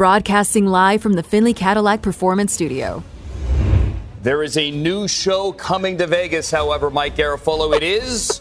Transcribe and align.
broadcasting 0.00 0.64
live 0.66 1.02
from 1.02 1.12
the 1.12 1.22
Findlay 1.22 1.52
Cadillac 1.52 2.00
Performance 2.00 2.54
Studio. 2.54 3.04
There 4.22 4.42
is 4.42 4.56
a 4.56 4.70
new 4.70 5.06
show 5.06 5.52
coming 5.52 5.98
to 5.98 6.06
Vegas, 6.06 6.50
however, 6.50 6.88
Mike 6.88 7.16
Garafolo. 7.16 7.76
It 7.76 7.82
is. 7.82 8.40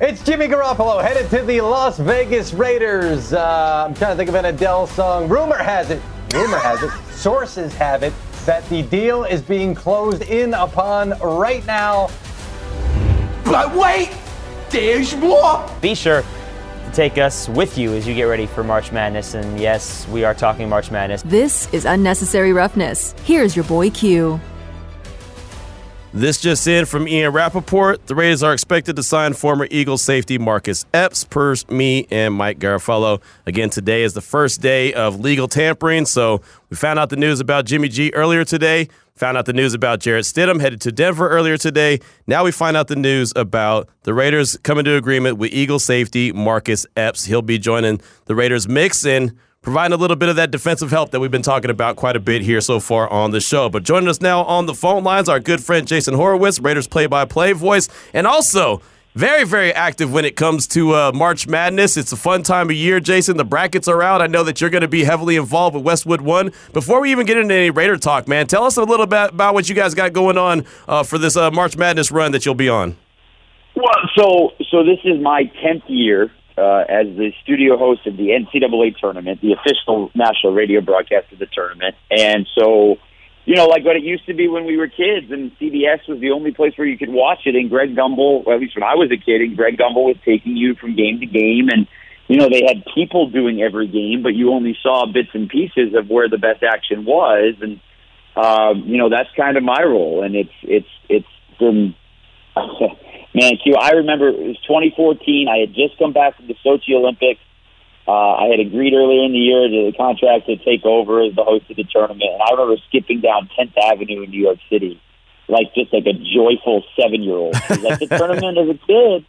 It's 0.00 0.24
Jimmy 0.24 0.48
Garoppolo 0.48 1.00
headed 1.00 1.30
to 1.30 1.44
the 1.44 1.60
Las 1.60 2.00
Vegas 2.00 2.52
Raiders. 2.52 3.32
Uh, 3.32 3.84
I'm 3.86 3.94
trying 3.94 4.10
to 4.10 4.16
think 4.16 4.28
of 4.28 4.34
an 4.34 4.46
Adele 4.46 4.88
song. 4.88 5.28
Rumor 5.28 5.56
has 5.56 5.90
it, 5.90 6.02
rumor 6.34 6.58
has 6.58 6.82
it, 6.82 6.90
sources 7.12 7.72
have 7.74 8.02
it 8.02 8.12
that 8.44 8.68
the 8.68 8.82
deal 8.82 9.22
is 9.22 9.40
being 9.40 9.76
closed 9.76 10.22
in 10.22 10.52
upon 10.52 11.10
right 11.20 11.64
now. 11.64 12.10
But 13.44 13.72
wait, 13.76 14.10
there's 14.70 15.14
more. 15.14 15.64
Be 15.80 15.94
sure 15.94 16.22
to 16.22 16.41
take 16.92 17.18
us 17.18 17.48
with 17.48 17.78
you 17.78 17.94
as 17.94 18.06
you 18.06 18.14
get 18.14 18.24
ready 18.24 18.46
for 18.46 18.62
March 18.62 18.92
Madness. 18.92 19.34
And 19.34 19.58
yes, 19.58 20.06
we 20.08 20.24
are 20.24 20.34
talking 20.34 20.68
March 20.68 20.90
Madness. 20.90 21.22
This 21.22 21.72
is 21.72 21.84
Unnecessary 21.84 22.52
Roughness. 22.52 23.14
Here's 23.24 23.56
your 23.56 23.64
boy 23.64 23.90
Q. 23.90 24.40
This 26.14 26.42
just 26.42 26.66
in 26.66 26.84
from 26.84 27.08
Ian 27.08 27.32
Rapoport. 27.32 28.06
The 28.06 28.14
Raiders 28.14 28.42
are 28.42 28.52
expected 28.52 28.96
to 28.96 29.02
sign 29.02 29.32
former 29.32 29.66
Eagles 29.70 30.02
safety 30.02 30.36
Marcus 30.36 30.84
Epps, 30.92 31.24
per 31.24 31.54
me 31.70 32.06
and 32.10 32.34
Mike 32.34 32.58
Garafolo. 32.58 33.22
Again, 33.46 33.70
today 33.70 34.02
is 34.02 34.12
the 34.12 34.20
first 34.20 34.60
day 34.60 34.92
of 34.92 35.20
legal 35.20 35.48
tampering, 35.48 36.04
so 36.04 36.42
we 36.68 36.76
found 36.76 36.98
out 36.98 37.08
the 37.08 37.16
news 37.16 37.40
about 37.40 37.64
Jimmy 37.64 37.88
G 37.88 38.12
earlier 38.12 38.44
today. 38.44 38.88
Found 39.14 39.38
out 39.38 39.46
the 39.46 39.54
news 39.54 39.72
about 39.72 40.00
Jarrett 40.00 40.26
Stidham 40.26 40.60
headed 40.60 40.82
to 40.82 40.92
Denver 40.92 41.30
earlier 41.30 41.56
today. 41.56 41.98
Now 42.26 42.44
we 42.44 42.52
find 42.52 42.76
out 42.76 42.88
the 42.88 42.96
news 42.96 43.32
about 43.34 43.88
the 44.02 44.12
Raiders 44.12 44.58
coming 44.58 44.84
to 44.84 44.96
agreement 44.96 45.38
with 45.38 45.50
Eagles 45.54 45.82
safety 45.82 46.30
Marcus 46.30 46.84
Epps. 46.94 47.24
He'll 47.24 47.40
be 47.40 47.58
joining 47.58 48.02
the 48.26 48.34
Raiders 48.34 48.68
mix 48.68 49.06
and 49.06 49.34
providing 49.62 49.94
a 49.94 49.96
little 49.96 50.16
bit 50.16 50.28
of 50.28 50.36
that 50.36 50.50
defensive 50.50 50.90
help 50.90 51.12
that 51.12 51.20
we've 51.20 51.30
been 51.30 51.40
talking 51.40 51.70
about 51.70 51.94
quite 51.94 52.16
a 52.16 52.20
bit 52.20 52.42
here 52.42 52.60
so 52.60 52.80
far 52.80 53.08
on 53.08 53.30
the 53.30 53.40
show. 53.40 53.68
But 53.68 53.84
joining 53.84 54.08
us 54.08 54.20
now 54.20 54.42
on 54.42 54.66
the 54.66 54.74
phone 54.74 55.04
lines, 55.04 55.28
our 55.28 55.38
good 55.38 55.62
friend 55.62 55.86
Jason 55.86 56.14
Horowitz, 56.14 56.58
Raiders 56.58 56.88
play-by-play 56.88 57.52
voice, 57.52 57.88
and 58.12 58.26
also 58.26 58.82
very, 59.14 59.44
very 59.44 59.72
active 59.72 60.12
when 60.12 60.24
it 60.24 60.34
comes 60.34 60.66
to 60.68 60.94
uh, 60.94 61.12
March 61.14 61.46
Madness. 61.46 61.96
It's 61.96 62.10
a 62.12 62.16
fun 62.16 62.42
time 62.42 62.70
of 62.70 62.76
year, 62.76 62.98
Jason. 62.98 63.36
The 63.36 63.44
brackets 63.44 63.86
are 63.86 64.02
out. 64.02 64.20
I 64.20 64.26
know 64.26 64.42
that 64.42 64.60
you're 64.60 64.70
going 64.70 64.82
to 64.82 64.88
be 64.88 65.04
heavily 65.04 65.36
involved 65.36 65.76
with 65.76 65.84
Westwood 65.84 66.22
One. 66.22 66.50
Before 66.72 67.00
we 67.00 67.12
even 67.12 67.24
get 67.24 67.38
into 67.38 67.54
any 67.54 67.70
Raider 67.70 67.98
talk, 67.98 68.26
man, 68.26 68.48
tell 68.48 68.64
us 68.64 68.76
a 68.78 68.82
little 68.82 69.06
bit 69.06 69.30
about 69.30 69.54
what 69.54 69.68
you 69.68 69.74
guys 69.76 69.94
got 69.94 70.12
going 70.12 70.38
on 70.38 70.64
uh, 70.88 71.04
for 71.04 71.18
this 71.18 71.36
uh, 71.36 71.50
March 71.52 71.76
Madness 71.76 72.10
run 72.10 72.32
that 72.32 72.44
you'll 72.44 72.54
be 72.54 72.68
on. 72.68 72.96
Well, 73.76 73.86
so 74.16 74.50
so 74.70 74.82
this 74.82 74.98
is 75.04 75.20
my 75.20 75.44
tenth 75.62 75.84
year 75.86 76.30
uh, 76.56 76.84
as 76.88 77.06
the 77.16 77.32
studio 77.42 77.78
host 77.78 78.06
of 78.06 78.16
the 78.16 78.28
NCAA 78.28 78.96
tournament, 78.98 79.40
the 79.40 79.52
official 79.52 80.10
national 80.14 80.52
radio 80.52 80.80
broadcast 80.80 81.32
of 81.32 81.38
the 81.38 81.46
tournament. 81.46 81.96
And 82.10 82.46
so, 82.58 82.96
you 83.44 83.56
know, 83.56 83.66
like 83.66 83.84
what 83.84 83.96
it 83.96 84.02
used 84.02 84.26
to 84.26 84.34
be 84.34 84.48
when 84.48 84.64
we 84.66 84.76
were 84.76 84.88
kids, 84.88 85.30
and 85.30 85.50
CBS 85.58 86.06
was 86.08 86.20
the 86.20 86.30
only 86.30 86.52
place 86.52 86.74
where 86.76 86.86
you 86.86 86.98
could 86.98 87.10
watch 87.10 87.40
it. 87.46 87.54
And 87.54 87.70
Greg 87.70 87.96
Gumbel, 87.96 88.44
well, 88.44 88.54
at 88.54 88.60
least 88.60 88.76
when 88.76 88.84
I 88.84 88.94
was 88.94 89.10
a 89.10 89.16
kid, 89.16 89.40
and 89.40 89.56
Greg 89.56 89.78
Gumbel 89.78 90.04
was 90.04 90.16
taking 90.24 90.56
you 90.56 90.74
from 90.74 90.94
game 90.94 91.20
to 91.20 91.26
game, 91.26 91.68
and 91.70 91.86
you 92.28 92.36
know 92.36 92.48
they 92.48 92.62
had 92.66 92.84
people 92.94 93.30
doing 93.30 93.62
every 93.62 93.88
game, 93.88 94.22
but 94.22 94.34
you 94.34 94.52
only 94.52 94.76
saw 94.82 95.06
bits 95.06 95.30
and 95.34 95.48
pieces 95.48 95.94
of 95.94 96.08
where 96.08 96.28
the 96.28 96.38
best 96.38 96.62
action 96.62 97.04
was, 97.04 97.56
and 97.60 97.80
um, 98.36 98.84
you 98.86 98.98
know 98.98 99.08
that's 99.08 99.30
kind 99.36 99.56
of 99.56 99.62
my 99.62 99.82
role, 99.82 100.22
and 100.22 100.34
it's 100.34 100.54
it's 100.62 100.88
it's 101.08 101.26
been. 101.58 101.94
Man, 103.34 103.56
Q, 103.56 103.76
I 103.76 103.92
remember 103.92 104.28
it 104.28 104.38
was 104.38 104.60
2014. 104.68 105.48
I 105.48 105.58
had 105.58 105.74
just 105.74 105.98
come 105.98 106.12
back 106.12 106.36
from 106.36 106.48
the 106.48 106.56
Sochi 106.64 106.94
Olympics. 106.94 107.40
Uh, 108.06 108.34
I 108.34 108.48
had 108.48 108.60
agreed 108.60 108.92
earlier 108.92 109.24
in 109.24 109.32
the 109.32 109.38
year 109.38 109.68
to 109.68 109.90
the 109.90 109.96
contract 109.96 110.46
to 110.46 110.56
take 110.56 110.84
over 110.84 111.22
as 111.22 111.34
the 111.34 111.44
host 111.44 111.70
of 111.70 111.76
the 111.76 111.84
tournament, 111.84 112.28
and 112.28 112.42
I 112.42 112.50
remember 112.50 112.76
skipping 112.88 113.20
down 113.20 113.48
10th 113.56 113.72
Avenue 113.78 114.22
in 114.22 114.30
New 114.30 114.42
York 114.42 114.58
City, 114.68 115.00
like 115.48 115.72
just 115.74 115.92
like 115.92 116.04
a 116.06 116.12
joyful 116.12 116.82
seven-year-old. 117.00 117.54
Like 117.80 118.00
the 118.00 118.08
tournament 118.10 118.58
as 118.58 118.68
a 118.68 118.78
kid. 118.86 119.24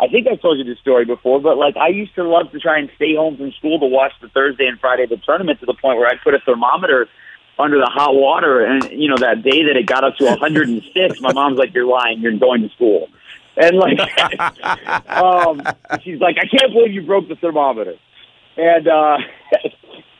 I 0.00 0.06
think 0.06 0.28
I 0.28 0.36
told 0.36 0.58
you 0.58 0.64
this 0.64 0.78
story 0.78 1.04
before, 1.04 1.40
but 1.40 1.56
like 1.56 1.76
I 1.76 1.88
used 1.88 2.14
to 2.14 2.22
love 2.22 2.52
to 2.52 2.60
try 2.60 2.78
and 2.78 2.88
stay 2.94 3.16
home 3.16 3.36
from 3.36 3.50
school 3.52 3.80
to 3.80 3.86
watch 3.86 4.12
the 4.20 4.28
Thursday 4.28 4.66
and 4.66 4.78
Friday 4.78 5.04
of 5.04 5.08
the 5.08 5.16
tournament 5.16 5.58
to 5.60 5.66
the 5.66 5.74
point 5.74 5.98
where 5.98 6.06
I'd 6.06 6.20
put 6.22 6.34
a 6.34 6.38
thermometer 6.38 7.08
under 7.58 7.78
the 7.78 7.90
hot 7.92 8.14
water, 8.14 8.64
and 8.64 8.84
you 8.92 9.08
know 9.08 9.16
that 9.16 9.42
day 9.42 9.64
that 9.64 9.76
it 9.76 9.86
got 9.86 10.04
up 10.04 10.16
to 10.18 10.26
106, 10.26 11.20
my 11.20 11.32
mom's 11.32 11.58
like, 11.58 11.74
"You're 11.74 11.86
lying. 11.86 12.20
You're 12.20 12.38
going 12.38 12.62
to 12.62 12.68
school." 12.76 13.08
And 13.58 13.76
like, 13.76 13.98
um, 15.10 15.62
she's 16.02 16.20
like, 16.20 16.36
I 16.40 16.46
can't 16.46 16.72
believe 16.72 16.92
you 16.92 17.02
broke 17.02 17.28
the 17.28 17.34
thermometer. 17.36 17.94
And, 18.56 18.86
uh, 18.86 19.18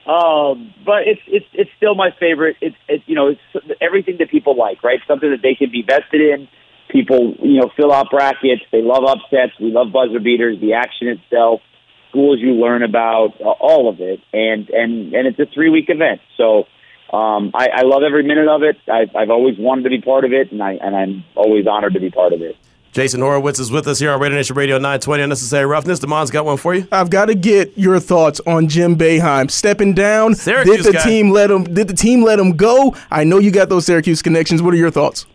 um, 0.10 0.74
but 0.84 1.06
it's, 1.06 1.20
it's, 1.28 1.46
it's 1.52 1.70
still 1.76 1.94
my 1.94 2.10
favorite. 2.18 2.56
It's, 2.60 2.76
it's, 2.88 3.04
you 3.06 3.14
know, 3.14 3.28
it's 3.28 3.76
everything 3.80 4.16
that 4.18 4.30
people 4.30 4.56
like, 4.56 4.82
right? 4.82 4.98
Something 5.06 5.30
that 5.30 5.42
they 5.42 5.54
can 5.54 5.70
be 5.70 5.82
vested 5.82 6.20
in. 6.20 6.48
People, 6.90 7.34
you 7.40 7.60
know, 7.60 7.70
fill 7.76 7.92
out 7.92 8.10
brackets. 8.10 8.62
They 8.72 8.82
love 8.82 9.04
upsets. 9.04 9.52
We 9.60 9.70
love 9.70 9.92
buzzer 9.92 10.20
beaters, 10.20 10.58
the 10.60 10.72
action 10.72 11.08
itself, 11.08 11.60
schools 12.08 12.40
you 12.40 12.54
learn 12.54 12.82
about, 12.82 13.38
uh, 13.40 13.44
all 13.44 13.88
of 13.88 14.00
it. 14.00 14.20
And, 14.32 14.68
and, 14.70 15.14
and 15.14 15.26
it's 15.28 15.38
a 15.38 15.46
three 15.52 15.70
week 15.70 15.90
event. 15.90 16.22
So, 16.36 16.64
um, 17.12 17.52
I, 17.54 17.68
I 17.72 17.82
love 17.82 18.02
every 18.02 18.22
minute 18.22 18.48
of 18.48 18.62
it. 18.62 18.76
I've, 18.90 19.14
I've 19.16 19.30
always 19.30 19.56
wanted 19.58 19.84
to 19.84 19.90
be 19.90 20.00
part 20.00 20.24
of 20.26 20.32
it, 20.32 20.52
and 20.52 20.62
I 20.62 20.72
and 20.72 20.94
I'm 20.94 21.24
always 21.34 21.66
honored 21.66 21.94
to 21.94 22.00
be 22.00 22.10
part 22.10 22.34
of 22.34 22.42
it. 22.42 22.54
Jason 22.92 23.20
Horowitz 23.20 23.58
is 23.58 23.70
with 23.70 23.86
us 23.86 23.98
here 23.98 24.10
on 24.10 24.20
Raider 24.20 24.34
Nation 24.34 24.56
Radio 24.56 24.76
920 24.76 25.22
Unnecessary 25.22 25.66
Roughness. 25.66 25.98
Damon's 25.98 26.30
got 26.30 26.46
one 26.46 26.56
for 26.56 26.74
you. 26.74 26.88
I've 26.90 27.10
got 27.10 27.26
to 27.26 27.34
get 27.34 27.76
your 27.76 28.00
thoughts 28.00 28.40
on 28.46 28.66
Jim 28.66 28.96
Boeheim 28.96 29.50
stepping 29.50 29.92
down. 29.92 30.34
Syracuse 30.34 30.78
did 30.78 30.86
the 30.86 30.92
guy. 30.92 31.04
team 31.04 31.30
let 31.30 31.50
him? 31.50 31.64
Did 31.64 31.88
the 31.88 31.94
team 31.94 32.22
let 32.22 32.38
him 32.38 32.56
go? 32.56 32.96
I 33.10 33.24
know 33.24 33.38
you 33.38 33.50
got 33.50 33.68
those 33.68 33.84
Syracuse 33.84 34.22
connections. 34.22 34.62
What 34.62 34.72
are 34.72 34.78
your 34.78 34.90
thoughts? 34.90 35.26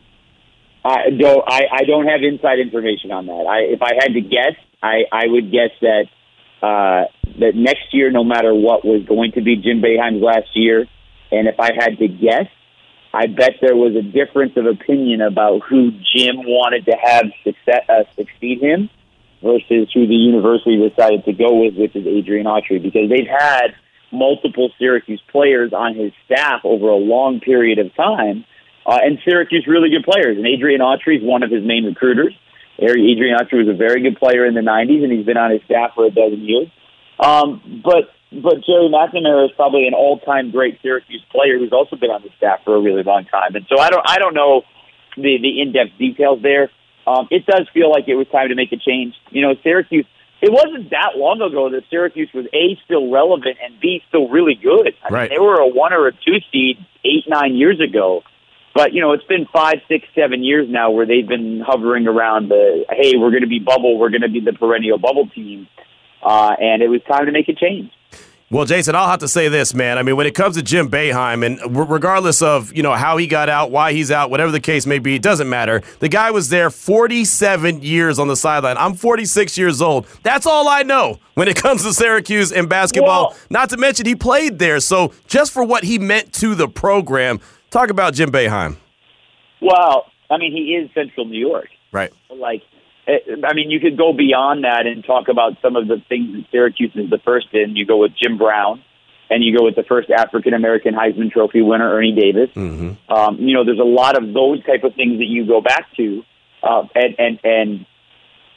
I 0.83 1.11
don't. 1.11 1.43
I, 1.47 1.61
I 1.71 1.83
don't 1.83 2.07
have 2.07 2.21
inside 2.23 2.59
information 2.59 3.11
on 3.11 3.27
that. 3.27 3.45
I, 3.47 3.59
if 3.59 3.81
I 3.81 3.93
had 3.93 4.13
to 4.13 4.21
guess, 4.21 4.55
I, 4.81 5.03
I 5.11 5.27
would 5.27 5.51
guess 5.51 5.69
that 5.81 6.05
uh, 6.61 7.05
that 7.39 7.55
next 7.55 7.93
year, 7.93 8.11
no 8.11 8.23
matter 8.23 8.53
what, 8.53 8.83
was 8.83 9.05
going 9.05 9.31
to 9.33 9.41
be 9.41 9.55
Jim 9.55 9.81
Boeheim's 9.81 10.21
last 10.21 10.49
year. 10.55 10.87
And 11.31 11.47
if 11.47 11.59
I 11.59 11.71
had 11.73 11.97
to 11.99 12.07
guess, 12.07 12.47
I 13.13 13.27
bet 13.27 13.57
there 13.61 13.75
was 13.75 13.95
a 13.95 14.01
difference 14.01 14.57
of 14.57 14.65
opinion 14.65 15.21
about 15.21 15.61
who 15.69 15.91
Jim 15.91 16.37
wanted 16.37 16.85
to 16.85 16.95
have 16.99 17.25
success, 17.43 17.85
uh, 17.87 18.03
succeed 18.15 18.61
him 18.61 18.89
versus 19.43 19.89
who 19.93 20.07
the 20.07 20.15
university 20.15 20.77
decided 20.89 21.23
to 21.25 21.33
go 21.33 21.53
with, 21.53 21.75
which 21.75 21.95
is 21.95 22.07
Adrian 22.07 22.47
Autry, 22.47 22.81
because 22.81 23.09
they've 23.09 23.27
had 23.27 23.75
multiple 24.11 24.71
Syracuse 24.79 25.21
players 25.31 25.73
on 25.73 25.95
his 25.95 26.11
staff 26.25 26.61
over 26.63 26.89
a 26.89 26.95
long 26.95 27.39
period 27.39 27.77
of 27.77 27.93
time, 27.95 28.45
uh, 28.85 28.99
and 29.03 29.19
Syracuse 29.23 29.67
really 29.67 29.89
good 29.89 30.05
players. 30.05 30.37
And 30.37 30.47
Adrian 30.47 30.81
Autry 30.81 31.17
is 31.17 31.23
one 31.23 31.43
of 31.43 31.51
his 31.51 31.63
main 31.63 31.85
recruiters. 31.85 32.33
Adrian 32.79 33.37
Autry 33.37 33.65
was 33.65 33.67
a 33.67 33.77
very 33.77 34.01
good 34.01 34.17
player 34.17 34.45
in 34.45 34.55
the 34.55 34.61
'90s, 34.61 35.03
and 35.03 35.11
he's 35.11 35.25
been 35.25 35.37
on 35.37 35.51
his 35.51 35.61
staff 35.65 35.91
for 35.93 36.05
a 36.05 36.09
dozen 36.09 36.41
years. 36.41 36.67
Um, 37.19 37.81
but 37.83 38.11
but 38.41 38.63
Gerry 38.65 38.89
McNamara 38.89 39.45
is 39.45 39.51
probably 39.55 39.87
an 39.87 39.93
all-time 39.93 40.51
great 40.51 40.79
Syracuse 40.81 41.23
player 41.31 41.57
who's 41.59 41.71
also 41.73 41.95
been 41.95 42.09
on 42.11 42.21
the 42.23 42.29
staff 42.37 42.59
for 42.63 42.75
a 42.75 42.81
really 42.81 43.03
long 43.03 43.25
time. 43.25 43.55
And 43.55 43.65
so 43.69 43.79
I 43.79 43.89
don't 43.89 44.03
I 44.05 44.17
don't 44.17 44.33
know 44.33 44.63
the 45.15 45.37
the 45.41 45.61
in-depth 45.61 45.97
details 45.97 46.41
there. 46.41 46.69
Um, 47.05 47.27
it 47.31 47.45
does 47.45 47.67
feel 47.73 47.91
like 47.91 48.07
it 48.07 48.15
was 48.15 48.27
time 48.31 48.49
to 48.49 48.55
make 48.55 48.71
a 48.71 48.77
change. 48.77 49.13
You 49.29 49.41
know, 49.43 49.55
Syracuse. 49.63 50.05
It 50.41 50.51
wasn't 50.51 50.89
that 50.89 51.11
long 51.15 51.41
ago 51.41 51.69
that 51.69 51.83
Syracuse 51.89 52.29
was 52.33 52.45
a 52.53 52.77
still 52.83 53.09
relevant 53.09 53.57
and 53.63 53.79
b 53.79 54.01
still 54.09 54.27
really 54.27 54.55
good. 54.55 54.93
I 55.01 55.07
Right. 55.07 55.29
mean, 55.29 55.39
they 55.39 55.41
were 55.41 55.55
a 55.55 55.67
one 55.67 55.93
or 55.93 56.07
a 56.07 56.11
two 56.11 56.39
seed 56.51 56.77
eight 57.05 57.23
nine 57.29 57.55
years 57.55 57.79
ago. 57.79 58.23
But 58.75 58.91
you 58.91 59.01
know, 59.01 59.13
it's 59.13 59.23
been 59.25 59.45
five, 59.53 59.75
six, 59.87 60.05
seven 60.15 60.43
years 60.43 60.67
now 60.69 60.89
where 60.91 61.05
they've 61.05 61.27
been 61.27 61.61
hovering 61.65 62.07
around 62.07 62.49
the 62.49 62.85
hey, 62.89 63.13
we're 63.17 63.29
going 63.29 63.43
to 63.43 63.47
be 63.47 63.59
bubble, 63.59 63.97
we're 63.97 64.09
going 64.09 64.21
to 64.23 64.29
be 64.29 64.41
the 64.41 64.51
perennial 64.51 64.97
bubble 64.97 65.29
team, 65.29 65.67
uh, 66.23 66.55
and 66.59 66.81
it 66.81 66.89
was 66.89 67.01
time 67.03 67.27
to 67.27 67.31
make 67.31 67.47
a 67.47 67.53
change. 67.53 67.91
Well, 68.53 68.65
Jason, 68.65 68.93
I'll 68.93 69.07
have 69.09 69.21
to 69.21 69.27
say 69.27 69.47
this, 69.47 69.73
man. 69.73 69.97
I 69.97 70.03
mean, 70.03 70.15
when 70.15 70.27
it 70.27 70.35
comes 70.35 70.57
to 70.57 70.61
Jim 70.61 70.87
Boeheim, 70.87 71.43
and 71.43 71.59
regardless 71.75 72.43
of 72.43 72.71
you 72.71 72.83
know 72.83 72.93
how 72.93 73.17
he 73.17 73.25
got 73.25 73.49
out, 73.49 73.71
why 73.71 73.93
he's 73.93 74.11
out, 74.11 74.29
whatever 74.29 74.51
the 74.51 74.59
case 74.59 74.85
may 74.85 74.99
be, 74.99 75.15
it 75.15 75.23
doesn't 75.23 75.49
matter. 75.49 75.81
The 76.01 76.07
guy 76.07 76.29
was 76.29 76.49
there 76.49 76.69
47 76.69 77.81
years 77.81 78.19
on 78.19 78.27
the 78.27 78.35
sideline. 78.35 78.77
I'm 78.77 78.93
46 78.93 79.57
years 79.57 79.81
old. 79.81 80.05
That's 80.21 80.45
all 80.45 80.67
I 80.67 80.83
know 80.83 81.17
when 81.33 81.47
it 81.47 81.55
comes 81.63 81.81
to 81.81 81.93
Syracuse 81.93 82.51
and 82.51 82.69
basketball. 82.69 83.29
Well- 83.31 83.37
Not 83.49 83.69
to 83.71 83.77
mention 83.77 84.05
he 84.05 84.13
played 84.15 84.59
there, 84.59 84.79
so 84.79 85.13
just 85.25 85.51
for 85.51 85.63
what 85.63 85.83
he 85.83 85.97
meant 85.97 86.31
to 86.33 86.53
the 86.53 86.67
program, 86.67 87.39
talk 87.71 87.89
about 87.89 88.13
Jim 88.13 88.31
Boeheim. 88.31 88.77
Well, 89.63 90.05
I 90.29 90.37
mean, 90.37 90.51
he 90.51 90.75
is 90.75 90.91
Central 90.93 91.25
New 91.25 91.39
York. 91.39 91.69
Right. 91.91 92.13
Like, 92.29 92.61
I 93.07 93.53
mean, 93.53 93.69
you 93.69 93.79
could 93.79 93.97
go 93.97 94.13
beyond 94.13 94.63
that 94.63 94.87
and 94.87 95.03
talk 95.03 95.27
about 95.27 95.57
some 95.61 95.75
of 95.75 95.87
the 95.87 96.01
things 96.07 96.33
that 96.33 96.45
Syracuse 96.51 96.91
is 96.95 97.09
the 97.09 97.19
first 97.19 97.47
in. 97.53 97.75
You 97.75 97.85
go 97.85 97.97
with 97.97 98.13
Jim 98.15 98.37
Brown, 98.37 98.81
and 99.29 99.43
you 99.43 99.57
go 99.57 99.65
with 99.65 99.75
the 99.75 99.83
first 99.83 100.09
African 100.09 100.53
American 100.53 100.93
Heisman 100.93 101.31
Trophy 101.31 101.61
winner, 101.61 101.89
Ernie 101.89 102.15
Davis. 102.15 102.49
Mm-hmm. 102.55 103.11
Um, 103.11 103.37
you 103.39 103.53
know, 103.53 103.65
there's 103.65 103.79
a 103.79 103.83
lot 103.83 104.17
of 104.17 104.33
those 104.33 104.63
type 104.65 104.83
of 104.83 104.95
things 104.95 105.17
that 105.19 105.27
you 105.27 105.45
go 105.45 105.59
back 105.59 105.87
to, 105.97 106.23
uh, 106.61 106.83
and 106.95 107.15
and 107.19 107.39
and 107.43 107.85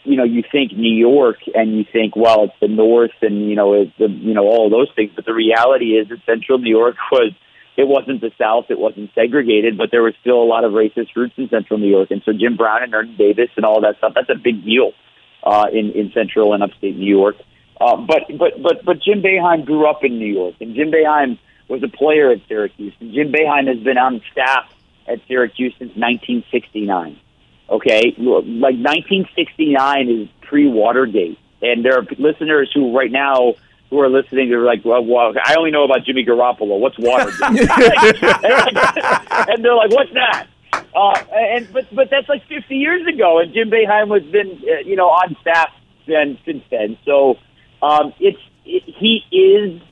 you 0.07 0.17
know, 0.17 0.25
you 0.25 0.43
think 0.51 0.73
New 0.73 0.95
York 0.95 1.39
and 1.55 1.77
you 1.77 1.85
think, 1.93 2.15
well, 2.15 2.45
it's 2.45 2.55
the 2.61 2.69
North 2.69 3.11
and, 3.23 3.51
you 3.51 3.57
know, 3.57 3.75
it's 3.75 3.93
the, 3.99 4.09
you 4.09 4.35
know, 4.35 4.45
all 4.45 4.71
those 4.71 4.89
things. 4.95 5.11
But 5.15 5.27
the 5.27 5.35
reality 5.35 5.99
is 5.99 6.09
that 6.09 6.19
central 6.25 6.59
New 6.59 6.71
York 6.71 6.95
was, 7.13 7.33
it 7.76 7.87
wasn't 7.87 8.20
the 8.20 8.32
South, 8.38 8.67
it 8.70 8.78
wasn't 8.78 9.11
segregated, 9.14 9.76
but 9.76 9.90
there 9.90 10.02
was 10.02 10.14
still 10.20 10.43
a 10.43 10.44
lot 10.44 10.64
of 10.64 10.73
racist 10.73 11.14
roots 11.14 11.34
in 11.37 11.49
central 11.49 11.78
New 11.78 11.88
York. 11.90 12.11
And 12.11 12.23
so 12.25 12.32
Jim 12.32 12.56
Brown 12.56 12.82
and 12.82 12.94
Ernie 12.94 13.17
Davis 13.17 13.50
and 13.56 13.64
all 13.64 13.81
that 13.82 13.99
stuff, 13.99 14.12
that's 14.14 14.31
a 14.31 14.34
big 14.34 14.64
deal 14.64 14.93
uh, 15.43 15.67
in, 15.73 15.93
in 15.93 16.12
central 16.12 16.55
and 16.55 16.62
upstate 16.62 16.96
New 16.96 17.14
York. 17.14 17.37
Uh, 17.81 17.96
but, 17.96 18.23
but, 18.38 18.62
but, 18.62 18.84
but 18.84 19.02
Jim 19.02 19.23
Boeheim 19.23 19.67
grew 19.67 19.88
up 19.88 20.02
in 20.05 20.19
New 20.19 20.32
York 20.32 20.55
and 20.61 20.75
Jim 20.75 20.90
Boeheim 20.90 21.38
was 21.69 21.82
a 21.82 21.88
player 21.88 22.31
at 22.31 22.40
Syracuse. 22.49 22.94
And 23.00 23.12
Jim 23.12 23.32
Boeheim 23.32 23.67
has 23.69 23.82
been 23.82 23.99
on 23.99 24.23
staff 24.32 24.73
at 25.08 25.20
Syracuse 25.28 25.75
since 25.78 25.90
1969. 25.96 27.19
Okay, 27.69 28.14
like 28.17 28.78
1969 28.78 30.08
is 30.08 30.28
pre 30.43 30.69
Watergate, 30.69 31.37
and 31.61 31.84
there 31.84 31.99
are 31.99 32.06
listeners 32.17 32.70
who 32.73 32.96
right 32.96 33.11
now 33.11 33.55
who 33.91 34.00
are 34.00 34.09
listening 34.09 34.53
are 34.53 34.65
like, 34.65 34.85
well, 34.85 35.05
well 35.05 35.33
I 35.44 35.55
only 35.56 35.71
know 35.71 35.85
about 35.85 36.05
Jimmy 36.05 36.25
Garoppolo. 36.25 36.79
What's 36.79 36.99
Watergate? 36.99 37.41
and 39.49 39.65
they're 39.65 39.77
like, 39.77 39.91
what's 39.91 40.12
that? 40.15 40.47
Uh, 40.94 41.15
and 41.33 41.73
but 41.73 41.94
but 41.94 42.09
that's 42.11 42.29
like 42.29 42.47
50 42.49 42.75
years 42.75 43.06
ago, 43.06 43.38
and 43.38 43.53
Jim 43.53 43.71
Boeheim 43.71 44.19
has 44.19 44.31
been 44.31 44.62
uh, 44.62 44.81
you 44.85 44.97
know 44.97 45.09
on 45.09 45.37
staff 45.41 45.71
then 46.06 46.38
since 46.44 46.65
then. 46.71 46.99
So 47.05 47.37
um, 47.83 48.12
it's 48.19 48.38
it, 48.65 48.83
he 48.87 49.23
is 49.31 49.83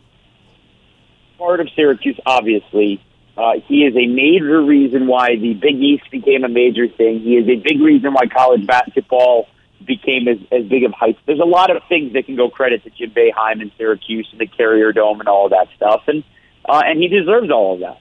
part 1.38 1.60
of 1.60 1.68
Syracuse, 1.76 2.18
obviously. 2.24 3.02
Uh, 3.36 3.54
he 3.66 3.84
is 3.84 3.94
a 3.96 4.06
major 4.06 4.62
reason 4.62 5.06
why 5.06 5.36
the 5.36 5.54
Big 5.54 5.76
East 5.76 6.04
became 6.10 6.44
a 6.44 6.48
major 6.48 6.88
thing. 6.88 7.20
He 7.20 7.36
is 7.36 7.48
a 7.48 7.56
big 7.56 7.80
reason 7.80 8.12
why 8.12 8.26
college 8.26 8.64
basketball 8.64 9.48
became 9.84 10.28
as, 10.28 10.38
as 10.50 10.64
big 10.66 10.84
of 10.84 10.92
hype. 10.92 11.18
There's 11.26 11.40
a 11.40 11.44
lot 11.44 11.74
of 11.74 11.82
things 11.88 12.12
that 12.14 12.26
can 12.26 12.36
go 12.36 12.48
credit 12.48 12.82
to 12.84 12.90
Jim 12.90 13.10
Boeheim 13.10 13.60
and 13.60 13.70
Syracuse 13.76 14.28
and 14.32 14.40
the 14.40 14.46
Carrier 14.46 14.92
Dome 14.92 15.20
and 15.20 15.28
all 15.28 15.46
of 15.46 15.50
that 15.50 15.68
stuff, 15.76 16.02
and 16.06 16.24
uh, 16.66 16.82
and 16.84 17.00
he 17.00 17.08
deserves 17.08 17.50
all 17.50 17.74
of 17.74 17.80
that. 17.80 18.00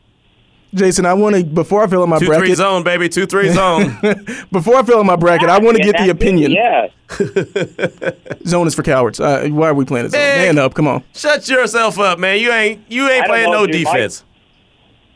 Jason, 0.74 1.06
I 1.06 1.14
want 1.14 1.36
to 1.36 1.44
before 1.44 1.84
I 1.84 1.88
fill 1.88 2.04
in 2.04 2.10
my 2.10 2.18
two 2.18 2.26
bracket. 2.28 2.48
three 2.48 2.56
zone, 2.56 2.84
baby, 2.84 3.08
two 3.08 3.26
three 3.28 3.50
zone. 3.50 3.96
before 4.52 4.76
I 4.76 4.84
fill 4.84 5.00
in 5.02 5.06
my 5.06 5.16
bracket, 5.16 5.50
I 5.50 5.60
want 5.60 5.78
to 5.78 5.84
get 5.84 5.98
the 5.98 6.10
opinion. 6.10 6.52
Yeah, 6.52 6.88
zone 8.48 8.66
is 8.66 8.74
for 8.74 8.82
cowards. 8.82 9.20
Uh, 9.20 9.48
why 9.50 9.70
are 9.70 9.74
we 9.74 9.86
playing 9.86 10.06
this? 10.06 10.14
Man 10.14 10.58
up, 10.58 10.74
come 10.74 10.88
on. 10.88 11.04
Shut 11.14 11.48
yourself 11.48 12.00
up, 12.00 12.18
man. 12.18 12.40
You 12.40 12.52
ain't 12.52 12.92
you 12.92 13.08
ain't 13.08 13.28
playing 13.28 13.52
know, 13.52 13.62
no 13.62 13.68
dude, 13.68 13.86
defense. 13.86 14.24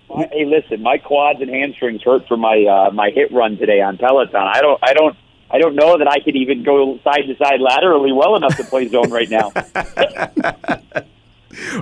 My, 0.09 0.15
my, 0.15 0.29
hey, 0.31 0.45
listen, 0.45 0.81
my 0.83 0.99
quads 0.99 1.41
and 1.41 1.49
hamstrings 1.49 2.03
hurt 2.03 2.27
from 2.27 2.41
my 2.41 2.63
uh, 2.63 2.91
my 2.91 3.09
hit 3.09 3.31
run 3.31 3.57
today 3.57 3.81
on 3.81 3.97
Peloton. 3.97 4.35
I 4.35 4.61
don't 4.61 4.79
I 4.83 4.93
don't 4.93 5.17
I 5.49 5.59
don't 5.59 5.75
know 5.75 5.97
that 5.97 6.07
I 6.07 6.19
could 6.19 6.35
even 6.35 6.63
go 6.63 6.99
side 7.03 7.23
to 7.27 7.35
side 7.37 7.61
laterally 7.61 8.11
well 8.11 8.35
enough 8.35 8.57
to 8.57 8.63
play 8.63 8.87
zone 8.87 9.09
right 9.09 9.29
now. 9.29 9.51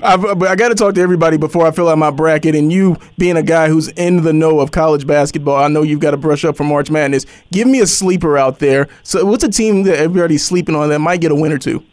I've, 0.04 0.24
I 0.44 0.56
got 0.56 0.70
to 0.70 0.76
talk 0.76 0.96
to 0.96 1.02
everybody 1.02 1.38
before 1.38 1.66
I 1.68 1.72
fill 1.72 1.90
out 1.90 1.98
my 1.98 2.12
bracket. 2.12 2.56
And 2.56 2.72
you, 2.72 2.98
being 3.18 3.38
a 3.38 3.44
guy 3.44 3.68
who's 3.68 3.90
in 3.90 4.24
the 4.24 4.34
know 4.34 4.60
of 4.60 4.72
college 4.72 5.06
basketball, 5.08 5.58
I 5.58 5.68
know 5.68 5.82
you've 5.82 6.00
got 6.00 6.12
to 6.12 6.18
brush 6.18 6.46
up 6.46 6.56
for 6.56 6.64
March 6.64 6.90
Madness. 6.90 7.26
Give 7.52 7.68
me 7.68 7.82
a 7.82 7.88
sleeper 7.88 8.38
out 8.38 8.60
there. 8.60 8.88
So, 9.04 9.26
what's 9.26 9.44
a 9.44 9.50
team 9.50 9.84
that 9.84 9.98
everybody's 9.98 10.46
sleeping 10.46 10.76
on 10.76 10.90
that 10.90 11.00
might 11.00 11.22
get 11.22 11.32
a 11.32 11.36
win 11.36 11.52
or 11.52 11.58
two? 11.58 11.84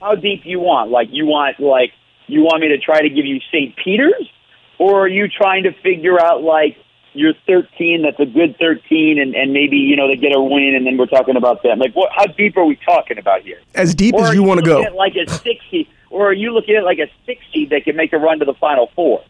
How 0.00 0.14
deep 0.14 0.42
you 0.44 0.60
want? 0.60 0.90
Like 0.90 1.08
you 1.10 1.26
want 1.26 1.60
like 1.60 1.92
you 2.26 2.42
want 2.42 2.60
me 2.60 2.68
to 2.68 2.78
try 2.78 3.00
to 3.00 3.08
give 3.08 3.24
you 3.24 3.40
St. 3.52 3.74
Peter's, 3.76 4.30
or 4.78 5.04
are 5.04 5.08
you 5.08 5.28
trying 5.28 5.62
to 5.64 5.72
figure 5.82 6.20
out 6.20 6.42
like 6.42 6.76
you're 7.14 7.34
13, 7.46 8.02
that's 8.02 8.18
a 8.20 8.26
good 8.26 8.56
13, 8.58 9.18
and, 9.18 9.34
and 9.34 9.52
maybe 9.52 9.76
you 9.76 9.96
know 9.96 10.08
they 10.08 10.16
get 10.16 10.34
a 10.34 10.40
win, 10.40 10.74
and 10.74 10.86
then 10.86 10.96
we're 10.96 11.06
talking 11.06 11.36
about 11.36 11.62
them. 11.62 11.78
Like, 11.78 11.94
what? 11.94 12.10
How 12.12 12.26
deep 12.26 12.56
are 12.56 12.64
we 12.64 12.76
talking 12.76 13.18
about 13.18 13.42
here? 13.42 13.60
As 13.74 13.94
deep 13.94 14.14
or 14.14 14.24
as 14.24 14.34
you, 14.34 14.42
you 14.42 14.42
want 14.42 14.60
to 14.60 14.66
go. 14.66 14.80
Like 14.94 15.14
a 15.16 15.30
60, 15.30 15.88
or 16.10 16.28
are 16.28 16.32
you 16.32 16.52
looking 16.52 16.76
at 16.76 16.84
like 16.84 16.98
a 16.98 17.08
60 17.26 17.66
that 17.66 17.84
can 17.84 17.96
make 17.96 18.12
a 18.12 18.18
run 18.18 18.38
to 18.40 18.44
the 18.44 18.54
Final 18.54 18.90
Four? 18.94 19.24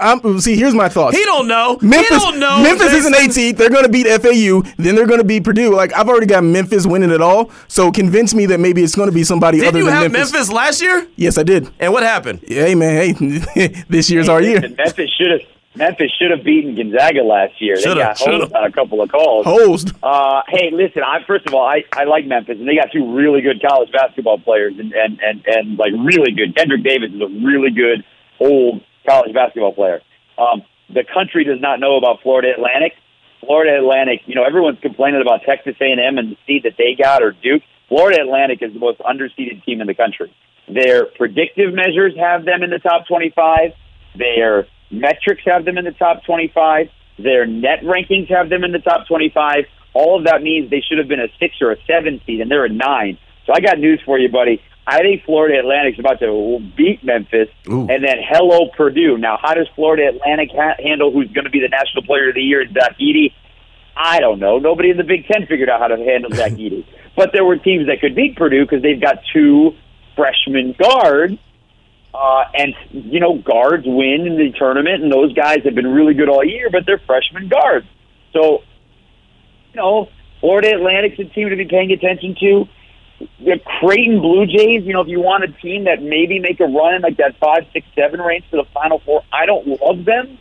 I'm, 0.00 0.40
see, 0.40 0.56
here's 0.56 0.74
my 0.74 0.88
thoughts. 0.88 1.16
He 1.16 1.24
don't 1.24 1.46
know. 1.46 1.78
Memphis, 1.80 2.08
he 2.08 2.18
don't 2.18 2.40
know. 2.40 2.62
Memphis 2.62 2.92
is 2.92 3.06
an 3.06 3.12
Jason. 3.12 3.54
18th. 3.54 3.56
They're 3.56 3.70
going 3.70 3.84
to 3.84 3.88
beat 3.88 4.06
FAU. 4.06 4.68
Then 4.76 4.96
they're 4.96 5.06
going 5.06 5.20
to 5.20 5.24
beat 5.24 5.44
Purdue. 5.44 5.72
Like 5.72 5.92
I've 5.92 6.08
already 6.08 6.26
got 6.26 6.42
Memphis 6.42 6.84
winning 6.84 7.10
it 7.10 7.20
all. 7.20 7.50
So 7.68 7.92
convince 7.92 8.34
me 8.34 8.46
that 8.46 8.58
maybe 8.58 8.82
it's 8.82 8.96
going 8.96 9.08
to 9.08 9.14
be 9.14 9.22
somebody 9.22 9.60
Did 9.60 9.68
other 9.68 9.78
you 9.78 9.84
than 9.84 9.94
have 9.94 10.12
Memphis. 10.12 10.32
Memphis 10.32 10.52
last 10.52 10.82
year? 10.82 11.06
Yes, 11.14 11.38
I 11.38 11.44
did. 11.44 11.70
And 11.78 11.92
what 11.92 12.02
happened? 12.02 12.40
Hey 12.44 12.74
man, 12.74 13.14
hey, 13.14 13.84
this 13.88 14.10
year's 14.10 14.28
our 14.28 14.42
year. 14.42 14.60
Memphis 14.60 15.10
should 15.16 15.30
have 15.30 15.53
Memphis 15.76 16.12
should 16.18 16.30
have 16.30 16.44
beaten 16.44 16.76
Gonzaga 16.76 17.22
last 17.22 17.60
year. 17.60 17.76
Shoulda, 17.76 17.98
they 17.98 18.04
got 18.04 18.18
hosed 18.18 18.52
on 18.52 18.64
a 18.64 18.72
couple 18.72 19.02
of 19.02 19.10
calls. 19.10 19.44
Hosed. 19.44 19.92
Uh, 20.02 20.42
hey, 20.48 20.70
listen. 20.72 21.02
I 21.02 21.24
first 21.26 21.46
of 21.46 21.54
all, 21.54 21.66
I, 21.66 21.84
I 21.92 22.04
like 22.04 22.26
Memphis, 22.26 22.58
and 22.58 22.68
they 22.68 22.76
got 22.76 22.92
two 22.92 23.14
really 23.14 23.40
good 23.40 23.60
college 23.60 23.90
basketball 23.90 24.38
players, 24.38 24.74
and 24.78 24.92
and 24.92 25.18
and, 25.20 25.44
and 25.46 25.78
like 25.78 25.92
really 25.92 26.32
good. 26.32 26.54
Kendrick 26.56 26.84
Davis 26.84 27.10
is 27.12 27.20
a 27.20 27.26
really 27.26 27.70
good 27.70 28.04
old 28.38 28.82
college 29.06 29.34
basketball 29.34 29.72
player. 29.72 30.00
Um, 30.38 30.62
the 30.92 31.04
country 31.04 31.44
does 31.44 31.60
not 31.60 31.80
know 31.80 31.96
about 31.96 32.22
Florida 32.22 32.52
Atlantic. 32.54 32.92
Florida 33.40 33.76
Atlantic, 33.76 34.22
you 34.26 34.34
know, 34.34 34.44
everyone's 34.44 34.80
complaining 34.80 35.20
about 35.20 35.42
Texas 35.42 35.76
A&M 35.80 36.18
and 36.18 36.32
the 36.32 36.36
seed 36.46 36.62
that 36.62 36.76
they 36.78 36.96
got 37.00 37.22
or 37.22 37.32
Duke. 37.32 37.62
Florida 37.88 38.22
Atlantic 38.22 38.62
is 38.62 38.72
the 38.72 38.78
most 38.78 38.98
underseeded 39.00 39.62
team 39.64 39.80
in 39.80 39.86
the 39.86 39.94
country. 39.94 40.34
Their 40.66 41.04
predictive 41.04 41.74
measures 41.74 42.14
have 42.18 42.44
them 42.44 42.62
in 42.62 42.70
the 42.70 42.78
top 42.78 43.06
25. 43.06 43.72
Their 44.16 44.66
metrics 44.94 45.42
have 45.44 45.64
them 45.64 45.78
in 45.78 45.84
the 45.84 45.92
top 45.92 46.24
25. 46.24 46.88
Their 47.18 47.46
net 47.46 47.80
rankings 47.82 48.28
have 48.28 48.48
them 48.48 48.64
in 48.64 48.72
the 48.72 48.78
top 48.78 49.06
25. 49.06 49.64
All 49.92 50.18
of 50.18 50.24
that 50.24 50.42
means 50.42 50.70
they 50.70 50.80
should 50.80 50.98
have 50.98 51.08
been 51.08 51.20
a 51.20 51.28
six 51.38 51.56
or 51.60 51.70
a 51.70 51.76
seven 51.86 52.20
seed, 52.26 52.40
and 52.40 52.50
they're 52.50 52.64
a 52.64 52.68
nine. 52.68 53.18
So 53.46 53.52
I 53.54 53.60
got 53.60 53.78
news 53.78 54.00
for 54.04 54.18
you, 54.18 54.28
buddy. 54.28 54.60
I 54.86 54.98
think 54.98 55.24
Florida 55.24 55.58
Atlantic's 55.58 55.98
about 55.98 56.18
to 56.20 56.58
beat 56.76 57.02
Memphis, 57.04 57.48
Ooh. 57.68 57.86
and 57.88 58.04
then 58.04 58.18
hello 58.20 58.68
Purdue. 58.76 59.16
Now, 59.16 59.38
how 59.40 59.54
does 59.54 59.66
Florida 59.74 60.08
Atlantic 60.08 60.50
ha- 60.52 60.76
handle 60.82 61.10
who's 61.10 61.30
going 61.32 61.44
to 61.44 61.50
be 61.50 61.60
the 61.60 61.68
National 61.68 62.02
Player 62.02 62.28
of 62.30 62.34
the 62.34 62.42
Year, 62.42 62.66
Zach 62.70 62.98
Edey? 62.98 63.32
I 63.96 64.20
don't 64.20 64.40
know. 64.40 64.58
Nobody 64.58 64.90
in 64.90 64.96
the 64.96 65.04
Big 65.04 65.26
Ten 65.26 65.46
figured 65.46 65.70
out 65.70 65.80
how 65.80 65.88
to 65.88 65.96
handle 65.96 66.30
Zach 66.32 66.52
Edey. 66.58 66.84
But 67.16 67.30
there 67.32 67.44
were 67.44 67.56
teams 67.56 67.86
that 67.86 68.00
could 68.00 68.14
beat 68.14 68.36
Purdue 68.36 68.64
because 68.64 68.82
they've 68.82 69.00
got 69.00 69.18
two 69.32 69.72
freshman 70.16 70.74
guards. 70.78 71.38
Uh, 72.14 72.44
and, 72.54 72.74
you 72.92 73.18
know, 73.18 73.36
guards 73.38 73.82
win 73.84 74.24
in 74.24 74.36
the 74.36 74.52
tournament, 74.56 75.02
and 75.02 75.12
those 75.12 75.32
guys 75.32 75.64
have 75.64 75.74
been 75.74 75.88
really 75.88 76.14
good 76.14 76.28
all 76.28 76.44
year, 76.44 76.70
but 76.70 76.86
they're 76.86 77.02
freshman 77.06 77.48
guards. 77.48 77.86
So, 78.32 78.62
you 79.72 79.80
know, 79.80 80.08
Florida 80.40 80.74
Atlantic's 80.74 81.18
a 81.18 81.24
team 81.24 81.50
to 81.50 81.56
be 81.56 81.64
paying 81.64 81.90
attention 81.90 82.36
to. 82.38 82.68
The 83.40 83.58
Creighton 83.80 84.20
Blue 84.20 84.46
Jays, 84.46 84.84
you 84.84 84.92
know, 84.92 85.00
if 85.00 85.08
you 85.08 85.20
want 85.20 85.42
a 85.42 85.48
team 85.60 85.84
that 85.84 86.02
maybe 86.02 86.38
make 86.38 86.60
a 86.60 86.66
run 86.66 86.94
in 86.94 87.02
like 87.02 87.16
that 87.16 87.36
five, 87.40 87.66
six, 87.72 87.86
seven 87.96 88.20
range 88.20 88.44
to 88.50 88.58
the 88.58 88.64
Final 88.72 89.00
Four, 89.00 89.22
I 89.32 89.46
don't 89.46 89.66
love 89.66 90.04
them. 90.04 90.38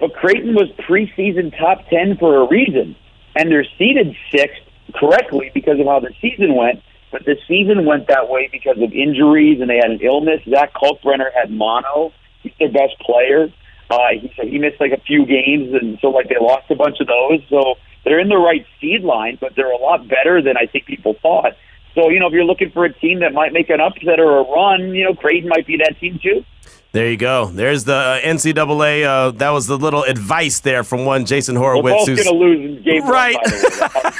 But 0.00 0.12
Creighton 0.14 0.54
was 0.54 0.68
preseason 0.86 1.56
top 1.56 1.88
10 1.88 2.18
for 2.18 2.36
a 2.42 2.48
reason. 2.48 2.96
And 3.34 3.50
they're 3.50 3.66
seeded 3.78 4.14
sixth 4.30 4.60
correctly 4.94 5.50
because 5.54 5.80
of 5.80 5.86
how 5.86 6.00
the 6.00 6.12
season 6.20 6.54
went. 6.54 6.82
But 7.14 7.26
the 7.26 7.36
season 7.46 7.86
went 7.86 8.08
that 8.08 8.28
way 8.28 8.48
because 8.50 8.74
of 8.82 8.92
injuries 8.92 9.60
and 9.60 9.70
they 9.70 9.76
had 9.76 9.92
an 9.92 10.00
illness. 10.02 10.40
Zach 10.50 10.74
Kalkbrenner 10.74 11.30
had 11.32 11.48
mono. 11.48 12.12
He's 12.42 12.50
their 12.58 12.72
best 12.72 12.98
player. 12.98 13.52
Uh, 13.88 14.18
he 14.20 14.32
said 14.34 14.48
he 14.48 14.58
missed 14.58 14.80
like 14.80 14.90
a 14.90 14.98
few 14.98 15.24
games, 15.24 15.72
and 15.80 15.96
so 16.02 16.08
like 16.08 16.28
they 16.28 16.34
lost 16.40 16.68
a 16.72 16.74
bunch 16.74 16.96
of 16.98 17.06
those. 17.06 17.38
So 17.48 17.76
they're 18.02 18.18
in 18.18 18.28
the 18.28 18.36
right 18.36 18.66
seed 18.80 19.04
line, 19.04 19.38
but 19.40 19.52
they're 19.54 19.70
a 19.70 19.78
lot 19.78 20.08
better 20.08 20.42
than 20.42 20.56
I 20.56 20.66
think 20.66 20.86
people 20.86 21.14
thought. 21.22 21.52
So 21.94 22.10
you 22.10 22.18
know, 22.18 22.26
if 22.26 22.32
you're 22.32 22.42
looking 22.42 22.72
for 22.72 22.84
a 22.84 22.92
team 22.92 23.20
that 23.20 23.32
might 23.32 23.52
make 23.52 23.70
an 23.70 23.80
upset 23.80 24.18
or 24.18 24.40
a 24.40 24.50
run, 24.50 24.92
you 24.92 25.04
know, 25.04 25.14
Creighton 25.14 25.48
might 25.48 25.68
be 25.68 25.76
that 25.76 26.00
team 26.00 26.18
too. 26.20 26.44
There 26.92 27.10
you 27.10 27.16
go. 27.16 27.46
There's 27.46 27.82
the 27.82 27.92
uh, 27.96 28.20
NCAA. 28.20 29.02
Uh, 29.04 29.30
that 29.32 29.50
was 29.50 29.66
the 29.66 29.76
little 29.76 30.04
advice 30.04 30.60
there 30.60 30.84
from 30.84 31.04
one 31.04 31.24
Jason 31.26 31.56
We're 31.56 31.74
Horowitz. 31.74 32.06
both 32.06 32.24
going 32.24 32.28
to 32.28 32.32
lose 32.32 32.60
in 32.78 32.82
game 32.84 33.08
Right. 33.08 33.36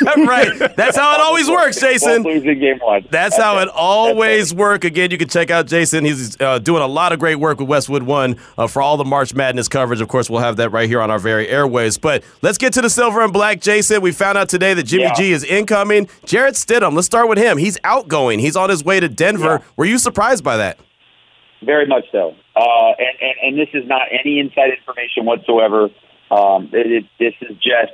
one. 0.05 0.27
right. 0.27 0.77
That's 0.77 0.97
how 0.97 1.15
it 1.15 1.21
always 1.21 1.49
works, 1.49 1.79
Jason. 1.81 2.25
Both 2.25 2.43
lose 2.45 2.59
game 2.59 2.79
one. 2.81 3.07
That's 3.13 3.37
how 3.37 3.59
it 3.61 3.69
always 3.75 4.53
works. 4.53 4.85
Again, 4.85 5.13
you 5.13 5.19
can 5.19 5.29
check 5.29 5.53
out 5.53 5.69
Jason. 5.69 6.05
He's 6.05 6.37
uh, 6.41 6.59
doing 6.59 6.83
a 6.83 6.87
lot 6.89 7.13
of 7.13 7.21
great 7.21 7.37
work 7.37 7.61
with 7.61 7.69
Westwood 7.69 8.03
One 8.03 8.37
uh, 8.59 8.67
for 8.67 8.83
all 8.83 8.97
the 8.97 9.05
March 9.05 9.35
Madness 9.35 9.69
coverage. 9.69 10.01
Of 10.01 10.09
course, 10.09 10.29
we'll 10.29 10.41
have 10.41 10.57
that 10.57 10.71
right 10.71 10.89
here 10.89 11.01
on 11.01 11.13
our 11.13 11.21
very 11.21 11.49
airways. 11.49 11.97
But 11.97 12.25
let's 12.43 12.59
get 12.59 12.73
to 12.73 12.81
the 12.83 12.91
silver 12.91 13.21
and 13.23 13.33
black, 13.33 13.61
Jason. 13.61 14.03
We 14.03 14.11
found 14.11 14.37
out 14.37 14.49
today 14.49 14.75
that 14.75 14.83
Jimmy 14.83 15.05
Yeah. 15.05 15.15
G 15.15 15.31
is 15.31 15.45
incoming. 15.45 16.09
Jarrett 16.25 16.55
Stidham, 16.57 16.95
let's 16.95 17.07
start 17.07 17.29
with 17.29 17.39
him. 17.39 17.57
He's 17.57 17.79
outgoing. 17.85 18.41
He's 18.41 18.57
on 18.57 18.69
his 18.69 18.83
way 18.85 18.99
to 18.99 19.09
Denver. 19.09 19.61
Yeah. 19.63 19.67
Were 19.77 19.85
you 19.85 19.99
surprised 19.99 20.43
by 20.43 20.57
that? 20.57 20.77
Very 21.65 21.87
much 21.87 22.05
so. 22.13 22.35
Uh, 22.55 22.93
and, 22.99 23.17
and, 23.21 23.35
and 23.43 23.59
this 23.59 23.69
is 23.75 23.89
not 23.89 24.03
any 24.13 24.39
inside 24.39 24.71
information 24.79 25.25
whatsoever. 25.25 25.89
Um, 26.31 26.71
it, 26.73 27.05
it, 27.05 27.05
this 27.19 27.35
is 27.41 27.57
just, 27.57 27.93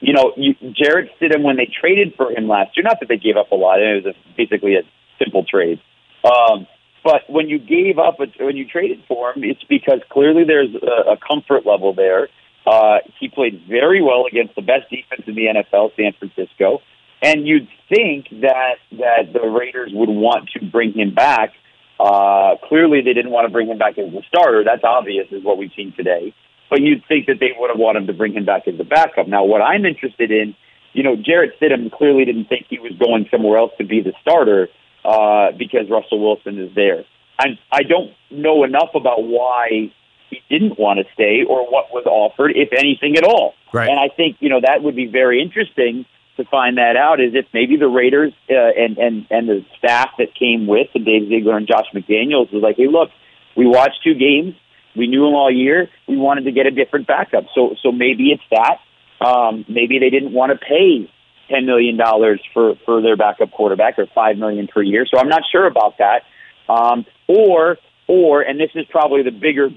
you 0.00 0.12
know, 0.12 0.32
you, 0.36 0.54
Jarrett 0.72 1.10
Stidham, 1.18 1.42
when 1.42 1.56
they 1.56 1.66
traded 1.66 2.14
for 2.16 2.30
him 2.30 2.48
last 2.48 2.76
year, 2.76 2.84
not 2.84 3.00
that 3.00 3.08
they 3.08 3.16
gave 3.16 3.36
up 3.36 3.50
a 3.50 3.54
lot, 3.54 3.80
it 3.80 4.04
was 4.04 4.14
a, 4.14 4.36
basically 4.36 4.76
a 4.76 4.82
simple 5.18 5.44
trade. 5.44 5.80
Um, 6.24 6.66
but 7.04 7.22
when 7.28 7.48
you 7.48 7.58
gave 7.58 7.98
up, 7.98 8.18
a, 8.20 8.26
when 8.44 8.56
you 8.56 8.66
traded 8.66 9.04
for 9.06 9.32
him, 9.32 9.44
it's 9.44 9.62
because 9.64 10.00
clearly 10.10 10.44
there's 10.44 10.74
a, 10.74 11.12
a 11.12 11.16
comfort 11.16 11.64
level 11.64 11.94
there. 11.94 12.28
Uh, 12.66 12.98
he 13.20 13.28
played 13.28 13.62
very 13.68 14.02
well 14.02 14.24
against 14.26 14.56
the 14.56 14.62
best 14.62 14.90
defense 14.90 15.22
in 15.26 15.34
the 15.36 15.46
NFL, 15.46 15.94
San 15.96 16.12
Francisco. 16.18 16.80
And 17.22 17.46
you'd 17.46 17.68
think 17.88 18.28
that 18.42 18.76
that 18.92 19.32
the 19.32 19.48
Raiders 19.48 19.90
would 19.94 20.08
want 20.08 20.50
to 20.54 20.64
bring 20.66 20.92
him 20.92 21.14
back. 21.14 21.52
Uh, 21.98 22.56
clearly, 22.68 23.00
they 23.00 23.14
didn't 23.14 23.30
want 23.30 23.46
to 23.46 23.52
bring 23.52 23.68
him 23.68 23.78
back 23.78 23.98
as 23.98 24.12
a 24.12 24.22
starter. 24.28 24.64
That's 24.64 24.84
obvious, 24.84 25.26
is 25.30 25.42
what 25.42 25.58
we've 25.58 25.72
seen 25.76 25.92
today. 25.96 26.34
But 26.68 26.80
you'd 26.80 27.04
think 27.06 27.26
that 27.26 27.38
they 27.40 27.52
would 27.56 27.70
have 27.70 27.78
wanted 27.78 28.06
to 28.06 28.12
bring 28.12 28.34
him 28.34 28.44
back 28.44 28.66
as 28.66 28.78
a 28.78 28.84
backup. 28.84 29.28
Now, 29.28 29.44
what 29.44 29.62
I'm 29.62 29.84
interested 29.84 30.30
in, 30.30 30.54
you 30.92 31.02
know, 31.02 31.16
Jarrett 31.16 31.58
Stidham 31.60 31.90
clearly 31.92 32.24
didn't 32.24 32.46
think 32.46 32.66
he 32.68 32.78
was 32.78 32.92
going 32.98 33.28
somewhere 33.30 33.58
else 33.58 33.72
to 33.78 33.84
be 33.84 34.00
the 34.00 34.12
starter 34.20 34.68
uh, 35.04 35.52
because 35.56 35.88
Russell 35.88 36.20
Wilson 36.20 36.58
is 36.58 36.74
there. 36.74 37.04
I'm, 37.38 37.58
I 37.70 37.82
don't 37.82 38.12
know 38.30 38.64
enough 38.64 38.90
about 38.94 39.22
why 39.22 39.92
he 40.30 40.42
didn't 40.50 40.78
want 40.78 40.98
to 40.98 41.04
stay 41.14 41.44
or 41.48 41.70
what 41.70 41.92
was 41.92 42.04
offered, 42.06 42.52
if 42.56 42.70
anything 42.72 43.16
at 43.16 43.24
all. 43.24 43.54
Right. 43.72 43.88
And 43.88 43.98
I 43.98 44.08
think 44.14 44.36
you 44.40 44.48
know 44.48 44.60
that 44.60 44.82
would 44.82 44.96
be 44.96 45.06
very 45.06 45.40
interesting 45.42 46.06
to 46.36 46.44
find 46.44 46.78
that 46.78 46.96
out. 46.96 47.20
Is 47.20 47.34
if 47.34 47.46
maybe 47.52 47.76
the 47.76 47.88
Raiders 47.88 48.32
uh, 48.50 48.54
and 48.54 48.98
and 48.98 49.26
and 49.30 49.48
the 49.48 49.64
staff 49.78 50.10
that 50.18 50.34
came 50.34 50.66
with 50.66 50.88
and 50.94 51.04
Dave 51.04 51.28
Ziegler 51.28 51.56
and 51.56 51.66
Josh 51.66 51.86
McDaniels 51.94 52.52
was 52.52 52.62
like, 52.62 52.76
hey, 52.76 52.88
look, 52.88 53.10
we 53.56 53.66
watched 53.66 54.02
two 54.04 54.14
games, 54.14 54.54
we 54.96 55.06
knew 55.06 55.24
them 55.24 55.34
all 55.34 55.50
year, 55.50 55.88
we 56.06 56.16
wanted 56.16 56.44
to 56.44 56.52
get 56.52 56.66
a 56.66 56.70
different 56.70 57.06
backup. 57.06 57.44
So 57.54 57.74
so 57.82 57.92
maybe 57.92 58.30
it's 58.30 58.42
that. 58.50 58.78
Um, 59.24 59.64
maybe 59.68 59.98
they 59.98 60.10
didn't 60.10 60.32
want 60.32 60.52
to 60.52 60.58
pay 60.58 61.10
ten 61.48 61.66
million 61.66 61.96
dollars 61.96 62.40
for 62.52 62.74
for 62.84 63.02
their 63.02 63.16
backup 63.16 63.50
quarterback 63.50 63.98
or 63.98 64.06
five 64.14 64.36
million 64.36 64.68
per 64.68 64.82
year. 64.82 65.06
So 65.10 65.18
I'm 65.18 65.28
not 65.28 65.42
sure 65.50 65.66
about 65.66 65.98
that. 65.98 66.22
Um, 66.68 67.06
or 67.28 67.78
or 68.06 68.42
and 68.42 68.60
this 68.60 68.70
is 68.74 68.86
probably 68.90 69.22
the 69.22 69.30
bigger 69.30 69.70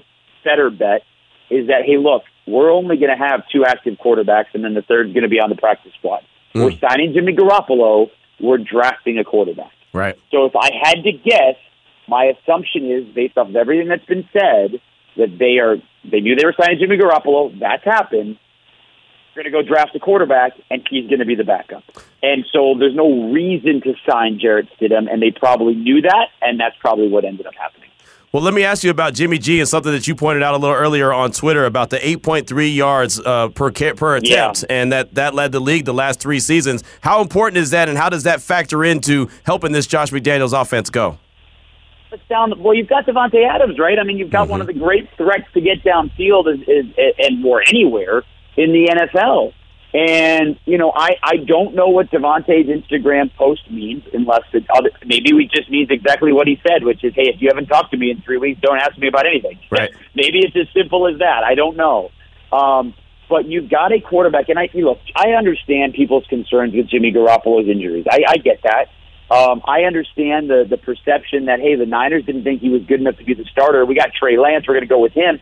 better 0.44 0.70
bet 0.70 1.04
is 1.50 1.68
that 1.68 1.84
hey 1.86 1.98
look 1.98 2.24
we're 2.50 2.72
only 2.72 2.98
going 2.98 3.16
to 3.16 3.18
have 3.18 3.44
two 3.52 3.64
active 3.66 3.96
quarterbacks 4.04 4.54
and 4.54 4.64
then 4.64 4.74
the 4.74 4.82
third's 4.82 5.14
going 5.14 5.24
to 5.24 5.30
be 5.30 5.40
on 5.40 5.50
the 5.50 5.56
practice 5.56 5.92
squad. 6.00 6.22
Mm. 6.54 6.66
We're 6.66 6.90
signing 6.90 7.14
Jimmy 7.14 7.36
Garoppolo. 7.36 8.10
We're 8.40 8.58
drafting 8.58 9.20
a 9.20 9.24
quarterback. 9.24 9.72
Right. 9.94 10.18
So 10.32 10.46
if 10.46 10.56
I 10.56 10.70
had 10.84 11.04
to 11.04 11.12
guess, 11.12 11.56
my 12.08 12.26
assumption 12.26 12.90
is 12.90 13.06
based 13.14 13.38
off 13.38 13.50
of 13.50 13.56
everything 13.56 13.88
that's 13.88 14.06
been 14.06 14.28
said 14.34 14.82
that 15.18 15.38
they 15.38 15.58
are 15.60 15.78
they 16.10 16.22
knew 16.22 16.36
they 16.36 16.46
were 16.46 16.56
signing 16.60 16.80
Jimmy 16.80 16.98
Garoppolo. 16.98 17.58
That's 17.60 17.84
happened. 17.84 18.38
They're 19.36 19.44
going 19.44 19.54
to 19.54 19.64
go 19.64 19.68
draft 19.68 19.96
a 19.96 20.00
quarterback, 20.00 20.54
and 20.70 20.86
he's 20.90 21.08
going 21.08 21.20
to 21.20 21.26
be 21.26 21.36
the 21.36 21.44
backup. 21.44 21.84
And 22.22 22.46
so 22.52 22.76
there's 22.78 22.96
no 22.96 23.32
reason 23.32 23.82
to 23.82 23.94
sign 24.10 24.40
Jarrett 24.40 24.68
Stidham, 24.78 25.12
and 25.12 25.22
they 25.22 25.32
probably 25.32 25.76
knew 25.76 26.02
that, 26.02 26.28
and 26.42 26.60
that's 26.60 26.76
probably 26.80 27.08
what 27.08 27.24
ended 27.24 27.46
up 27.46 27.54
happening. 27.56 27.89
Well, 28.32 28.44
let 28.44 28.54
me 28.54 28.64
ask 28.64 28.84
you 28.84 28.92
about 28.92 29.16
Jimmy 29.16 29.40
G 29.40 29.60
and 29.60 29.68
something 29.68 29.92
that 29.92 30.08
you 30.08 30.14
pointed 30.14 30.44
out 30.44 30.54
a 30.54 30.58
little 30.58 30.76
earlier 30.76 31.12
on 31.12 31.32
Twitter 31.32 31.66
about 31.66 31.90
the 31.90 31.98
8.3 31.98 32.76
yards 32.76 33.20
uh, 33.20 33.50
per 33.50 33.72
per 33.72 34.18
attempt, 34.18 34.66
and 34.70 34.92
that 34.92 35.16
that 35.16 35.34
led 35.34 35.52
the 35.52 35.60
league 35.60 35.86
the 35.86 35.96
last 35.96 36.20
three 36.20 36.40
seasons. 36.40 36.84
How 37.02 37.24
important 37.24 37.58
is 37.58 37.72
that, 37.72 37.90
and 37.90 37.98
how 37.98 38.08
does 38.08 38.24
that 38.24 38.40
factor 38.40 38.86
into 38.86 39.30
helping 39.44 39.72
this 39.72 39.88
Josh 39.88 40.12
McDaniels 40.12 40.60
offense 40.60 40.92
go? 40.92 41.18
It's 42.12 42.22
down. 42.30 42.54
Well, 42.62 42.76
you've 42.76 42.88
got 42.88 43.08
Davante 43.08 43.48
Adams, 43.48 43.80
right? 43.80 43.98
I 43.98 44.04
mean, 44.04 44.20
you've 44.20 44.32
got 44.32 44.48
one 44.48 44.62
of 44.62 44.68
the 44.68 44.74
great 44.74 45.10
threats 45.18 45.52
to 45.56 45.62
get 45.62 45.84
downfield 45.84 46.54
is, 46.54 46.60
is, 46.68 46.86
and 47.18 47.42
more 47.42 47.64
anywhere 47.68 48.24
in 48.58 48.72
the 48.72 48.90
NFL. 48.92 49.54
And 49.92 50.60
you 50.66 50.78
know, 50.78 50.92
I 50.96 51.16
I 51.24 51.38
don't 51.38 51.74
know 51.74 51.88
what 51.88 52.12
Davante's 52.12 52.70
Instagram 52.70 53.34
post 53.36 53.70
means, 53.72 54.04
unless 54.14 54.44
it 54.54 54.66
other 54.70 54.92
maybe 55.04 55.34
we 55.34 55.50
just 55.52 55.70
means 55.72 55.90
exactly 55.90 56.32
what 56.32 56.48
he 56.48 56.62
said, 56.68 56.84
which 56.84 57.04
is, 57.04 57.14
hey, 57.16 57.30
if 57.34 57.42
you 57.42 57.50
haven't 57.50 57.66
talked 57.66 57.92
to 57.92 57.98
me 57.98 58.12
in 58.12 58.22
three 58.22 58.38
weeks, 58.38 58.62
don't 58.62 58.78
ask 58.78 58.96
me 59.00 59.08
about 59.08 59.26
anything. 59.26 59.58
Right. 59.72 59.90
maybe 60.16 60.40
it's 60.40 60.56
as 60.56 60.68
simple 60.76 61.08
as 61.08 61.20
that. 61.20 61.44
I 61.44 61.56
don't 61.56 61.76
know. 61.76 62.12
Um, 62.52 62.94
but 63.30 63.46
you've 63.46 63.70
got 63.70 63.92
a 63.92 64.00
quarterback, 64.00 64.50
and 64.50 64.60
I 64.60 64.70
you 64.74 64.86
look, 64.86 65.00
I 65.16 65.30
understand 65.32 65.96
people's 65.96 66.26
concerns 66.28 66.76
with 66.76 66.88
Jimmy 66.88 67.12
Garoppolo's 67.12 67.68
injuries. 67.68 68.06
I, 68.10 68.20
I 68.28 68.38
get 68.38 68.62
that. 68.64 68.90
Um, 69.32 69.62
I 69.66 69.82
understand 69.84 70.50
the 70.50 70.66
the 70.70 70.78
perception 70.78 71.46
that 71.46 71.60
hey, 71.60 71.76
the 71.76 71.86
Niners 71.86 72.26
didn't 72.26 72.44
think 72.44 72.62
he 72.62 72.70
was 72.70 72.84
good 72.84 73.00
enough 73.00 73.18
to 73.18 73.24
be 73.24 73.34
the 73.34 73.46
starter. 73.46 73.86
We 73.86 73.96
got 73.96 74.12
Trey 74.14 74.38
Lance. 74.38 74.66
We're 74.68 74.76
going 74.76 74.88
to 74.88 74.88
go 74.88 75.00
with 75.00 75.14
him. 75.14 75.40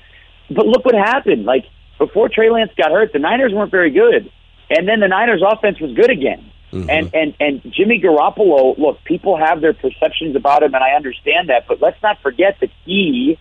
But 0.49 0.67
look 0.67 0.85
what 0.85 0.95
happened. 0.95 1.45
Like 1.45 1.65
before 1.97 2.29
Trey 2.29 2.49
Lance 2.49 2.71
got 2.77 2.91
hurt, 2.91 3.13
the 3.13 3.19
Niners 3.19 3.53
weren't 3.53 3.71
very 3.71 3.91
good, 3.91 4.31
and 4.69 4.87
then 4.87 4.99
the 4.99 5.07
Niners' 5.07 5.43
offense 5.45 5.79
was 5.79 5.93
good 5.93 6.09
again. 6.09 6.51
Mm-hmm. 6.71 6.89
And 6.89 7.15
and 7.15 7.33
and 7.39 7.73
Jimmy 7.73 8.01
Garoppolo. 8.01 8.77
Look, 8.77 9.03
people 9.05 9.37
have 9.37 9.61
their 9.61 9.73
perceptions 9.73 10.35
about 10.35 10.63
him, 10.63 10.73
and 10.73 10.83
I 10.83 10.91
understand 10.91 11.49
that. 11.49 11.65
But 11.67 11.81
let's 11.81 12.01
not 12.03 12.21
forget 12.21 12.57
that 12.59 12.69
he 12.83 13.39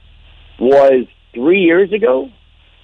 was 0.61 1.07
three 1.35 1.61
years 1.61 1.93
ago 1.93 2.31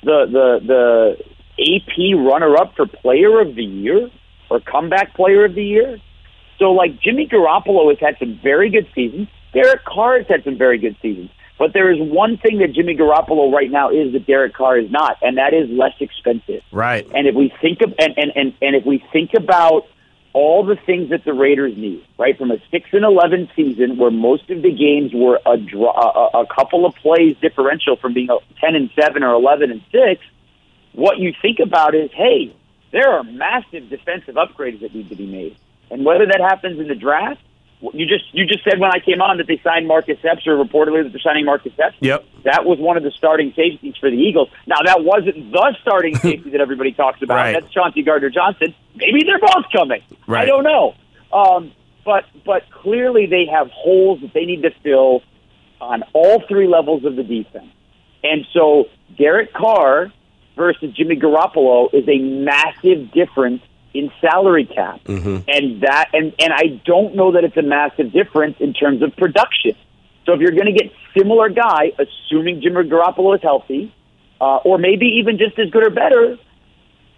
the 0.03 0.27
the 0.31 1.17
the 1.57 1.65
AP 1.77 2.19
runner 2.27 2.57
up 2.57 2.75
for 2.75 2.87
Player 2.87 3.41
of 3.41 3.55
the 3.55 3.65
Year 3.65 4.11
or 4.51 4.61
Comeback 4.61 5.15
Player 5.15 5.45
of 5.45 5.55
the 5.55 5.65
Year. 5.65 6.01
So 6.59 6.73
like 6.73 7.01
Jimmy 7.01 7.29
Garoppolo 7.29 7.89
has 7.91 7.99
had 8.01 8.17
some 8.19 8.39
very 8.43 8.71
good 8.71 8.89
seasons. 8.95 9.29
Derek 9.53 9.85
Carr 9.85 10.19
has 10.19 10.27
had 10.29 10.45
some 10.45 10.59
very 10.59 10.79
good 10.79 10.97
seasons. 11.03 11.31
But 11.63 11.75
there 11.75 11.93
is 11.93 12.01
one 12.01 12.39
thing 12.39 12.59
that 12.59 12.73
Jimmy 12.73 12.97
Garoppolo 12.97 13.53
right 13.53 13.71
now 13.71 13.91
is 13.91 14.15
that 14.15 14.27
Derek 14.27 14.53
Carr 14.53 14.79
is 14.79 14.91
not, 14.91 15.17
and 15.23 15.39
that 15.39 15.55
is 15.55 15.71
less 15.71 15.95
expensive. 16.01 16.61
Right. 16.73 17.07
And 17.15 17.29
if 17.29 17.37
we 17.37 17.53
think 17.63 17.83
of 17.83 17.95
and, 18.01 18.19
and, 18.19 18.33
and, 18.35 18.55
and 18.61 18.75
if 18.75 18.85
we 18.85 18.99
think 19.13 19.31
about 19.35 19.87
all 20.33 20.65
the 20.65 20.75
things 20.75 21.11
that 21.11 21.25
the 21.25 21.33
Raiders 21.33 21.77
need, 21.77 22.05
right, 22.19 22.37
from 22.37 22.51
a 22.51 22.57
six 22.73 22.89
and 22.93 23.05
eleven 23.05 23.49
season 23.55 23.97
where 23.97 24.11
most 24.11 24.51
of 24.51 24.61
the 24.61 24.73
games 24.73 25.13
were 25.15 25.39
a 25.47 25.57
draw, 25.57 26.31
a, 26.35 26.41
a 26.41 26.47
couple 26.47 26.85
of 26.85 26.97
plays 26.97 27.37
differential 27.41 27.95
from 27.95 28.13
being 28.13 28.29
a 28.29 28.39
ten 28.61 28.75
and 28.75 28.91
seven 29.01 29.23
or 29.23 29.33
eleven 29.33 29.71
and 29.71 29.83
six, 29.93 30.21
what 30.95 31.19
you 31.19 31.33
think 31.41 31.61
about 31.61 31.95
is, 31.95 32.11
hey, 32.13 32.53
there 32.91 33.09
are 33.09 33.23
massive 33.23 33.89
defensive 33.89 34.35
upgrades 34.35 34.81
that 34.81 34.93
need 34.93 35.11
to 35.11 35.15
be 35.15 35.27
made, 35.27 35.57
and 35.93 36.05
whether 36.05 36.27
that 36.27 36.41
happens 36.41 36.81
in 36.81 36.89
the 36.89 36.97
draft. 36.97 37.41
You 37.93 38.07
just 38.07 38.33
you 38.33 38.47
just 38.47 38.63
said 38.63 38.79
when 38.79 38.93
I 38.93 39.01
came 39.01 39.21
on 39.21 39.39
that 39.39 39.49
they 39.49 39.61
signed 39.65 39.89
Marcus 39.89 40.19
Epps, 40.23 40.47
or 40.47 40.57
reportedly 40.57 41.03
that 41.03 41.11
they're 41.11 41.21
signing 41.21 41.45
Marcus 41.45 41.73
Epps. 41.79 41.97
Yep. 42.01 42.25
That 42.45 42.65
was 42.65 42.79
one 42.79 42.97
of 42.97 43.03
the 43.03 43.11
starting 43.11 43.53
safeties 43.57 43.97
for 43.99 44.09
the 44.09 44.17
Eagles. 44.17 44.51
Now, 44.67 44.77
that 44.85 45.03
wasn't 45.03 45.51
the 45.51 45.77
starting 45.81 46.15
safety 46.19 46.51
that 46.51 46.61
everybody 46.61 46.93
talks 46.93 47.21
about. 47.23 47.35
Right. 47.35 47.53
That's 47.53 47.73
Chauncey 47.73 48.03
Gardner 48.03 48.31
Johnson. 48.31 48.75
Maybe 48.95 49.25
they're 49.25 49.41
both 49.41 49.65
coming. 49.73 50.03
I 50.29 50.45
don't 50.45 50.63
know. 50.63 50.95
Um, 51.33 51.73
but 52.05 52.25
but 52.45 52.71
clearly 52.71 53.27
they 53.27 53.47
have 53.47 53.69
holes 53.71 54.21
that 54.21 54.33
they 54.33 54.45
need 54.45 54.63
to 54.63 54.71
fill 54.83 55.23
on 55.81 56.05
all 56.13 56.43
three 56.49 56.69
levels 56.69 57.05
of 57.05 57.17
the 57.17 57.25
defense. 57.25 57.73
And 58.23 58.47
so 58.53 58.85
Derek 59.19 59.53
Carr 59.53 60.13
versus 60.57 60.95
Jimmy 60.95 61.17
Garoppolo 61.17 61.93
is 61.93 62.09
a 62.09 62.19
massive 62.19 63.11
difference 63.13 63.63
in 63.95 64.11
salary 64.21 64.67
cap. 64.67 65.01
And 65.49 65.83
that 65.83 66.11
and, 66.13 66.33
and 66.39 66.53
I 66.53 66.81
don't 66.85 67.15
know 67.15 67.33
that 67.33 67.45
it's 67.45 67.57
a 67.57 67.63
massive 67.63 68.13
difference 68.13 68.57
in 68.61 68.73
terms 68.73 69.03
of 69.03 69.17
production. 69.17 69.77
So 70.25 70.35
if 70.35 70.41
you're 70.41 70.53
going 70.53 70.67
to 70.67 70.73
get 70.73 70.93
similar 71.17 71.49
guy, 71.49 71.93
assuming 71.99 72.61
Jimmy 72.63 72.89
Garoppolo 72.89 73.35
is 73.37 73.43
healthy, 73.43 73.93
uh, 74.41 74.57
or 74.65 74.79
maybe 74.79 75.07
even 75.21 75.39
just 75.39 75.59
as 75.59 75.71
good 75.71 75.85
or 75.85 75.91
better, 75.91 76.39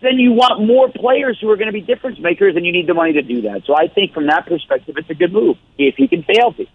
then 0.00 0.18
you 0.18 0.32
want 0.32 0.66
more 0.66 0.90
players 0.90 1.38
who 1.40 1.50
are 1.50 1.56
going 1.56 1.66
to 1.68 1.72
be 1.72 1.80
difference 1.80 2.18
makers, 2.18 2.56
and 2.56 2.64
you 2.64 2.72
need 2.72 2.86
the 2.86 2.94
money 2.94 3.12
to 3.14 3.22
do 3.22 3.42
that. 3.42 3.62
So 3.66 3.76
I 3.76 3.88
think 3.88 4.12
from 4.12 4.26
that 4.26 4.46
perspective, 4.46 4.96
it's 4.98 5.10
a 5.10 5.14
good 5.14 5.32
move 5.32 5.56
if 5.78 5.96
he 5.96 6.08
can 6.08 6.22
stay 6.24 6.36
healthy. 6.38 6.70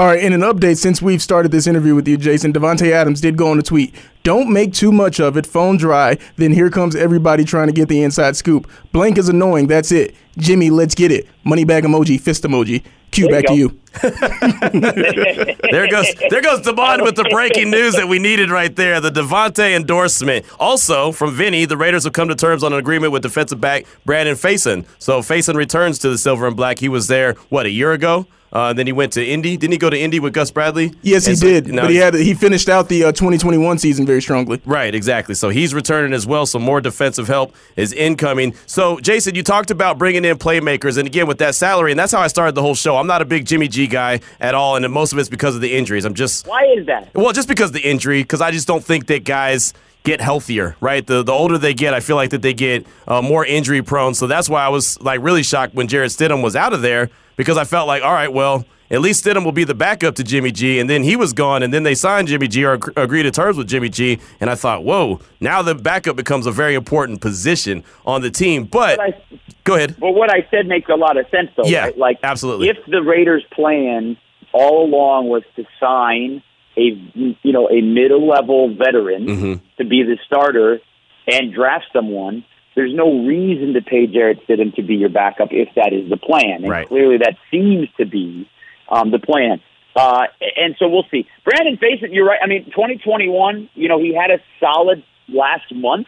All 0.00 0.06
right, 0.06 0.24
in 0.24 0.32
an 0.32 0.40
update 0.40 0.78
since 0.78 1.02
we've 1.02 1.20
started 1.20 1.52
this 1.52 1.66
interview 1.66 1.94
with 1.94 2.08
you, 2.08 2.16
Jason, 2.16 2.54
Davante 2.54 2.90
Adams 2.90 3.20
did 3.20 3.36
go 3.36 3.50
on 3.50 3.58
a 3.58 3.62
tweet. 3.62 3.94
Don't 4.22 4.50
make 4.50 4.72
too 4.72 4.92
much 4.92 5.20
of 5.20 5.36
it. 5.36 5.46
Phone 5.46 5.76
dry. 5.76 6.16
Then 6.36 6.52
here 6.52 6.70
comes 6.70 6.96
everybody 6.96 7.44
trying 7.44 7.66
to 7.66 7.72
get 7.74 7.90
the 7.90 8.02
inside 8.02 8.34
scoop. 8.34 8.66
Blank 8.92 9.18
is 9.18 9.28
annoying. 9.28 9.66
That's 9.66 9.92
it. 9.92 10.14
Jimmy, 10.38 10.70
let's 10.70 10.94
get 10.94 11.12
it. 11.12 11.28
Money 11.44 11.64
bag 11.64 11.84
emoji, 11.84 12.18
fist 12.18 12.44
emoji. 12.44 12.82
Q 13.10 13.28
There 13.28 13.34
you 13.34 13.42
back 13.42 13.48
to 13.50 13.54
you. 13.54 13.78
There 15.70 15.86
goes 15.90 16.06
there 16.30 16.40
goes 16.40 16.62
Devon 16.62 17.02
with 17.02 17.16
the 17.16 17.28
breaking 17.30 17.70
news 17.70 17.94
that 17.96 18.08
we 18.08 18.18
needed 18.18 18.50
right 18.50 18.74
there. 18.74 19.02
The 19.02 19.10
Davante 19.10 19.76
endorsement. 19.76 20.46
Also 20.58 21.12
from 21.12 21.34
Vinny, 21.34 21.66
the 21.66 21.76
Raiders 21.76 22.04
have 22.04 22.14
come 22.14 22.28
to 22.28 22.34
terms 22.34 22.64
on 22.64 22.72
an 22.72 22.78
agreement 22.78 23.12
with 23.12 23.20
defensive 23.20 23.60
back 23.60 23.84
Brandon 24.06 24.34
Facyson. 24.34 24.86
So 24.98 25.20
Facyson 25.20 25.56
returns 25.56 25.98
to 25.98 26.08
the 26.08 26.16
silver 26.16 26.46
and 26.46 26.56
black. 26.56 26.78
He 26.78 26.88
was 26.88 27.08
there 27.08 27.34
what 27.50 27.66
a 27.66 27.70
year 27.70 27.92
ago. 27.92 28.26
Uh, 28.52 28.72
then 28.72 28.86
he 28.86 28.92
went 28.92 29.12
to 29.12 29.24
Indy. 29.24 29.56
Didn't 29.56 29.72
he 29.72 29.78
go 29.78 29.90
to 29.90 29.98
Indy 29.98 30.18
with 30.18 30.32
Gus 30.32 30.50
Bradley? 30.50 30.92
Yes, 31.02 31.26
he 31.26 31.34
so- 31.36 31.46
did. 31.46 31.70
but 31.74 31.90
he 31.90 31.96
had 31.96 32.14
he 32.14 32.34
finished 32.34 32.68
out 32.68 32.88
the 32.88 33.04
uh, 33.04 33.12
2021 33.12 33.78
season 33.78 34.06
very 34.06 34.20
strongly. 34.20 34.60
Right, 34.66 34.94
exactly. 34.94 35.34
So 35.36 35.50
he's 35.50 35.72
returning 35.72 36.12
as 36.12 36.26
well. 36.26 36.46
So 36.46 36.58
more 36.58 36.80
defensive 36.80 37.28
help 37.28 37.54
is 37.76 37.92
incoming. 37.92 38.54
So 38.66 38.98
Jason, 39.00 39.34
you 39.34 39.42
talked 39.42 39.70
about 39.70 39.98
bringing 39.98 40.24
in 40.24 40.36
playmakers, 40.38 40.98
and 40.98 41.06
again 41.06 41.26
with 41.28 41.38
that 41.38 41.54
salary, 41.54 41.92
and 41.92 41.98
that's 41.98 42.12
how 42.12 42.20
I 42.20 42.26
started 42.26 42.54
the 42.54 42.62
whole 42.62 42.74
show. 42.74 42.96
I'm 42.96 43.06
not 43.06 43.22
a 43.22 43.24
big 43.24 43.44
Jimmy 43.46 43.68
G 43.68 43.86
guy 43.86 44.20
at 44.40 44.54
all, 44.54 44.76
and 44.76 44.92
most 44.92 45.12
of 45.12 45.18
it's 45.18 45.28
because 45.28 45.54
of 45.54 45.60
the 45.60 45.76
injuries. 45.76 46.04
I'm 46.04 46.14
just 46.14 46.46
Why 46.46 46.64
is 46.76 46.86
that? 46.86 47.14
well, 47.14 47.32
just 47.32 47.46
because 47.48 47.70
of 47.70 47.74
the 47.74 47.88
injury, 47.88 48.22
because 48.22 48.40
I 48.40 48.50
just 48.50 48.66
don't 48.66 48.82
think 48.84 49.06
that 49.06 49.24
guys 49.24 49.72
get 50.02 50.20
healthier, 50.20 50.76
right? 50.80 51.06
The 51.06 51.22
the 51.22 51.32
older 51.32 51.58
they 51.58 51.74
get, 51.74 51.94
I 51.94 52.00
feel 52.00 52.16
like 52.16 52.30
that 52.30 52.42
they 52.42 52.54
get 52.54 52.86
uh, 53.06 53.22
more 53.22 53.44
injury 53.44 53.82
prone. 53.82 54.14
So 54.14 54.26
that's 54.26 54.48
why 54.48 54.64
I 54.64 54.68
was 54.68 55.00
like 55.00 55.20
really 55.22 55.42
shocked 55.42 55.74
when 55.74 55.88
Jarrett 55.88 56.10
Stidham 56.10 56.42
was 56.42 56.56
out 56.56 56.72
of 56.72 56.82
there 56.82 57.10
because 57.36 57.56
I 57.56 57.64
felt 57.64 57.86
like, 57.86 58.02
all 58.02 58.12
right, 58.12 58.32
well, 58.32 58.64
at 58.90 59.00
least 59.00 59.24
Stidham 59.24 59.44
will 59.44 59.52
be 59.52 59.64
the 59.64 59.74
backup 59.74 60.16
to 60.16 60.24
Jimmy 60.24 60.50
G. 60.50 60.80
And 60.80 60.90
then 60.90 61.02
he 61.04 61.14
was 61.16 61.32
gone, 61.32 61.62
and 61.62 61.72
then 61.72 61.84
they 61.84 61.94
signed 61.94 62.28
Jimmy 62.28 62.48
G 62.48 62.64
or 62.64 62.74
ag- 62.74 62.92
agreed 62.96 63.22
to 63.22 63.30
terms 63.30 63.56
with 63.56 63.68
Jimmy 63.68 63.88
G. 63.88 64.18
And 64.40 64.50
I 64.50 64.56
thought, 64.56 64.82
whoa, 64.84 65.20
now 65.38 65.62
the 65.62 65.74
backup 65.76 66.16
becomes 66.16 66.46
a 66.46 66.50
very 66.50 66.74
important 66.74 67.20
position 67.20 67.84
on 68.04 68.22
the 68.22 68.30
team. 68.30 68.64
But, 68.64 68.96
But 68.96 69.14
I- 69.14 69.38
go 69.64 69.76
ahead. 69.76 69.96
But 70.00 70.12
what 70.12 70.28
I 70.30 70.46
said 70.50 70.66
makes 70.66 70.88
a 70.88 70.96
lot 70.96 71.16
of 71.16 71.26
sense, 71.30 71.50
though. 71.56 71.66
Yeah, 71.66 71.84
right? 71.84 71.98
like 71.98 72.18
absolutely. 72.24 72.68
If 72.68 72.78
the 72.88 73.02
Raiders' 73.02 73.44
plan 73.52 74.16
all 74.52 74.84
along 74.84 75.28
was 75.28 75.44
to 75.54 75.64
sign 75.78 76.42
a 76.80 77.34
you 77.42 77.52
know 77.52 77.68
a 77.68 77.80
middle 77.82 78.26
level 78.26 78.74
veteran 78.74 79.26
Mm-hmm. 79.26 79.52
to 79.78 79.84
be 79.84 80.02
the 80.02 80.16
starter 80.26 80.78
and 81.26 81.52
draft 81.52 81.84
someone, 81.92 82.44
there's 82.74 82.94
no 82.94 83.24
reason 83.26 83.74
to 83.74 83.82
pay 83.82 84.06
Jarrett 84.06 84.38
Stidham 84.46 84.74
to 84.76 84.82
be 84.82 84.94
your 84.96 85.10
backup 85.10 85.48
if 85.52 85.68
that 85.76 85.92
is 85.92 86.08
the 86.08 86.16
plan. 86.16 86.62
And 86.64 86.70
Right. 86.70 86.88
clearly, 86.88 87.18
that 87.18 87.36
seems 87.50 87.88
to 87.98 88.06
be 88.06 88.48
um, 88.88 89.10
the 89.10 89.18
plan. 89.18 89.60
Uh, 89.94 90.22
and 90.56 90.76
so 90.78 90.88
we'll 90.88 91.06
see. 91.10 91.26
Brandon, 91.44 91.76
Facyson, 91.76 92.14
you're 92.14 92.26
right. 92.26 92.38
I 92.42 92.46
mean, 92.46 92.64
2021, 92.66 93.68
you 93.74 93.88
know, 93.88 93.98
he 94.00 94.14
had 94.14 94.30
a 94.30 94.38
solid 94.60 95.02
last 95.28 95.74
month 95.74 96.06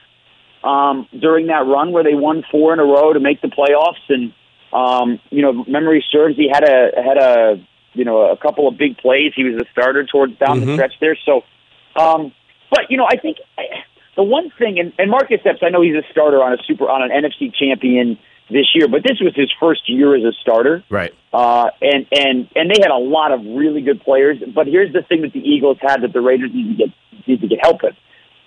um, 0.65 1.07
during 1.19 1.49
that 1.49 1.67
run 1.67 1.93
where 1.93 2.05
they 2.05 2.15
won 2.15 2.45
four 2.51 2.73
in 2.73 2.79
a 2.79 2.85
row 2.85 3.13
to 3.13 3.21
make 3.21 3.41
the 3.43 3.49
playoffs. 3.49 4.03
And 4.09 4.33
um, 4.73 5.21
you 5.31 5.43
know, 5.43 5.65
memory 5.69 6.05
serves, 6.11 6.37
he 6.37 6.49
had 6.53 6.65
a 6.65 6.91
had 7.03 7.19
a 7.19 7.67
you 7.95 8.05
know 8.05 8.31
a 8.31 8.37
couple 8.37 8.69
of 8.69 8.77
big 8.79 8.99
plays. 8.99 9.33
He 9.35 9.45
was 9.45 9.61
a 9.63 9.67
starter 9.73 10.05
towards 10.05 10.39
down 10.39 10.61
the 10.61 10.75
stretch 10.75 10.95
there. 11.01 11.17
So, 11.25 11.43
um, 11.97 12.33
but 12.71 12.91
you 12.91 12.97
know, 12.97 13.07
I 13.09 13.17
think 13.17 13.39
the 14.17 14.23
one 14.23 14.51
thing, 14.59 14.79
and, 14.79 14.93
and 14.99 15.11
Marcus 15.11 15.41
Epps, 15.45 15.61
I 15.63 15.71
know 15.71 15.83
he's 15.83 15.95
a 15.95 16.03
starter 16.11 16.43
on 16.43 16.53
a 16.53 16.63
super 16.67 16.89
on 16.89 17.03
an 17.03 17.11
NFC 17.11 17.55
champion 17.55 18.19
this 18.51 18.67
year, 18.75 18.89
but 18.89 19.03
this 19.03 19.19
was 19.21 19.35
his 19.35 19.51
first 19.59 19.89
year 19.89 20.15
as 20.15 20.23
a 20.25 20.33
starter. 20.41 20.85
Right. 20.91 21.15
Uh, 21.33 21.71
and 21.81 22.07
and 22.13 22.49
and 22.55 22.71
they 22.71 22.81
had 22.81 22.91
a 22.91 22.99
lot 22.99 23.33
of 23.33 23.41
really 23.41 23.81
good 23.81 24.01
players. 24.03 24.39
But 24.55 24.67
here's 24.67 24.93
the 24.93 25.03
thing 25.03 25.23
that 25.23 25.33
the 25.33 25.41
Eagles 25.41 25.79
had 25.81 26.03
that 26.03 26.13
the 26.13 26.21
Raiders 26.21 26.51
need 26.53 26.77
to 26.77 26.87
get 26.87 26.95
need 27.27 27.41
to 27.41 27.49
get 27.49 27.59
help 27.63 27.83
with. 27.83 27.95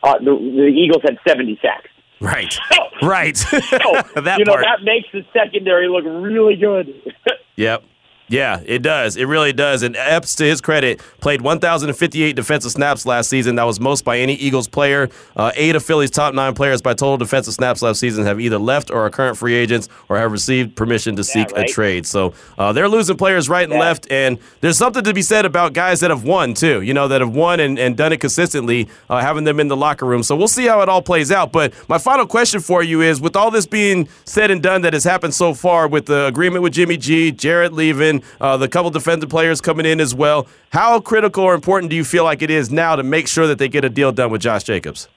Uh, 0.04 0.20
the, 0.20 0.26
the 0.26 0.68
Eagles 0.68 1.02
had 1.02 1.18
70 1.28 1.58
sacks. 1.64 1.90
Right. 2.22 2.52
So, 2.54 2.84
Right. 3.08 3.36
so, 3.36 3.50
that 4.22 4.36
you 4.38 4.46
know 4.46 4.54
part. 4.54 4.66
that 4.66 4.84
makes 4.84 5.08
the 5.12 5.26
secondary 5.34 5.88
look 5.88 6.06
really 6.06 6.56
good. 6.56 7.14
Yep. 7.58 7.86
Yeah, 8.28 8.60
it 8.66 8.80
does. 8.82 9.18
It 9.18 9.26
really 9.26 9.54
does. 9.54 9.84
And 9.84 9.96
Epps, 9.96 10.34
to 10.38 10.44
his 10.46 10.60
credit, 10.60 11.00
played 11.22 11.42
1,058 11.42 12.36
defensive 12.36 12.72
snaps 12.72 13.06
last 13.06 13.30
season. 13.30 13.56
That 13.56 13.66
was 13.66 13.80
most 13.80 14.04
by 14.04 14.18
any 14.18 14.34
Eagles 14.34 14.68
player. 14.68 15.10
Uh, 15.36 15.52
eight 15.56 15.76
of 15.76 15.84
Philly's 15.86 16.10
top 16.10 16.34
nine 16.34 16.56
players 16.56 16.82
by 16.82 16.94
total 16.96 17.18
defensive 17.18 17.54
snaps 17.54 17.84
last 17.84 18.00
season 18.00 18.26
have 18.26 18.40
either 18.42 18.58
left 18.58 18.90
or 18.90 19.06
are 19.06 19.10
current 19.12 19.38
free 19.38 19.54
agents 19.54 19.90
or 20.10 20.18
have 20.18 20.32
received 20.32 20.76
permission 20.76 21.16
to 21.18 21.24
seek 21.24 21.52
right? 21.52 21.70
a 21.70 21.72
trade. 21.72 22.08
So 22.08 22.34
uh, 22.58 22.74
they're 22.74 22.90
losing 22.90 23.16
players 23.16 23.48
right 23.48 23.64
and 23.66 23.74
Yeah. 23.74 23.80
left. 23.80 24.12
And 24.12 24.40
there's 24.62 24.78
something 24.78 25.04
to 25.04 25.14
be 25.14 25.22
said 25.22 25.46
about 25.46 25.74
guys 25.74 26.00
that 26.00 26.10
have 26.10 26.24
won, 26.24 26.56
too, 26.56 26.82
you 26.82 26.96
know, 26.96 27.08
that 27.08 27.22
have 27.22 27.36
won 27.36 27.60
and, 27.60 27.78
and 27.78 27.96
done 27.96 28.12
it 28.12 28.22
consistently, 28.22 28.88
uh, 29.08 29.22
having 29.22 29.44
them 29.44 29.60
in 29.60 29.68
the 29.68 29.78
locker 29.78 30.06
room. 30.08 30.24
So 30.24 30.36
we'll 30.36 30.48
see 30.48 30.66
how 30.66 30.82
it 30.82 30.90
all 30.90 31.02
plays 31.04 31.32
out. 31.32 31.52
But 31.52 31.74
my 31.88 32.00
final 32.00 32.26
question 32.26 32.60
for 32.60 32.82
you 32.82 33.02
is 33.02 33.22
with 33.22 33.36
all 33.36 33.52
this 33.52 33.68
being 33.68 34.10
said 34.26 34.50
and 34.50 34.64
done 34.64 34.82
that 34.82 34.94
has 34.94 35.04
happened 35.04 35.36
so 35.36 35.54
far 35.54 35.88
with 35.88 36.08
the 36.08 36.26
agreement 36.26 36.64
with 36.64 36.74
Jimmy 36.74 36.98
G, 36.98 37.32
Jarrett 37.32 37.72
leaving, 37.74 38.15
uh, 38.40 38.58
the 38.58 38.68
couple 38.68 38.92
defensive 38.92 39.30
players 39.30 39.62
coming 39.62 39.86
in 39.86 40.00
as 40.00 40.14
well, 40.14 40.48
how 40.72 41.00
critical 41.00 41.44
or 41.44 41.54
important 41.54 41.90
do 41.90 41.96
you 41.96 42.04
feel 42.04 42.24
like 42.24 42.42
it 42.42 42.50
is 42.50 42.72
now 42.72 42.96
to 42.96 43.04
make 43.04 43.28
sure 43.28 43.48
that 43.48 43.58
they 43.58 43.68
get 43.68 43.86
a 43.86 43.90
deal 43.90 44.12
done 44.12 44.32
with 44.32 44.42
Josh 44.42 44.64
Jacobs? 44.64 45.08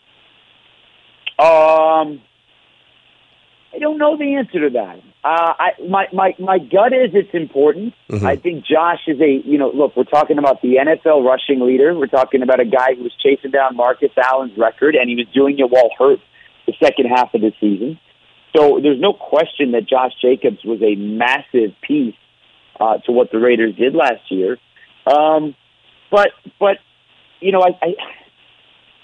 Um, 1.38 2.20
I 3.74 3.78
don't 3.78 3.98
know 3.98 4.16
the 4.16 4.34
answer 4.34 4.68
to 4.68 4.70
that. 4.70 5.00
Uh, 5.22 5.52
I 5.58 5.70
my 5.88 6.06
my 6.12 6.34
my 6.38 6.58
gut 6.58 6.92
is 6.92 7.10
it's 7.12 7.34
important. 7.34 7.94
I 8.24 8.36
think 8.36 8.64
Josh 8.64 9.00
is 9.06 9.20
a 9.20 9.42
you 9.44 9.58
know 9.58 9.70
look 9.70 9.96
we're 9.96 10.04
talking 10.04 10.38
about 10.38 10.62
the 10.62 10.76
NFL 10.76 11.24
rushing 11.24 11.60
leader. 11.60 11.94
We're 11.94 12.06
talking 12.06 12.42
about 12.42 12.60
a 12.60 12.64
guy 12.64 12.94
who 12.94 13.02
was 13.02 13.12
chasing 13.22 13.50
down 13.50 13.76
Marcus 13.76 14.10
Allen's 14.16 14.56
record, 14.56 14.94
and 14.94 15.08
he 15.08 15.16
was 15.16 15.26
doing 15.34 15.58
it 15.58 15.70
while 15.70 15.90
hurt 15.98 16.18
the 16.66 16.72
second 16.82 17.06
half 17.06 17.34
of 17.34 17.40
the 17.40 17.52
season. 17.60 18.00
So 18.56 18.80
there's 18.82 19.00
no 19.00 19.12
question 19.12 19.72
that 19.72 19.88
Josh 19.88 20.12
Jacobs 20.20 20.64
was 20.64 20.80
a 20.82 20.94
massive 20.96 21.74
piece 21.82 22.16
uh, 22.80 22.98
to 22.98 23.12
what 23.12 23.30
the 23.30 23.38
Raiders 23.38 23.74
did 23.76 23.94
last 23.94 24.30
year. 24.30 24.56
Um, 25.06 25.54
but 26.10 26.28
but 26.60 26.78
you 27.40 27.52
know 27.52 27.60
I, 27.62 27.78
I 27.82 27.94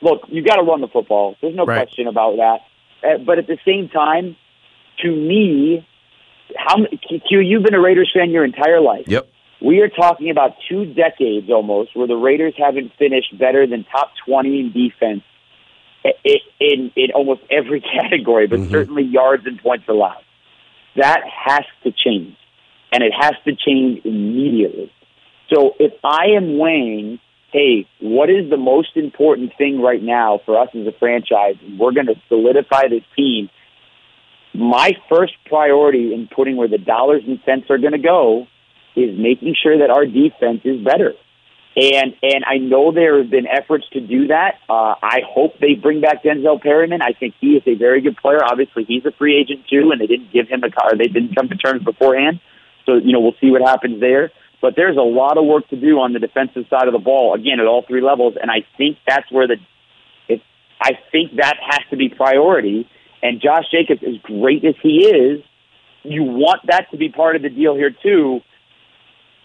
look 0.02 0.22
you 0.28 0.42
got 0.42 0.56
to 0.56 0.62
run 0.62 0.80
the 0.80 0.88
football. 0.88 1.36
There's 1.40 1.54
no 1.54 1.64
Right. 1.64 1.76
question 1.78 2.06
about 2.06 2.36
that. 2.36 2.60
Uh, 3.06 3.18
but 3.18 3.38
at 3.38 3.46
the 3.46 3.58
same 3.66 3.88
time, 3.88 4.36
to 5.02 5.08
me, 5.10 5.86
how 6.56 6.76
m- 6.76 6.86
Q? 7.28 7.40
You've 7.40 7.62
been 7.62 7.74
a 7.74 7.80
Raiders 7.80 8.10
fan 8.14 8.30
your 8.30 8.44
entire 8.44 8.80
life. 8.80 9.04
Yep. 9.08 9.28
We 9.60 9.80
are 9.80 9.88
talking 9.88 10.30
about 10.30 10.56
two 10.68 10.84
decades 10.92 11.48
almost 11.50 11.96
where 11.96 12.06
the 12.06 12.16
Raiders 12.16 12.54
haven't 12.56 12.92
finished 12.98 13.36
better 13.38 13.66
than 13.66 13.84
top 13.84 14.10
20 14.26 14.60
in 14.60 14.72
defense 14.72 15.22
i- 16.04 16.12
i- 16.26 16.38
in, 16.60 16.92
in 16.96 17.12
almost 17.14 17.40
every 17.50 17.80
category, 17.98 18.46
but 18.46 18.60
certainly 18.70 19.04
yards 19.04 19.46
and 19.46 19.58
points 19.62 19.84
allowed. 19.88 20.22
That 20.96 21.22
has 21.26 21.64
to 21.84 21.92
change, 21.92 22.36
and 22.94 23.02
it 23.02 23.12
has 23.12 23.34
to 23.44 23.56
change 23.56 24.04
immediately. 24.04 24.90
So 25.52 25.74
if 25.80 25.92
I 26.04 26.36
am 26.36 26.58
weighing, 26.58 27.18
hey, 27.52 27.88
what 28.00 28.30
is 28.30 28.48
the 28.48 28.56
most 28.56 28.96
important 28.96 29.52
thing 29.58 29.80
right 29.80 30.02
now 30.02 30.40
for 30.46 30.56
us 30.56 30.68
as 30.74 30.86
a 30.86 30.92
franchise? 30.92 31.56
We're 31.76 31.92
going 31.92 32.06
to 32.06 32.14
solidify 32.28 32.88
this 32.88 33.02
team. 33.16 33.50
My 34.54 34.92
first 35.08 35.32
priority 35.46 36.14
in 36.14 36.28
putting 36.28 36.56
where 36.56 36.68
the 36.68 36.78
dollars 36.78 37.24
and 37.26 37.40
cents 37.44 37.66
are 37.68 37.78
going 37.78 37.92
to 37.92 37.98
go 37.98 38.46
is 38.94 39.18
making 39.18 39.56
sure 39.60 39.78
that 39.78 39.90
our 39.90 40.06
defense 40.06 40.60
is 40.64 40.80
better. 40.84 41.14
And 41.76 42.14
and 42.22 42.44
I 42.46 42.58
know 42.58 42.92
there 42.92 43.18
have 43.18 43.30
been 43.30 43.48
efforts 43.48 43.88
to 43.94 44.00
do 44.00 44.28
that. 44.28 44.60
Uh, 44.68 44.94
I 45.02 45.22
hope 45.28 45.58
they 45.58 45.74
bring 45.74 46.00
back 46.00 46.22
Denzel 46.22 46.62
Perryman. 46.62 47.02
I 47.02 47.14
think 47.18 47.34
he 47.40 47.56
is 47.56 47.64
a 47.66 47.74
very 47.74 48.00
good 48.00 48.16
player. 48.16 48.38
Obviously, 48.44 48.84
he's 48.84 49.04
a 49.04 49.10
free 49.10 49.36
agent 49.36 49.66
too, 49.68 49.90
and 49.90 50.00
they 50.00 50.06
didn't 50.06 50.32
give 50.32 50.46
him 50.46 50.62
a 50.62 50.70
car. 50.70 50.92
They 50.96 51.08
didn't 51.08 51.34
come 51.34 51.48
to 51.48 51.56
terms 51.56 51.82
beforehand. 51.82 52.38
So 52.86 52.94
you 52.94 53.12
know 53.12 53.20
we'll 53.20 53.36
see 53.40 53.50
what 53.50 53.62
happens 53.62 54.00
there. 54.00 54.30
But 54.60 54.74
there's 54.76 54.96
a 54.96 55.02
lot 55.02 55.36
of 55.36 55.44
work 55.44 55.68
to 55.68 55.76
do 55.76 56.00
on 56.00 56.14
the 56.14 56.18
defensive 56.18 56.64
side 56.70 56.86
of 56.88 56.92
the 56.92 56.98
ball 56.98 57.34
again 57.34 57.60
at 57.60 57.66
all 57.66 57.84
three 57.86 58.00
levels, 58.00 58.34
and 58.40 58.50
I 58.50 58.64
think 58.78 58.98
that's 59.06 59.30
where 59.30 59.46
the 59.46 59.56
it, 60.28 60.40
I 60.80 60.92
think 61.12 61.36
that 61.36 61.56
has 61.60 61.80
to 61.90 61.96
be 61.96 62.08
priority. 62.08 62.88
And 63.22 63.40
Josh 63.40 63.64
Jacobs, 63.70 64.02
as 64.02 64.16
great 64.22 64.64
as 64.64 64.74
he 64.82 65.06
is, 65.06 65.42
you 66.02 66.22
want 66.22 66.60
that 66.66 66.90
to 66.90 66.96
be 66.96 67.08
part 67.08 67.36
of 67.36 67.42
the 67.42 67.50
deal 67.50 67.74
here 67.74 67.90
too. 67.90 68.40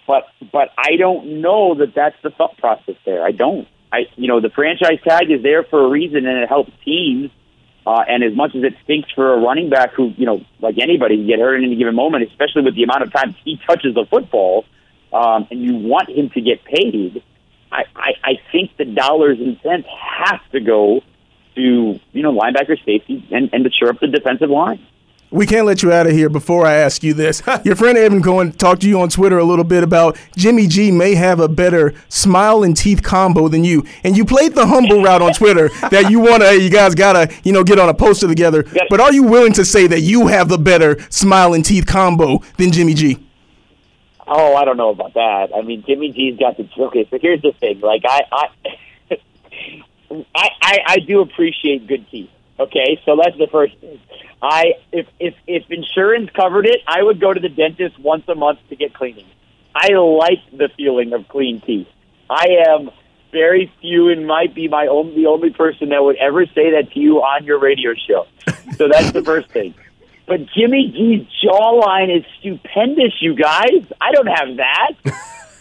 But 0.07 0.23
but 0.51 0.69
I 0.77 0.95
don't 0.97 1.41
know 1.41 1.75
that 1.75 1.93
that's 1.95 2.15
the 2.23 2.29
thought 2.29 2.57
process 2.57 2.95
there. 3.05 3.23
I 3.23 3.31
don't. 3.31 3.67
I 3.91 4.05
you 4.15 4.27
know 4.27 4.41
the 4.41 4.49
franchise 4.49 4.99
tag 5.07 5.31
is 5.31 5.43
there 5.43 5.63
for 5.63 5.85
a 5.85 5.89
reason 5.89 6.25
and 6.25 6.37
it 6.39 6.49
helps 6.49 6.71
teams. 6.83 7.31
Uh, 7.89 8.03
and 8.07 8.23
as 8.23 8.35
much 8.35 8.51
as 8.55 8.63
it 8.63 8.75
stinks 8.83 9.09
for 9.15 9.33
a 9.33 9.39
running 9.39 9.67
back 9.67 9.95
who 9.95 10.13
you 10.15 10.23
know 10.23 10.45
like 10.61 10.75
anybody 10.79 11.17
can 11.17 11.25
get 11.25 11.39
hurt 11.39 11.55
in 11.55 11.63
any 11.63 11.75
given 11.75 11.95
moment, 11.95 12.23
especially 12.29 12.61
with 12.61 12.75
the 12.75 12.83
amount 12.83 13.01
of 13.01 13.11
times 13.11 13.33
he 13.43 13.59
touches 13.65 13.95
the 13.95 14.05
football, 14.07 14.63
um, 15.11 15.47
and 15.49 15.59
you 15.59 15.73
want 15.75 16.07
him 16.07 16.29
to 16.29 16.39
get 16.39 16.63
paid. 16.63 17.23
I, 17.71 17.85
I, 17.95 18.11
I 18.23 18.33
think 18.51 18.77
the 18.77 18.85
dollars 18.85 19.39
and 19.39 19.59
cents 19.63 19.87
have 19.89 20.39
to 20.51 20.59
go 20.59 21.01
to 21.55 21.99
you 22.11 22.21
know 22.21 22.31
linebacker 22.31 22.77
safety 22.85 23.27
and, 23.31 23.49
and 23.53 23.63
to 23.63 23.71
shore 23.71 23.89
up 23.89 23.99
the 23.99 24.07
defensive 24.07 24.51
line. 24.51 24.85
We 25.31 25.45
can't 25.45 25.67
let 25.67 25.83
you 25.83 25.91
out 25.91 26.07
of 26.07 26.13
here 26.13 26.27
before 26.27 26.65
I 26.65 26.73
ask 26.73 27.03
you 27.03 27.13
this. 27.13 27.43
Your 27.63 27.75
friend 27.75 27.99
Evan 27.99 28.23
Cohen 28.23 28.51
talked 28.51 28.81
to 28.81 28.89
you 28.89 28.99
on 28.99 29.09
Twitter 29.09 29.37
a 29.37 29.43
little 29.43 29.63
bit 29.63 29.83
about 29.83 30.17
Jimmy 30.35 30.65
G 30.65 30.89
may 30.89 31.13
have 31.13 31.39
a 31.39 31.47
better 31.47 31.93
smile 32.07 32.63
and 32.63 32.75
teeth 32.75 33.03
combo 33.03 33.47
than 33.47 33.63
you, 33.63 33.85
and 34.03 34.17
you 34.17 34.25
played 34.25 34.55
the 34.55 34.65
humble 34.65 35.03
route 35.03 35.21
on 35.21 35.33
Twitter 35.33 35.69
that 35.91 36.09
you 36.09 36.19
want 36.19 36.41
to, 36.41 36.59
you 36.59 36.71
guys 36.71 36.95
gotta, 36.95 37.31
you 37.43 37.51
know, 37.51 37.63
get 37.63 37.77
on 37.77 37.89
a 37.89 37.93
poster 37.93 38.27
together. 38.27 38.65
But 38.89 38.99
are 38.99 39.13
you 39.13 39.21
willing 39.21 39.53
to 39.53 39.65
say 39.65 39.85
that 39.85 40.01
you 40.01 40.27
have 40.27 40.49
the 40.49 40.57
better 40.57 40.99
smile 41.11 41.53
and 41.53 41.63
teeth 41.63 41.85
combo 41.85 42.39
than 42.57 42.71
Jimmy 42.71 42.95
G? 42.95 43.23
Oh, 44.27 44.55
I 44.55 44.65
don't 44.65 44.77
know 44.77 44.89
about 44.89 45.13
that. 45.13 45.49
I 45.55 45.61
mean, 45.61 45.83
Jimmy 45.85 46.11
G's 46.11 46.39
got 46.39 46.57
the 46.57 46.67
okay. 46.85 47.07
So 47.09 47.19
here's 47.19 47.41
the 47.41 47.51
thing: 47.59 47.81
like 47.81 48.03
I, 48.03 48.21
I, 48.31 48.47
I, 50.35 50.49
I, 50.61 50.77
I 50.87 50.97
do 50.99 51.21
appreciate 51.21 51.85
good 51.87 52.09
teeth. 52.09 52.29
Okay, 52.59 52.99
so 53.05 53.15
that's 53.15 53.37
the 53.37 53.47
first 53.47 53.77
thing. 53.77 53.99
I 54.41 54.73
if 54.91 55.07
if 55.19 55.33
if 55.47 55.63
insurance 55.69 56.29
covered 56.35 56.65
it, 56.65 56.81
I 56.87 57.01
would 57.01 57.19
go 57.19 57.33
to 57.33 57.39
the 57.39 57.49
dentist 57.49 57.97
once 57.99 58.23
a 58.27 58.35
month 58.35 58.59
to 58.69 58.75
get 58.75 58.93
cleaning. 58.93 59.25
I 59.73 59.93
like 59.93 60.39
the 60.51 60.69
feeling 60.75 61.13
of 61.13 61.27
clean 61.27 61.61
teeth. 61.61 61.87
I 62.29 62.63
am 62.67 62.91
very 63.31 63.71
few 63.81 64.09
and 64.09 64.27
might 64.27 64.53
be 64.53 64.67
my 64.67 64.87
only 64.87 65.15
the 65.15 65.27
only 65.27 65.51
person 65.51 65.89
that 65.89 66.03
would 66.03 66.17
ever 66.17 66.45
say 66.47 66.71
that 66.71 66.91
to 66.93 66.99
you 66.99 67.17
on 67.17 67.45
your 67.45 67.59
radio 67.59 67.93
show. 67.93 68.27
So 68.77 68.87
that's 68.87 69.11
the 69.11 69.23
first 69.23 69.49
thing. 69.49 69.73
But 70.25 70.45
Jimmy 70.55 70.91
G's 70.91 71.27
jawline 71.43 72.15
is 72.15 72.23
stupendous, 72.39 73.13
you 73.19 73.35
guys. 73.35 73.83
I 73.99 74.11
don't 74.11 74.27
have 74.27 74.57
that. 74.57 74.91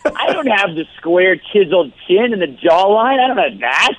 I 0.05 0.33
don't 0.33 0.47
have 0.47 0.75
the 0.75 0.85
square 0.99 1.37
chiseled 1.37 1.93
chin 2.07 2.33
and 2.33 2.43
the 2.43 2.57
jawline. 2.63 3.19
I 3.19 3.29
don't 3.29 3.39
have 3.39 3.61
that. 3.61 3.95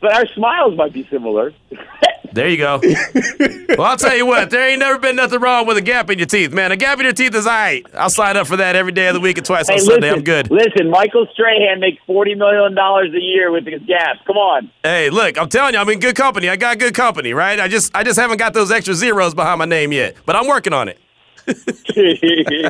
But 0.00 0.14
our 0.14 0.26
smiles 0.34 0.76
might 0.76 0.92
be 0.92 1.06
similar. 1.10 1.52
There 2.32 2.48
you 2.48 2.56
go. 2.56 2.80
well, 2.82 3.82
I'll 3.82 3.96
tell 3.96 4.16
you 4.16 4.26
what, 4.26 4.50
there 4.50 4.68
ain't 4.68 4.78
never 4.80 4.98
been 4.98 5.16
nothing 5.16 5.40
wrong 5.40 5.66
with 5.66 5.76
a 5.76 5.80
gap 5.80 6.10
in 6.10 6.18
your 6.18 6.26
teeth, 6.26 6.52
man. 6.52 6.72
A 6.72 6.76
gap 6.76 6.98
in 6.98 7.04
your 7.04 7.12
teeth 7.12 7.34
is 7.34 7.46
all 7.46 7.52
right. 7.52 7.84
I'll 7.94 8.10
sign 8.10 8.36
up 8.36 8.46
for 8.46 8.56
that 8.56 8.76
every 8.76 8.92
day 8.92 9.08
of 9.08 9.14
the 9.14 9.20
week 9.20 9.38
and 9.38 9.46
twice 9.46 9.66
Hey, 9.68 9.74
on 9.74 9.78
listen, 9.80 9.92
Sunday. 9.94 10.10
I'm 10.10 10.22
good. 10.22 10.50
Listen, 10.50 10.90
Michael 10.90 11.26
Strahan 11.32 11.80
makes 11.80 12.02
forty 12.06 12.34
million 12.34 12.74
dollars 12.74 13.12
a 13.14 13.20
year 13.20 13.50
with 13.50 13.66
his 13.66 13.82
gaps. 13.82 14.20
Come 14.26 14.36
on. 14.36 14.70
Hey, 14.82 15.10
look, 15.10 15.38
I'm 15.38 15.48
telling 15.48 15.74
you, 15.74 15.80
I'm 15.80 15.88
in 15.88 16.00
good 16.00 16.16
company. 16.16 16.48
I 16.48 16.56
got 16.56 16.78
good 16.78 16.94
company, 16.94 17.32
right? 17.32 17.58
I 17.58 17.68
just 17.68 17.94
I 17.94 18.04
just 18.04 18.18
haven't 18.18 18.38
got 18.38 18.54
those 18.54 18.70
extra 18.70 18.94
zeros 18.94 19.34
behind 19.34 19.58
my 19.58 19.64
name 19.64 19.92
yet, 19.92 20.16
but 20.26 20.36
I'm 20.36 20.46
working 20.46 20.72
on 20.72 20.88
it. 20.88 20.98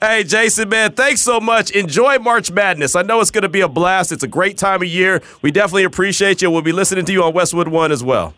Hey, 0.00 0.22
Jason, 0.24 0.68
man, 0.68 0.92
thanks 0.92 1.20
so 1.22 1.40
much. 1.40 1.70
Enjoy 1.70 2.18
March 2.18 2.50
Madness. 2.50 2.94
I 2.94 3.02
know 3.02 3.20
it's 3.20 3.30
going 3.30 3.42
to 3.42 3.48
be 3.48 3.60
a 3.62 3.68
blast. 3.68 4.12
It's 4.12 4.22
a 4.22 4.28
great 4.28 4.56
time 4.58 4.82
of 4.82 4.88
year. 4.88 5.22
We 5.42 5.50
definitely 5.50 5.84
appreciate 5.84 6.40
you. 6.42 6.50
We'll 6.50 6.62
be 6.62 6.72
listening 6.72 7.04
to 7.06 7.12
you 7.12 7.22
on 7.24 7.32
Westwood 7.34 7.68
One 7.68 7.90
as 7.92 8.04
well. 8.04 8.34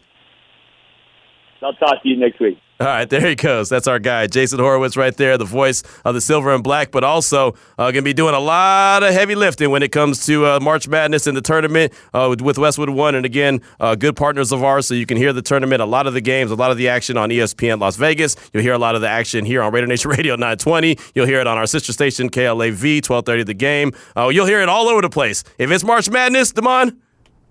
I'll 1.62 1.75
talk 1.75 2.03
to 2.03 2.09
you 2.09 2.16
next 2.16 2.40
week. 2.40 2.59
All 2.81 2.87
right, 2.87 3.09
there 3.11 3.20
he 3.20 3.35
goes. 3.35 3.68
That's 3.68 3.87
our 3.87 3.99
guy, 3.99 4.27
Jason 4.27 4.59
Horowitz, 4.59 4.96
right 4.96 5.14
there, 5.14 5.37
the 5.37 5.44
voice 5.44 5.83
of 6.03 6.14
the 6.14 6.20
silver 6.23 6.55
and 6.55 6.64
black, 6.64 6.90
but 6.90 7.05
also 7.05 7.49
uh, 7.77 7.90
going 7.90 7.96
to 7.96 8.03
be 8.03 8.14
doing 8.14 8.35
a 8.35 8.40
lot 8.40 9.03
of 9.03 9.12
heavy 9.12 9.35
lifting 9.35 9.68
when 9.70 9.83
it 9.83 9.92
comes 9.92 10.25
to 10.25 10.46
uh, 10.46 10.61
March 10.61 10.88
Madness 10.88 11.27
in 11.27 11.35
the 11.35 11.42
tournament 11.42 11.92
uh, 12.14 12.29
with, 12.31 12.40
with 12.40 12.57
Westwood 12.57 12.88
One. 12.88 13.14
And 13.14 13.27
again, 13.27 13.61
uh, 13.81 13.96
good 13.96 14.16
partners 14.16 14.51
of 14.51 14.64
ours, 14.64 14.87
so 14.87 14.94
you 14.94 15.05
can 15.05 15.18
hear 15.18 15.35
the 15.35 15.42
tournament, 15.42 15.83
a 15.83 15.85
lot 15.85 16.07
of 16.07 16.14
the 16.14 16.23
games, 16.23 16.51
a 16.51 16.55
lot 16.55 16.70
of 16.70 16.79
the 16.79 16.88
action 16.88 17.18
on 17.18 17.29
ESPN 17.29 17.81
Las 17.81 17.96
Vegas. 17.96 18.35
You'll 18.55 18.62
hear 18.62 18.73
a 18.73 18.79
lot 18.79 18.94
of 18.94 19.03
the 19.03 19.09
action 19.11 19.44
here 19.44 19.61
on 19.62 19.75
Raider 19.75 19.87
Nation 19.87 20.11
Radio 20.16 20.37
920. 20.37 20.96
You'll 21.14 21.27
hear 21.27 21.40
it 21.40 21.46
on 21.46 21.59
our 21.59 21.66
sister 21.66 21.92
station, 21.92 22.31
KLAV, 22.31 23.07
1230 23.07 23.42
The 23.42 23.53
Game. 23.53 23.92
Uh, 24.16 24.29
you'll 24.29 24.46
hear 24.46 24.62
it 24.62 24.70
all 24.70 24.88
over 24.88 25.03
the 25.03 25.11
place. 25.11 25.44
If 25.59 25.70
it's 25.70 25.85
March 25.85 26.09
Madness, 26.09 26.53
Damon, 26.53 26.99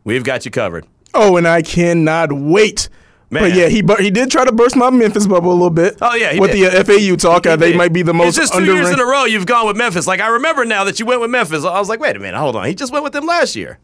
we've 0.03 0.23
got 0.23 0.43
you 0.43 0.49
covered. 0.49 0.87
Oh, 1.13 1.37
and 1.37 1.47
I 1.47 1.61
cannot 1.61 2.31
wait. 2.33 2.89
Man. 3.31 3.43
But 3.43 3.53
yeah, 3.53 3.67
he 3.67 3.83
bu- 3.83 3.97
he 3.97 4.09
did 4.09 4.31
try 4.31 4.43
to 4.43 4.51
burst 4.51 4.75
my 4.75 4.89
Memphis 4.89 5.27
bubble 5.27 5.51
a 5.51 5.53
little 5.53 5.69
bit. 5.69 5.97
Oh, 6.01 6.15
yeah, 6.15 6.39
with 6.39 6.51
did. 6.51 6.71
the 6.71 6.79
uh, 6.79 6.83
FAU 6.83 7.15
talk, 7.15 7.45
uh, 7.45 7.55
they 7.55 7.75
might 7.75 7.93
be 7.93 8.01
the 8.01 8.13
most 8.13 8.29
It's 8.29 8.37
just 8.37 8.53
two 8.53 8.65
years 8.65 8.89
in 8.89 8.99
a 8.99 9.05
row 9.05 9.25
you've 9.25 9.45
gone 9.45 9.67
with 9.67 9.77
Memphis. 9.77 10.07
Like 10.07 10.19
I 10.19 10.29
remember 10.29 10.65
now 10.65 10.83
that 10.85 10.99
you 10.99 11.05
went 11.05 11.21
with 11.21 11.29
Memphis. 11.29 11.63
I 11.63 11.77
was 11.79 11.89
like, 11.89 11.99
wait 11.99 12.15
a 12.15 12.19
minute, 12.19 12.39
hold 12.39 12.55
on. 12.55 12.65
He 12.65 12.73
just 12.73 12.91
went 12.91 13.03
with 13.03 13.13
them 13.13 13.25
last 13.25 13.55
year. 13.55 13.77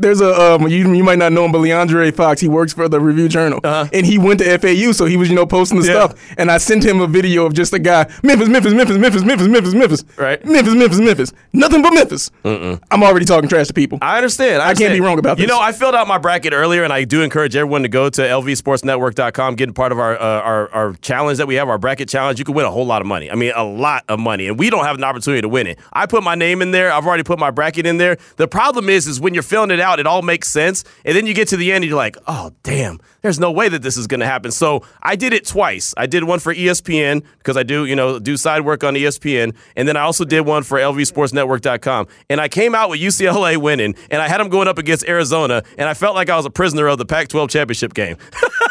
There's 0.00 0.20
a 0.20 0.54
um, 0.54 0.66
you, 0.68 0.92
you 0.94 1.04
might 1.04 1.18
not 1.18 1.32
know 1.32 1.44
him, 1.44 1.52
but 1.52 1.58
Leandre 1.58 2.14
Fox, 2.14 2.40
he 2.40 2.48
works 2.48 2.72
for 2.72 2.88
the 2.88 2.98
Review 3.00 3.28
Journal, 3.28 3.60
and 3.64 4.06
he 4.06 4.16
went 4.18 4.40
to 4.40 4.58
FAU, 4.58 4.92
so 4.92 5.04
he 5.04 5.16
was 5.16 5.28
you 5.28 5.34
know 5.34 5.46
posting 5.46 5.78
the 5.78 5.84
Uh-huh. 5.84 5.90
Yeah. 5.90 6.06
stuff, 6.16 6.34
and 6.38 6.50
I 6.50 6.58
sent 6.58 6.84
him 6.84 7.00
a 7.00 7.06
video 7.06 7.44
of 7.46 7.52
just 7.52 7.72
a 7.74 7.78
guy 7.78 8.10
Memphis, 8.22 8.48
Memphis, 8.48 8.72
Memphis, 8.72 8.96
Memphis, 8.98 9.22
Memphis, 9.22 9.46
Memphis, 9.48 9.74
Memphis, 9.74 10.04
Right. 10.16 10.44
Memphis, 10.44 10.74
Memphis, 10.74 10.98
Memphis, 11.00 11.32
nothing 11.52 11.82
but 11.82 11.92
Memphis. 11.92 12.30
I'm 12.44 13.02
already 13.02 13.26
talking 13.26 13.48
trash 13.48 13.66
to 13.68 13.74
people. 13.74 13.98
I 14.00 14.16
understand. 14.16 14.62
I, 14.62 14.74
can't 14.74 14.94
be 14.94 15.00
wrong 15.00 15.18
about 15.18 15.38
You 15.38 15.46
know, 15.46 15.60
I 15.60 15.72
filled 15.72 15.94
out 15.94 16.08
my 16.08 16.18
bracket 16.18 16.52
earlier, 16.52 16.82
and 16.84 16.92
I 16.92 17.04
do 17.04 17.22
encourage 17.22 17.54
everyone 17.56 17.82
to 17.82 17.88
go 17.88 18.08
to 18.08 18.22
lvsportsnetwork.com, 18.22 19.54
get 19.56 19.74
part 19.74 19.92
of 19.92 19.98
our, 19.98 20.14
uh, 20.20 20.40
our 20.40 20.70
our 20.70 20.92
challenge 21.02 21.38
that 21.38 21.46
we 21.46 21.56
have, 21.56 21.68
our 21.68 21.78
bracket 21.78 22.08
challenge. 22.08 22.38
You 22.38 22.44
can 22.44 22.54
win 22.54 22.64
a 22.66 22.70
whole 22.70 22.86
lot 22.86 23.00
of 23.02 23.06
money. 23.06 23.30
I 23.30 23.34
mean, 23.34 23.52
a 23.54 23.64
lot 23.64 24.04
of 24.08 24.18
money, 24.20 24.46
and 24.48 24.58
we 24.58 24.70
don't 24.70 24.84
have 24.84 24.96
an 24.96 25.04
opportunity 25.04 25.42
to 25.42 25.48
win 25.48 25.66
it. 25.66 25.78
I 25.92 26.06
put 26.06 26.22
my 26.22 26.34
name 26.34 26.62
in 26.62 26.70
there. 26.70 26.92
I've 26.92 27.06
already 27.06 27.22
put 27.24 27.38
my 27.38 27.50
bracket 27.50 27.86
in 27.86 27.96
there. 27.98 28.16
The 28.36 28.48
problem 28.48 28.88
is, 28.88 29.06
is 29.06 29.20
when 29.20 29.34
you're 29.34 29.42
filling 29.42 29.70
it 29.70 29.80
out, 29.80 29.89
it 29.98 30.06
all 30.06 30.22
makes 30.22 30.48
sense, 30.48 30.84
and 31.04 31.16
then 31.16 31.26
you 31.26 31.34
get 31.34 31.48
to 31.48 31.56
the 31.56 31.72
end, 31.72 31.82
and 31.84 31.88
you're 31.88 31.96
like, 31.96 32.16
oh 32.26 32.52
damn, 32.62 33.00
there's 33.22 33.40
no 33.40 33.50
way 33.50 33.68
that 33.68 33.82
this 33.82 33.96
is 33.96 34.06
going 34.06 34.20
to 34.20 34.26
happen. 34.26 34.50
So 34.50 34.82
I 35.02 35.16
did 35.16 35.32
it 35.32 35.46
twice. 35.46 35.94
I 35.96 36.06
did 36.06 36.24
one 36.24 36.38
for 36.38 36.54
ESPN 36.54 37.24
because 37.38 37.56
I 37.56 37.62
do, 37.62 37.84
you 37.84 37.96
know, 37.96 38.18
do 38.18 38.36
side 38.36 38.64
work 38.64 38.84
on 38.84 38.94
ESPN, 38.94 39.54
and 39.76 39.88
then 39.88 39.96
I 39.96 40.02
also 40.02 40.24
did 40.24 40.42
one 40.42 40.62
for 40.62 40.78
lvsportsnetwork.com. 40.78 42.06
And 42.28 42.40
I 42.40 42.48
came 42.48 42.74
out 42.74 42.90
with 42.90 43.00
UCLA 43.00 43.56
winning, 43.56 43.94
and 44.10 44.22
I 44.22 44.28
had 44.28 44.38
them 44.38 44.48
going 44.48 44.68
up 44.68 44.78
against 44.78 45.08
Arizona, 45.08 45.62
and 45.78 45.88
I 45.88 45.94
felt 45.94 46.14
like 46.14 46.28
I 46.28 46.36
was 46.36 46.46
a 46.46 46.50
prisoner 46.50 46.86
of 46.86 46.98
the 46.98 47.06
Pac-12 47.06 47.50
championship 47.50 47.94
game. 47.94 48.16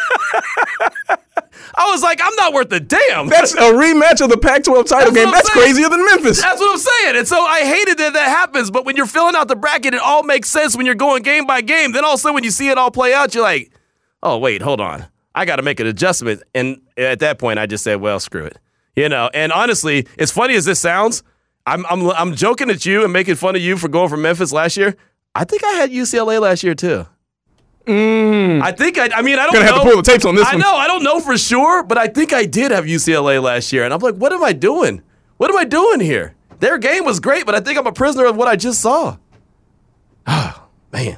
I 1.76 1.92
was 1.92 2.02
like, 2.02 2.20
I'm 2.24 2.36
not 2.36 2.54
worth 2.54 2.72
a 2.72 2.80
damn. 2.80 3.28
That's 3.28 3.54
a 3.54 3.72
rematch 3.74 4.22
of 4.22 4.30
the 4.30 4.38
Pac-12 4.38 4.86
title 4.86 5.12
That's 5.12 5.12
game. 5.12 5.32
That's 5.32 5.54
saying. 5.54 5.66
crazier 5.66 5.90
than 5.90 6.04
Memphis. 6.06 6.42
That's 6.42 6.60
what 6.60 6.72
I'm 6.72 6.78
saying. 6.80 7.16
And 7.18 7.28
so 7.28 7.40
I 7.40 7.62
hated 7.62 7.98
that 7.98 8.14
that 8.14 8.30
happens. 8.30 8.72
But 8.72 8.86
when 8.86 8.96
you're 8.96 9.06
filling 9.06 9.36
out 9.36 9.48
the 9.48 9.56
bracket, 9.56 9.94
it 9.94 10.02
all 10.02 10.24
makes 10.24 10.50
sense 10.50 10.76
when 10.76 10.86
you're 10.86 10.96
going 10.96 11.24
game 11.24 11.46
by 11.46 11.62
game. 11.62 11.92
Then 11.92 12.04
all 12.04 12.14
of 12.14 12.20
a 12.20 12.22
sudden, 12.22 12.36
when 12.36 12.44
you 12.44 12.52
see 12.52 12.70
it 12.70 12.78
all 12.78 12.92
play 12.92 13.14
out, 13.14 13.34
you're 13.34 13.44
like, 13.44 13.72
oh, 14.24 14.38
wait, 14.38 14.62
hold 14.62 14.82
on. 14.82 15.06
I 15.36 15.46
got 15.46 15.58
to 15.58 15.62
make 15.62 15.80
an 15.80 15.88
adjustment. 15.88 16.44
And 16.54 16.82
at 16.98 17.20
that 17.20 17.40
point, 17.40 17.60
I 17.60 17.66
just 17.66 17.84
said, 17.84 18.02
well, 18.02 18.20
screw 18.20 18.46
it. 18.46 18.58
You 18.96 19.08
know, 19.08 19.30
and 19.34 19.52
honestly, 19.52 20.08
as 20.18 20.32
funny 20.32 20.56
as 20.56 20.66
this 20.66 20.80
sounds, 20.80 21.24
I'm, 21.66 21.86
I'm, 21.86 22.10
I'm 22.12 22.36
joking 22.36 22.70
at 22.70 22.86
you 22.86 23.04
and 23.04 23.14
making 23.14 23.36
fun 23.36 23.56
of 23.56 23.62
you 23.62 23.78
for 23.78 23.88
going 23.88 24.10
from 24.10 24.22
Memphis 24.24 24.52
last 24.52 24.76
year. 24.76 24.96
I 25.36 25.44
think 25.46 25.64
I 25.64 25.72
had 25.74 25.92
UCLA 25.92 26.42
last 26.42 26.64
year, 26.64 26.76
too. 26.76 27.06
I 27.90 28.72
think 28.72 28.98
I. 28.98 29.10
I 29.16 29.22
mean, 29.22 29.40
I 29.40 29.44
don't 29.46 29.50
Mm. 29.50 29.54
Gonna 29.54 29.66
have 29.66 29.76
know. 29.78 29.84
to 29.84 29.90
pull 29.90 30.02
the 30.02 30.12
tapes 30.12 30.26
on 30.26 30.36
this 30.36 30.46
I 30.48 30.52
one. 30.54 30.62
know. 30.62 30.76
I 30.76 30.88
don't 30.88 31.04
know 31.04 31.20
for 31.20 31.38
sure, 31.38 31.84
but 31.84 31.98
I 31.98 32.08
think 32.08 32.34
I 32.34 32.46
did 32.46 32.72
have 32.72 32.86
UCLA 32.86 33.42
last 33.42 33.74
year, 33.74 33.84
and 33.84 33.94
I'm 33.94 34.00
like, 34.00 34.16
what 34.16 34.32
am 34.34 34.44
I 34.44 34.54
doing? 34.54 35.02
What 35.38 35.50
am 35.50 35.58
I 35.58 35.66
doing 35.66 36.00
here? 36.00 36.36
Their 36.60 36.78
game 36.78 37.06
was 37.06 37.20
great, 37.20 37.46
but 37.46 37.56
I 37.56 37.62
think 37.62 37.80
I'm 37.80 37.88
a 37.88 37.92
prisoner 37.94 38.26
of 38.26 38.36
what 38.36 38.48
I 38.48 38.56
just 38.56 38.82
saw. 38.82 39.18
Ah, 40.28 40.66
man. 40.92 41.18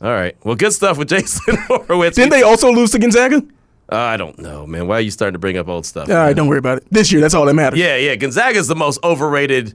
All 0.00 0.12
right. 0.12 0.34
Well, 0.44 0.54
good 0.54 0.72
stuff 0.72 0.96
with 0.96 1.08
Jason 1.14 1.56
Horowitz. 1.66 2.16
Didn't 2.16 2.30
they 2.30 2.42
also 2.42 2.70
lose 2.72 2.92
to 2.92 2.98
Gonzaga? 2.98 3.42
Uh, 3.90 3.96
I 3.96 4.16
don't 4.16 4.38
know, 4.38 4.66
man. 4.66 4.86
Why 4.86 4.96
are 4.96 5.00
you 5.00 5.10
starting 5.10 5.32
to 5.34 5.38
bring 5.38 5.58
up 5.58 5.68
old 5.68 5.84
stuff? 5.84 6.08
All 6.08 6.14
right, 6.14 6.34
don't 6.34 6.46
worry 6.46 6.58
about 6.58 6.78
it. 6.78 6.86
This 6.90 7.10
year, 7.12 7.20
that's 7.20 7.34
all 7.34 7.44
that 7.46 7.54
matters. 7.54 7.78
Yeah, 7.78 7.96
yeah. 7.96 8.14
Gonzaga 8.16 8.58
is 8.58 8.68
the 8.68 8.76
most 8.76 9.02
overrated 9.02 9.74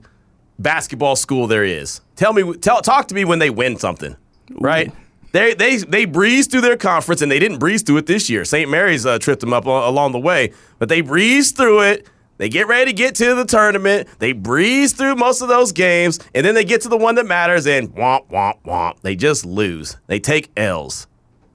basketball 0.58 1.14
school 1.16 1.46
there 1.46 1.64
is. 1.64 2.00
Tell 2.16 2.32
me, 2.32 2.54
tell, 2.56 2.80
talk 2.80 3.08
to 3.08 3.14
me 3.14 3.24
when 3.24 3.38
they 3.38 3.50
win 3.50 3.76
something, 3.76 4.16
right? 4.52 4.92
They 5.34 5.52
they 5.52 5.78
they 5.78 6.04
breezed 6.04 6.52
through 6.52 6.60
their 6.60 6.76
conference 6.76 7.20
and 7.20 7.28
they 7.28 7.40
didn't 7.40 7.58
breeze 7.58 7.82
through 7.82 7.96
it 7.96 8.06
this 8.06 8.30
year. 8.30 8.44
St. 8.44 8.70
Mary's 8.70 9.04
uh, 9.04 9.18
tripped 9.18 9.40
them 9.40 9.52
up 9.52 9.66
al- 9.66 9.88
along 9.88 10.12
the 10.12 10.20
way, 10.20 10.52
but 10.78 10.88
they 10.88 11.00
breezed 11.00 11.56
through 11.56 11.80
it. 11.82 12.06
They 12.36 12.48
get 12.48 12.68
ready 12.68 12.92
to 12.92 12.96
get 12.96 13.16
to 13.16 13.34
the 13.34 13.44
tournament. 13.44 14.08
They 14.20 14.30
breeze 14.30 14.92
through 14.92 15.16
most 15.16 15.42
of 15.42 15.48
those 15.48 15.72
games, 15.72 16.20
and 16.36 16.46
then 16.46 16.54
they 16.54 16.64
get 16.64 16.82
to 16.82 16.88
the 16.88 16.96
one 16.96 17.16
that 17.16 17.26
matters, 17.26 17.66
and 17.66 17.92
womp 17.96 18.28
womp 18.30 18.62
womp. 18.64 19.00
They 19.00 19.16
just 19.16 19.44
lose. 19.44 19.96
They 20.06 20.20
take 20.20 20.52
L's. 20.56 21.08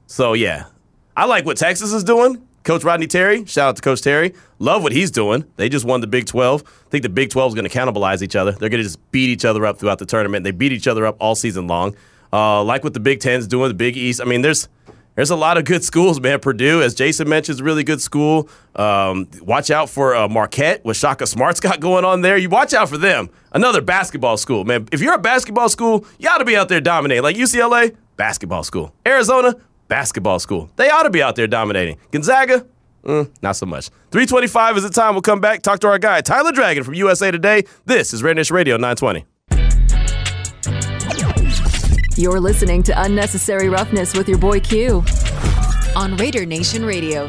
So 0.08 0.34
yeah, 0.34 0.65
I 1.15 1.24
like 1.24 1.46
what 1.46 1.56
Texas 1.56 1.94
is 1.94 2.04
doing. 2.04 2.46
Coach 2.65 2.84
Rodney 2.84 3.08
Terry, 3.08 3.46
shout 3.46 3.70
out 3.70 3.76
to 3.78 3.82
Coach 3.82 4.02
Terry. 4.02 4.34
Love 4.60 4.84
what 4.84 4.92
he's 4.92 5.10
doing. 5.10 5.46
They 5.56 5.70
just 5.70 5.86
won 5.86 6.02
the 6.02 6.08
Big 6.08 6.26
12. 6.26 6.63
I 6.65 6.89
think 6.89 7.04
the 7.04 7.10
Big 7.10 7.30
12 7.30 7.52
is 7.52 7.56
going 7.56 7.68
to 7.68 7.76
cannibalize 7.76 8.22
each 8.22 8.36
other. 8.36 8.52
They're 8.52 8.68
going 8.68 8.80
to 8.80 8.84
just 8.84 9.00
beat 9.12 9.30
each 9.30 9.46
other 9.46 9.65
up 9.65 9.80
throughout 9.80 10.00
the 10.00 10.06
tournament. 10.06 10.44
They 10.44 10.52
beat 10.52 10.74
each 10.74 10.88
other 10.88 11.06
up 11.06 11.15
all 11.22 11.34
season 11.34 11.68
long. 11.68 11.96
Uh, 12.32 12.63
like 12.63 12.84
what 12.84 12.94
the 12.94 13.00
Big 13.00 13.20
Ten's 13.20 13.48
doing, 13.48 13.70
the 13.70 13.74
Big 13.74 13.98
East. 13.98 14.22
I 14.22 14.26
mean, 14.26 14.42
there's 14.42 14.68
there's 15.15 15.32
a 15.32 15.36
lot 15.36 15.58
of 15.58 15.65
good 15.65 15.84
schools, 15.92 16.22
man. 16.22 16.39
Purdue, 16.39 16.82
as 16.82 16.94
Jason 16.94 17.28
mentioned, 17.28 17.56
is 17.56 17.60
a 17.60 17.63
really 17.63 17.84
good 17.84 18.02
school. 18.02 18.50
Um, 18.76 19.28
watch 19.42 19.70
out 19.70 19.89
for 19.89 20.15
uh, 20.15 20.30
Marquette, 20.30 20.86
what 20.86 20.96
Shaka 20.96 21.28
Smart's 21.28 21.60
got 21.60 21.80
going 21.80 22.06
on 22.06 22.22
there. 22.22 22.38
You 22.38 22.50
watch 22.50 22.74
out 22.74 22.89
for 22.89 22.98
them. 22.98 23.30
Another 23.52 23.82
basketball 23.82 24.38
school, 24.38 24.63
man. 24.63 24.88
If 24.92 25.02
you're 25.02 25.15
a 25.15 25.20
basketball 25.20 25.70
school, 25.70 26.06
you 26.20 26.30
ought 26.30 26.38
to 26.38 26.46
be 26.46 26.56
out 26.56 26.70
there 26.70 26.82
dominating. 26.82 27.24
Like 27.24 27.36
UCLA, 27.36 27.96
basketball 28.15 28.63
school. 28.63 28.94
Arizona, 29.06 29.56
basketball 29.88 30.39
school. 30.39 30.70
They 30.76 30.89
ought 30.89 31.04
to 31.04 31.10
be 31.10 31.22
out 31.22 31.36
there 31.36 31.48
dominating. 31.48 31.98
Gonzaga, 32.12 32.65
mm, 33.04 33.30
not 33.42 33.58
so 33.58 33.65
much. 33.65 33.89
325 34.12 34.78
is 34.78 34.84
the 34.84 34.89
time. 34.89 35.15
We'll 35.15 35.22
come 35.22 35.42
back, 35.42 35.63
talk 35.63 35.80
to 35.80 35.88
our 35.88 36.00
guy, 36.00 36.22
Tyler 36.22 36.52
Dragon 36.52 36.84
from 36.84 36.94
USA 36.94 37.32
Today. 37.32 37.63
This 37.86 38.13
is 38.13 38.24
Raider 38.24 38.36
Nation 38.36 38.56
Radio 38.56 38.76
920. 38.76 39.26
You're 42.19 42.41
listening 42.41 42.84
to 42.84 43.01
Unnecessary 43.03 43.69
Roughness 43.69 44.13
with 44.13 44.27
your 44.27 44.38
boy 44.38 44.60
Q 44.60 45.05
on 45.95 46.17
Raider 46.17 46.45
Nation 46.45 46.84
Radio. 46.84 47.27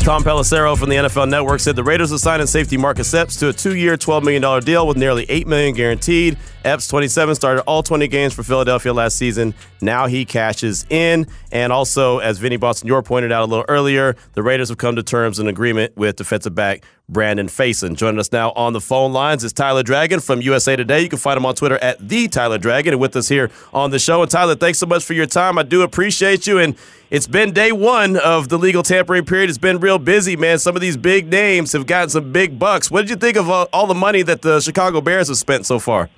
Tom 0.00 0.22
Pelissero 0.22 0.76
from 0.76 0.90
the 0.90 0.96
NFL 0.96 1.30
Network 1.30 1.60
said 1.60 1.76
the 1.76 1.84
Raiders 1.84 2.12
are 2.12 2.18
signing 2.18 2.46
safety 2.46 2.76
Marcus 2.76 3.14
Epps 3.14 3.36
to 3.36 3.48
a 3.48 3.52
two-year, 3.54 3.96
$12 3.96 4.22
million 4.22 4.62
deal 4.64 4.86
with 4.86 4.98
nearly 4.98 5.24
8 5.30 5.46
million 5.46 5.74
guaranteed. 5.74 6.36
Epps, 6.62 6.88
27, 6.88 7.34
started 7.34 7.62
all 7.62 7.82
20 7.82 8.06
games 8.08 8.34
for 8.34 8.42
Philadelphia 8.42 8.92
last 8.92 9.16
season. 9.16 9.54
Now 9.80 10.06
he 10.06 10.26
cashes 10.26 10.84
in. 10.90 11.26
And 11.50 11.72
also, 11.72 12.18
as 12.18 12.38
Vinny 12.38 12.58
Bonsignore 12.58 13.02
pointed 13.02 13.32
out 13.32 13.42
a 13.42 13.46
little 13.46 13.64
earlier, 13.66 14.14
the 14.34 14.42
Raiders 14.42 14.68
have 14.68 14.76
come 14.76 14.96
to 14.96 15.02
terms 15.02 15.38
and 15.38 15.48
agreement 15.48 15.96
with 15.96 16.16
defensive 16.16 16.54
back 16.54 16.84
Brandon 17.10 17.48
Facyson. 17.48 17.96
Joining 17.96 18.20
us 18.20 18.30
now 18.30 18.52
on 18.52 18.72
the 18.72 18.80
phone 18.80 19.12
lines 19.12 19.42
is 19.42 19.52
Tyler 19.52 19.82
Dragon 19.82 20.20
from 20.20 20.40
USA 20.40 20.76
Today. 20.76 21.00
You 21.00 21.08
can 21.08 21.18
find 21.18 21.36
him 21.36 21.44
on 21.44 21.54
Twitter 21.56 21.76
at 21.78 21.98
the 21.98 22.28
Tyler 22.28 22.58
Dragon 22.58 22.94
and 22.94 23.00
with 23.00 23.16
us 23.16 23.28
here 23.28 23.50
on 23.74 23.90
the 23.90 23.98
show. 23.98 24.22
And 24.22 24.30
Tyler, 24.30 24.54
thanks 24.54 24.78
so 24.78 24.86
much 24.86 25.04
for 25.04 25.14
your 25.14 25.26
time. 25.26 25.58
I 25.58 25.64
do 25.64 25.82
appreciate 25.82 26.46
you. 26.46 26.58
And 26.58 26.76
it's 27.10 27.26
been 27.26 27.52
day 27.52 27.72
one 27.72 28.16
of 28.16 28.48
the 28.48 28.58
legal 28.58 28.84
tampering 28.84 29.24
period. 29.24 29.50
It's 29.50 29.58
been 29.58 29.80
real 29.80 29.98
busy, 29.98 30.36
man. 30.36 30.60
Some 30.60 30.76
of 30.76 30.80
these 30.80 30.96
big 30.96 31.28
names 31.28 31.72
have 31.72 31.86
gotten 31.86 32.08
some 32.10 32.32
big 32.32 32.58
bucks. 32.58 32.90
What 32.90 33.00
did 33.00 33.10
you 33.10 33.16
think 33.16 33.36
of 33.36 33.50
all 33.50 33.86
the 33.86 33.94
money 33.94 34.22
that 34.22 34.42
the 34.42 34.60
Chicago 34.60 35.00
Bears 35.00 35.26
have 35.28 35.36
spent 35.36 35.66
so 35.66 35.80
far? 35.80 36.08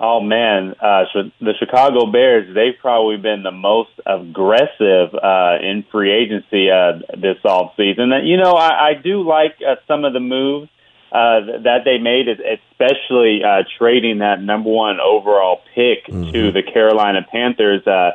Oh 0.00 0.20
man, 0.20 0.74
uh, 0.80 1.04
so 1.12 1.22
the 1.40 1.54
Chicago 1.58 2.06
Bears, 2.06 2.54
they've 2.54 2.78
probably 2.80 3.16
been 3.16 3.42
the 3.42 3.50
most 3.50 3.90
aggressive 4.06 5.12
uh, 5.12 5.58
in 5.60 5.84
free 5.90 6.12
agency 6.12 6.70
uh, 6.70 7.00
this 7.16 7.38
off 7.44 7.72
season. 7.76 8.12
You 8.22 8.36
know, 8.36 8.52
I, 8.52 8.90
I 8.90 8.94
do 8.94 9.22
like 9.22 9.56
uh, 9.60 9.74
some 9.88 10.04
of 10.04 10.12
the 10.12 10.20
moves 10.20 10.70
uh, 11.10 11.64
that 11.64 11.80
they 11.84 11.98
made, 11.98 12.28
especially 12.28 13.42
uh, 13.42 13.64
trading 13.76 14.18
that 14.18 14.40
number 14.40 14.70
one 14.70 15.00
overall 15.00 15.62
pick 15.74 16.06
to 16.06 16.52
the 16.52 16.62
Carolina 16.62 17.26
Panthers. 17.28 17.84
Uh, 17.84 18.10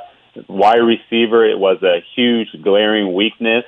wide 0.48 0.78
receiver, 0.78 1.44
it 1.44 1.60
was 1.60 1.82
a 1.84 2.04
huge 2.16 2.50
glaring 2.64 3.14
weakness 3.14 3.66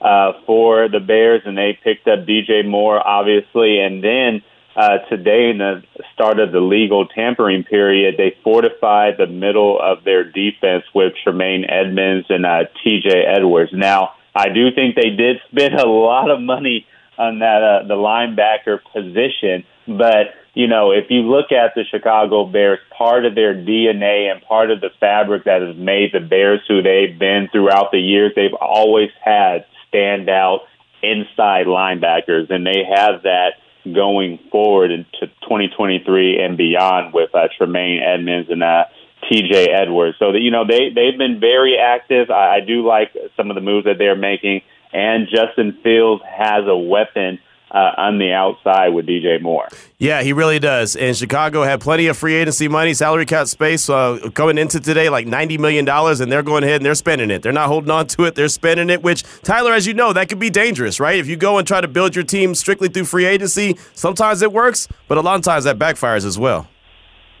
uh, 0.00 0.32
for 0.46 0.88
the 0.88 1.00
Bears, 1.00 1.42
and 1.44 1.58
they 1.58 1.78
picked 1.82 2.06
up 2.08 2.20
DJ 2.20 2.66
Moore, 2.66 3.04
obviously, 3.06 3.80
and 3.80 4.02
then 4.02 4.42
uh, 4.78 4.98
today 5.10 5.50
in 5.50 5.58
the 5.58 5.82
start 6.14 6.38
of 6.38 6.52
the 6.52 6.60
legal 6.60 7.04
tampering 7.08 7.64
period, 7.64 8.14
they 8.16 8.36
fortified 8.44 9.14
the 9.18 9.26
middle 9.26 9.76
of 9.82 10.04
their 10.04 10.22
defense 10.22 10.84
with 10.94 11.14
Tremaine 11.24 11.64
Edmunds 11.68 12.26
and 12.28 12.46
uh, 12.46 12.66
TJ 12.86 13.26
Edwards. 13.26 13.72
Now, 13.72 14.12
I 14.36 14.50
do 14.50 14.70
think 14.72 14.94
they 14.94 15.10
did 15.10 15.38
spend 15.50 15.74
a 15.74 15.88
lot 15.88 16.30
of 16.30 16.40
money 16.40 16.86
on 17.18 17.40
that 17.40 17.60
uh, 17.64 17.88
the 17.88 17.94
linebacker 17.94 18.78
position, 18.92 19.64
but 19.88 20.38
you 20.54 20.68
know, 20.68 20.92
if 20.92 21.06
you 21.10 21.22
look 21.22 21.50
at 21.50 21.74
the 21.74 21.82
Chicago 21.90 22.44
Bears, 22.46 22.78
part 22.96 23.24
of 23.24 23.34
their 23.34 23.54
DNA 23.54 24.30
and 24.30 24.40
part 24.42 24.70
of 24.70 24.80
the 24.80 24.90
fabric 25.00 25.44
that 25.44 25.60
has 25.60 25.76
made 25.76 26.12
the 26.12 26.20
Bears 26.20 26.60
who 26.68 26.82
they've 26.82 27.18
been 27.18 27.48
throughout 27.50 27.90
the 27.90 27.98
years, 27.98 28.32
they've 28.36 28.54
always 28.60 29.10
had 29.24 29.66
standout 29.92 30.60
inside 31.02 31.66
linebackers, 31.66 32.50
and 32.50 32.64
they 32.64 32.84
have 32.84 33.22
that 33.22 33.54
going 33.84 34.38
forward 34.50 34.90
into 34.90 35.26
2023 35.42 36.40
and 36.40 36.56
beyond 36.56 37.14
with 37.14 37.34
uh, 37.34 37.48
Tremaine 37.56 38.00
Edmunds 38.02 38.50
and 38.50 38.62
uh, 38.62 38.84
T.J. 39.28 39.70
Edwards. 39.70 40.16
So 40.18 40.32
that 40.32 40.40
you 40.40 40.50
know 40.50 40.66
they 40.66 40.90
they've 40.94 41.18
been 41.18 41.40
very 41.40 41.76
active. 41.78 42.30
I, 42.30 42.56
I 42.56 42.60
do 42.60 42.86
like 42.86 43.14
some 43.36 43.50
of 43.50 43.54
the 43.54 43.60
moves 43.60 43.86
that 43.86 43.98
they're 43.98 44.16
making, 44.16 44.62
and 44.92 45.28
Justin 45.28 45.78
Fields 45.82 46.22
has 46.26 46.66
a 46.66 46.76
weapon 46.76 47.38
uh, 47.70 47.92
on 47.96 48.18
the 48.18 48.32
outside 48.32 48.88
with 48.88 49.06
DJ 49.06 49.40
Moore. 49.40 49.68
Yeah, 49.98 50.22
he 50.22 50.32
really 50.32 50.58
does. 50.58 50.96
And 50.96 51.16
Chicago 51.16 51.62
had 51.64 51.80
plenty 51.80 52.06
of 52.06 52.16
free 52.16 52.34
agency 52.34 52.68
money, 52.68 52.94
salary 52.94 53.26
cap 53.26 53.46
space 53.48 53.88
uh, 53.90 54.30
coming 54.34 54.58
into 54.58 54.80
today, 54.80 55.08
like 55.08 55.26
$90 55.26 55.58
million, 55.58 55.88
and 55.88 56.32
they're 56.32 56.42
going 56.42 56.64
ahead 56.64 56.76
and 56.76 56.86
they're 56.86 56.94
spending 56.94 57.30
it. 57.30 57.42
They're 57.42 57.52
not 57.52 57.68
holding 57.68 57.90
on 57.90 58.06
to 58.08 58.24
it, 58.24 58.34
they're 58.34 58.48
spending 58.48 58.90
it, 58.90 59.02
which, 59.02 59.24
Tyler, 59.42 59.72
as 59.72 59.86
you 59.86 59.94
know, 59.94 60.12
that 60.12 60.28
could 60.28 60.38
be 60.38 60.50
dangerous, 60.50 61.00
right? 61.00 61.18
If 61.18 61.26
you 61.26 61.36
go 61.36 61.58
and 61.58 61.66
try 61.66 61.80
to 61.80 61.88
build 61.88 62.14
your 62.14 62.24
team 62.24 62.54
strictly 62.54 62.88
through 62.88 63.04
free 63.04 63.26
agency, 63.26 63.76
sometimes 63.94 64.42
it 64.42 64.52
works, 64.52 64.88
but 65.08 65.18
a 65.18 65.20
lot 65.20 65.36
of 65.36 65.42
times 65.42 65.64
that 65.64 65.78
backfires 65.78 66.24
as 66.24 66.38
well. 66.38 66.68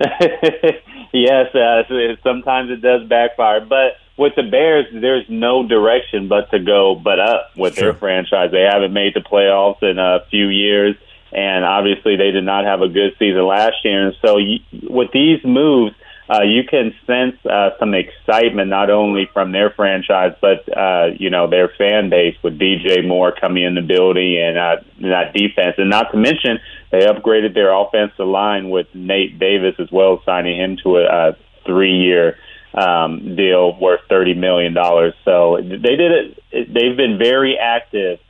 yes, 1.12 1.54
uh, 1.54 1.82
sometimes 2.22 2.70
it 2.70 2.80
does 2.80 3.08
backfire, 3.08 3.60
but 3.64 3.96
with 4.18 4.34
the 4.34 4.42
Bears, 4.42 4.86
there's 4.92 5.24
no 5.28 5.66
direction 5.66 6.28
but 6.28 6.50
to 6.50 6.58
go 6.58 6.96
but 6.96 7.20
up 7.20 7.52
with 7.56 7.76
their 7.76 7.94
franchise. 7.94 8.50
They 8.50 8.66
haven't 8.70 8.92
made 8.92 9.14
the 9.14 9.20
playoffs 9.20 9.82
in 9.82 9.98
a 9.98 10.26
few 10.28 10.48
years, 10.48 10.96
and 11.32 11.64
obviously 11.64 12.16
they 12.16 12.32
did 12.32 12.44
not 12.44 12.64
have 12.64 12.82
a 12.82 12.88
good 12.88 13.14
season 13.18 13.46
last 13.46 13.76
year. 13.84 14.08
And 14.08 14.16
so, 14.20 14.36
you, 14.38 14.58
with 14.90 15.12
these 15.12 15.38
moves, 15.44 15.94
uh, 16.28 16.42
you 16.42 16.64
can 16.64 16.92
sense 17.06 17.36
uh, 17.46 17.70
some 17.78 17.94
excitement 17.94 18.68
not 18.68 18.90
only 18.90 19.30
from 19.32 19.50
their 19.52 19.70
franchise 19.70 20.34
but 20.42 20.68
uh, 20.76 21.06
you 21.18 21.30
know 21.30 21.48
their 21.48 21.70
fan 21.78 22.10
base 22.10 22.36
with 22.42 22.58
DJ 22.58 23.06
Moore 23.06 23.32
coming 23.32 23.64
in 23.64 23.74
the 23.74 23.80
building 23.80 24.36
and 24.36 24.58
uh, 24.58 24.76
that 25.00 25.32
defense, 25.32 25.76
and 25.78 25.88
not 25.88 26.10
to 26.10 26.18
mention 26.18 26.58
they 26.90 27.06
upgraded 27.06 27.54
their 27.54 27.72
offensive 27.72 28.26
line 28.26 28.68
with 28.68 28.88
Nate 28.94 29.38
Davis 29.38 29.76
as 29.78 29.90
well, 29.92 30.20
signing 30.26 30.58
him 30.58 30.76
to 30.82 30.96
a, 30.96 31.04
a 31.04 31.36
three-year 31.64 32.36
um, 32.74 33.36
deal 33.36 33.78
worth 33.78 34.00
thirty 34.08 34.34
million 34.34 34.74
dollars. 34.74 35.14
So 35.24 35.58
they 35.62 35.96
did 35.96 36.12
it. 36.12 36.42
They've 36.52 36.96
been 36.96 37.18
very 37.18 37.58
active 37.58 38.20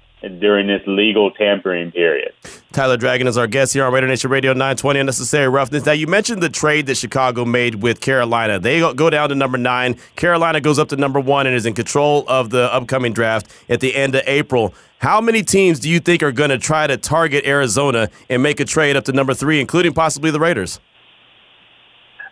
during 0.40 0.66
this 0.66 0.82
legal 0.86 1.30
tampering 1.30 1.92
period. 1.92 2.32
Tyler 2.72 2.96
Dragon 2.96 3.26
is 3.26 3.38
our 3.38 3.46
guest 3.46 3.72
here 3.72 3.84
on 3.84 3.92
Raider 3.92 4.06
Nation 4.06 4.30
Radio 4.30 4.52
920 4.52 5.00
Unnecessary 5.00 5.48
Roughness. 5.48 5.86
Now, 5.86 5.92
you 5.92 6.06
mentioned 6.06 6.42
the 6.42 6.48
trade 6.48 6.86
that 6.86 6.96
Chicago 6.96 7.44
made 7.44 7.76
with 7.76 8.00
Carolina. 8.00 8.58
They 8.58 8.80
go 8.80 9.10
down 9.10 9.28
to 9.28 9.34
number 9.34 9.58
nine. 9.58 9.96
Carolina 10.16 10.60
goes 10.60 10.78
up 10.78 10.88
to 10.88 10.96
number 10.96 11.20
one 11.20 11.46
and 11.46 11.54
is 11.54 11.66
in 11.66 11.74
control 11.74 12.24
of 12.28 12.50
the 12.50 12.72
upcoming 12.72 13.12
draft 13.12 13.48
at 13.68 13.80
the 13.80 13.94
end 13.94 14.14
of 14.14 14.22
April. 14.26 14.74
How 14.98 15.20
many 15.20 15.42
teams 15.44 15.78
do 15.78 15.88
you 15.88 16.00
think 16.00 16.24
are 16.24 16.32
going 16.32 16.50
to 16.50 16.58
try 16.58 16.88
to 16.88 16.96
target 16.96 17.46
Arizona 17.46 18.10
and 18.28 18.42
make 18.42 18.58
a 18.58 18.64
trade 18.64 18.96
up 18.96 19.04
to 19.04 19.12
number 19.12 19.32
three, 19.32 19.60
including 19.60 19.92
possibly 19.92 20.32
the 20.32 20.40
Raiders? 20.40 20.80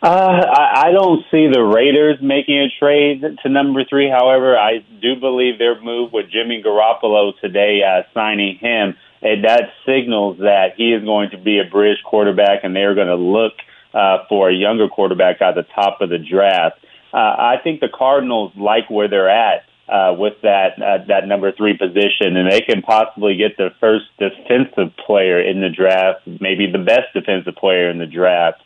Uh, 0.02 0.06
I, 0.06 0.88
I 0.88 0.90
don't 0.92 1.24
see 1.30 1.48
the 1.50 1.62
Raiders 1.62 2.18
making 2.20 2.58
a 2.58 2.68
trade 2.78 3.24
to 3.42 3.48
number 3.48 3.84
three. 3.88 4.10
However, 4.10 4.56
I 4.56 4.84
do 5.00 5.16
believe 5.16 5.58
their 5.58 5.80
move 5.80 6.12
with 6.12 6.30
Jimmy 6.30 6.62
Garoppolo 6.62 7.32
today, 7.40 7.80
uh, 7.82 8.02
signing 8.12 8.58
him, 8.58 8.94
and 9.22 9.44
that 9.44 9.72
signals 9.86 10.38
that 10.38 10.74
he 10.76 10.92
is 10.92 11.02
going 11.02 11.30
to 11.30 11.38
be 11.38 11.60
a 11.60 11.70
bridge 11.70 11.98
quarterback, 12.04 12.60
and 12.62 12.76
they're 12.76 12.94
going 12.94 13.06
to 13.08 13.16
look 13.16 13.54
uh, 13.94 14.18
for 14.28 14.50
a 14.50 14.54
younger 14.54 14.88
quarterback 14.88 15.40
at 15.40 15.54
the 15.54 15.64
top 15.74 16.02
of 16.02 16.10
the 16.10 16.18
draft. 16.18 16.78
Uh, 17.14 17.16
I 17.16 17.56
think 17.64 17.80
the 17.80 17.88
Cardinals 17.88 18.52
like 18.54 18.90
where 18.90 19.08
they're 19.08 19.30
at 19.30 19.64
uh, 19.88 20.14
with 20.18 20.34
that 20.42 20.76
uh, 20.76 21.06
that 21.08 21.26
number 21.26 21.52
three 21.52 21.74
position, 21.74 22.36
and 22.36 22.52
they 22.52 22.60
can 22.60 22.82
possibly 22.82 23.36
get 23.36 23.56
the 23.56 23.70
first 23.80 24.04
defensive 24.18 24.94
player 25.06 25.40
in 25.40 25.62
the 25.62 25.70
draft, 25.70 26.26
maybe 26.26 26.70
the 26.70 26.84
best 26.84 27.14
defensive 27.14 27.54
player 27.56 27.88
in 27.88 27.96
the 27.96 28.06
draft 28.06 28.60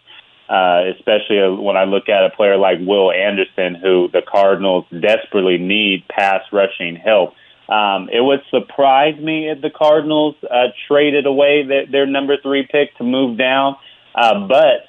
uh, 0.50 0.82
especially 0.96 1.38
when 1.62 1.76
I 1.76 1.84
look 1.84 2.08
at 2.08 2.26
a 2.26 2.30
player 2.30 2.56
like 2.56 2.78
Will 2.80 3.12
Anderson, 3.12 3.76
who 3.76 4.08
the 4.12 4.22
Cardinals 4.26 4.84
desperately 4.90 5.58
need 5.58 6.08
pass 6.08 6.42
rushing 6.52 6.96
help. 6.96 7.34
Um, 7.68 8.08
it 8.12 8.20
would 8.20 8.40
surprise 8.50 9.14
me 9.20 9.48
if 9.48 9.62
the 9.62 9.70
Cardinals 9.70 10.34
uh, 10.42 10.74
traded 10.88 11.26
away 11.26 11.64
their, 11.66 11.86
their 11.86 12.06
number 12.06 12.36
three 12.42 12.66
pick 12.66 12.96
to 12.98 13.04
move 13.04 13.38
down. 13.38 13.76
Uh, 14.12 14.48
but 14.48 14.86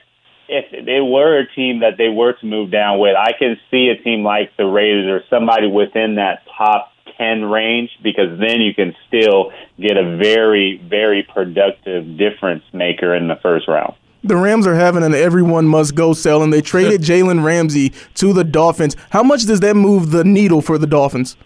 if 0.50 0.72
they 0.72 1.00
were 1.00 1.40
a 1.40 1.48
team 1.54 1.82
that 1.82 1.94
they 2.00 2.10
were 2.10 2.34
to 2.34 2.46
move 2.48 2.72
down 2.72 2.98
with, 2.98 3.16
I 3.16 3.34
can 3.38 3.58
see 3.70 3.90
a 3.90 4.04
team 4.04 4.24
like 4.24 4.58
the 4.58 4.66
Raiders 4.66 5.08
or 5.08 5.24
somebody 5.30 5.68
within 5.68 6.16
that 6.16 6.42
top 6.58 6.92
10 7.20 7.46
range 7.46 7.92
because 8.02 8.40
then 8.40 8.62
you 8.62 8.74
can 8.74 8.96
still 9.08 9.52
get 9.80 9.96
a 9.96 10.18
very, 10.18 10.82
very 10.84 11.22
productive 11.22 12.18
difference 12.18 12.64
maker 12.74 13.14
in 13.14 13.28
the 13.28 13.36
first 13.44 13.68
round. 13.68 13.94
The 14.24 14.36
Rams 14.36 14.68
are 14.68 14.76
having 14.76 15.04
an 15.04 15.16
everyone 15.16 15.68
must 15.68 15.96
go 15.96 16.14
sell, 16.14 16.44
and 16.44 16.54
they 16.54 16.62
traded 16.62 17.02
Jalen 17.10 17.44
Ramsey 17.44 17.94
to 18.16 18.34
the 18.34 18.44
Dolphins. 18.44 18.96
How 19.10 19.24
much 19.24 19.46
does 19.46 19.60
that 19.62 19.76
move 19.76 20.12
the 20.12 20.24
needle 20.24 20.62
for 20.62 20.78
the 20.78 20.88
Dolphins? 20.88 21.38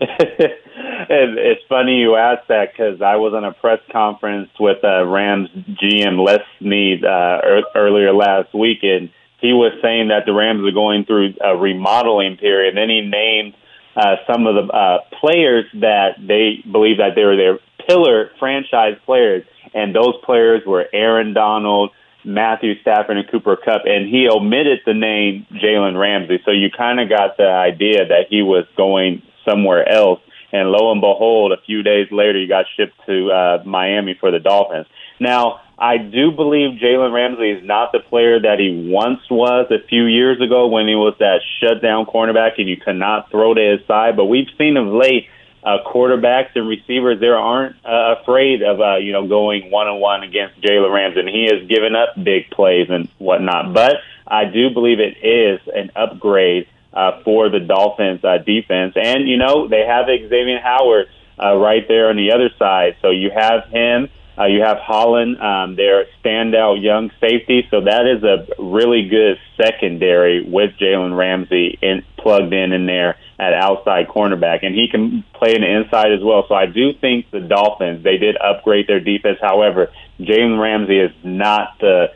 it's 0.00 1.62
funny 1.68 1.96
you 1.96 2.16
ask 2.16 2.46
that 2.48 2.72
because 2.72 3.00
I 3.00 3.16
was 3.16 3.32
on 3.34 3.44
a 3.44 3.52
press 3.52 3.80
conference 3.90 4.50
with 4.60 4.84
uh, 4.84 5.04
Rams 5.06 5.48
GM 5.50 6.24
Les 6.24 6.42
Snead 6.58 7.04
uh, 7.04 7.40
er- 7.42 7.62
earlier 7.74 8.12
last 8.12 8.54
week, 8.54 8.78
and 8.82 9.10
he 9.40 9.52
was 9.52 9.72
saying 9.82 10.08
that 10.08 10.26
the 10.26 10.32
Rams 10.32 10.66
are 10.66 10.72
going 10.72 11.04
through 11.04 11.34
a 11.42 11.56
remodeling 11.56 12.36
period. 12.36 12.76
And 12.76 12.78
then 12.78 12.90
he 12.90 13.00
named 13.00 13.54
uh, 13.96 14.16
some 14.26 14.46
of 14.46 14.54
the 14.54 14.72
uh, 14.72 14.98
players 15.20 15.64
that 15.74 16.16
they 16.20 16.62
believe 16.70 16.98
that 16.98 17.14
they 17.14 17.24
were 17.24 17.36
their 17.36 17.58
pillar 17.86 18.30
franchise 18.38 18.96
players 19.06 19.44
and 19.78 19.94
those 19.94 20.14
players 20.24 20.62
were 20.66 20.86
Aaron 20.92 21.34
Donald, 21.34 21.90
Matthew 22.24 22.80
Stafford, 22.80 23.16
and 23.16 23.30
Cooper 23.30 23.56
Kupp, 23.56 23.82
and 23.84 24.08
he 24.08 24.28
omitted 24.28 24.80
the 24.84 24.94
name 24.94 25.46
Jalen 25.52 25.98
Ramsey. 25.98 26.40
So 26.44 26.50
you 26.50 26.68
kind 26.76 26.98
of 26.98 27.08
got 27.08 27.36
the 27.36 27.48
idea 27.48 28.06
that 28.08 28.26
he 28.28 28.42
was 28.42 28.66
going 28.76 29.22
somewhere 29.48 29.88
else. 29.88 30.20
And 30.50 30.70
lo 30.70 30.90
and 30.90 31.00
behold, 31.00 31.52
a 31.52 31.60
few 31.64 31.82
days 31.82 32.08
later, 32.10 32.40
he 32.40 32.46
got 32.46 32.64
shipped 32.76 32.98
to 33.06 33.30
uh, 33.30 33.62
Miami 33.64 34.16
for 34.18 34.30
the 34.30 34.40
Dolphins. 34.40 34.86
Now, 35.20 35.60
I 35.78 35.98
do 35.98 36.32
believe 36.32 36.80
Jalen 36.80 37.12
Ramsey 37.12 37.50
is 37.50 37.64
not 37.64 37.92
the 37.92 38.00
player 38.00 38.40
that 38.40 38.58
he 38.58 38.90
once 38.90 39.20
was 39.30 39.70
a 39.70 39.86
few 39.86 40.06
years 40.06 40.40
ago 40.40 40.66
when 40.66 40.88
he 40.88 40.96
was 40.96 41.14
that 41.20 41.40
shutdown 41.60 42.06
cornerback 42.06 42.58
and 42.58 42.68
you 42.68 42.76
cannot 42.76 43.30
throw 43.30 43.54
to 43.54 43.60
his 43.60 43.86
side. 43.86 44.16
But 44.16 44.24
we've 44.24 44.48
seen 44.58 44.76
of 44.76 44.88
late 44.88 45.28
uh, 45.62 45.78
quarterbacks 45.86 46.50
and 46.54 46.68
receivers 46.68 47.20
there 47.20 47.36
aren't 47.36 47.76
uh, 47.84 48.16
afraid 48.20 48.62
of 48.62 48.80
uh, 48.80 48.96
you 48.96 49.12
know 49.12 49.26
going 49.26 49.70
one 49.70 49.88
on 49.88 50.00
one 50.00 50.22
against 50.22 50.60
Jalen 50.60 50.92
Ramsey, 50.92 51.20
and 51.20 51.28
he 51.28 51.48
has 51.50 51.68
given 51.68 51.94
up 51.94 52.10
big 52.22 52.50
plays 52.50 52.88
and 52.90 53.08
whatnot. 53.18 53.74
But 53.74 53.96
I 54.26 54.44
do 54.44 54.70
believe 54.70 55.00
it 55.00 55.16
is 55.24 55.60
an 55.74 55.90
upgrade 55.96 56.68
uh, 56.92 57.22
for 57.22 57.48
the 57.48 57.60
Dolphins 57.60 58.24
uh, 58.24 58.38
defense, 58.38 58.94
and 58.96 59.28
you 59.28 59.36
know 59.36 59.68
they 59.68 59.84
have 59.86 60.06
Xavier 60.06 60.60
Howard 60.60 61.08
uh, 61.42 61.56
right 61.56 61.86
there 61.86 62.08
on 62.08 62.16
the 62.16 62.32
other 62.32 62.50
side, 62.58 62.96
so 63.02 63.10
you 63.10 63.30
have 63.30 63.64
him. 63.68 64.08
Uh, 64.38 64.46
you 64.46 64.60
have 64.62 64.78
Holland, 64.78 65.40
um, 65.40 65.74
their 65.74 66.04
standout 66.22 66.80
young 66.82 67.10
safety, 67.20 67.66
so 67.70 67.80
that 67.80 68.06
is 68.06 68.22
a 68.22 68.46
really 68.62 69.08
good 69.08 69.38
secondary 69.60 70.44
with 70.44 70.72
Jalen 70.80 71.16
Ramsey 71.16 71.76
in, 71.82 72.04
plugged 72.16 72.52
in 72.52 72.72
in 72.72 72.86
there 72.86 73.16
at 73.40 73.52
outside 73.52 74.06
cornerback, 74.06 74.64
and 74.64 74.74
he 74.74 74.86
can 74.88 75.24
play 75.34 75.56
in 75.56 75.62
the 75.62 75.76
inside 75.80 76.12
as 76.12 76.22
well. 76.22 76.44
So 76.48 76.54
I 76.54 76.66
do 76.66 76.92
think 76.92 77.30
the 77.32 77.40
Dolphins 77.40 78.04
they 78.04 78.16
did 78.18 78.36
upgrade 78.36 78.86
their 78.86 79.00
defense. 79.00 79.38
However, 79.40 79.90
Jalen 80.20 80.60
Ramsey 80.60 80.98
is 80.98 81.12
not 81.24 81.78
the 81.80 82.12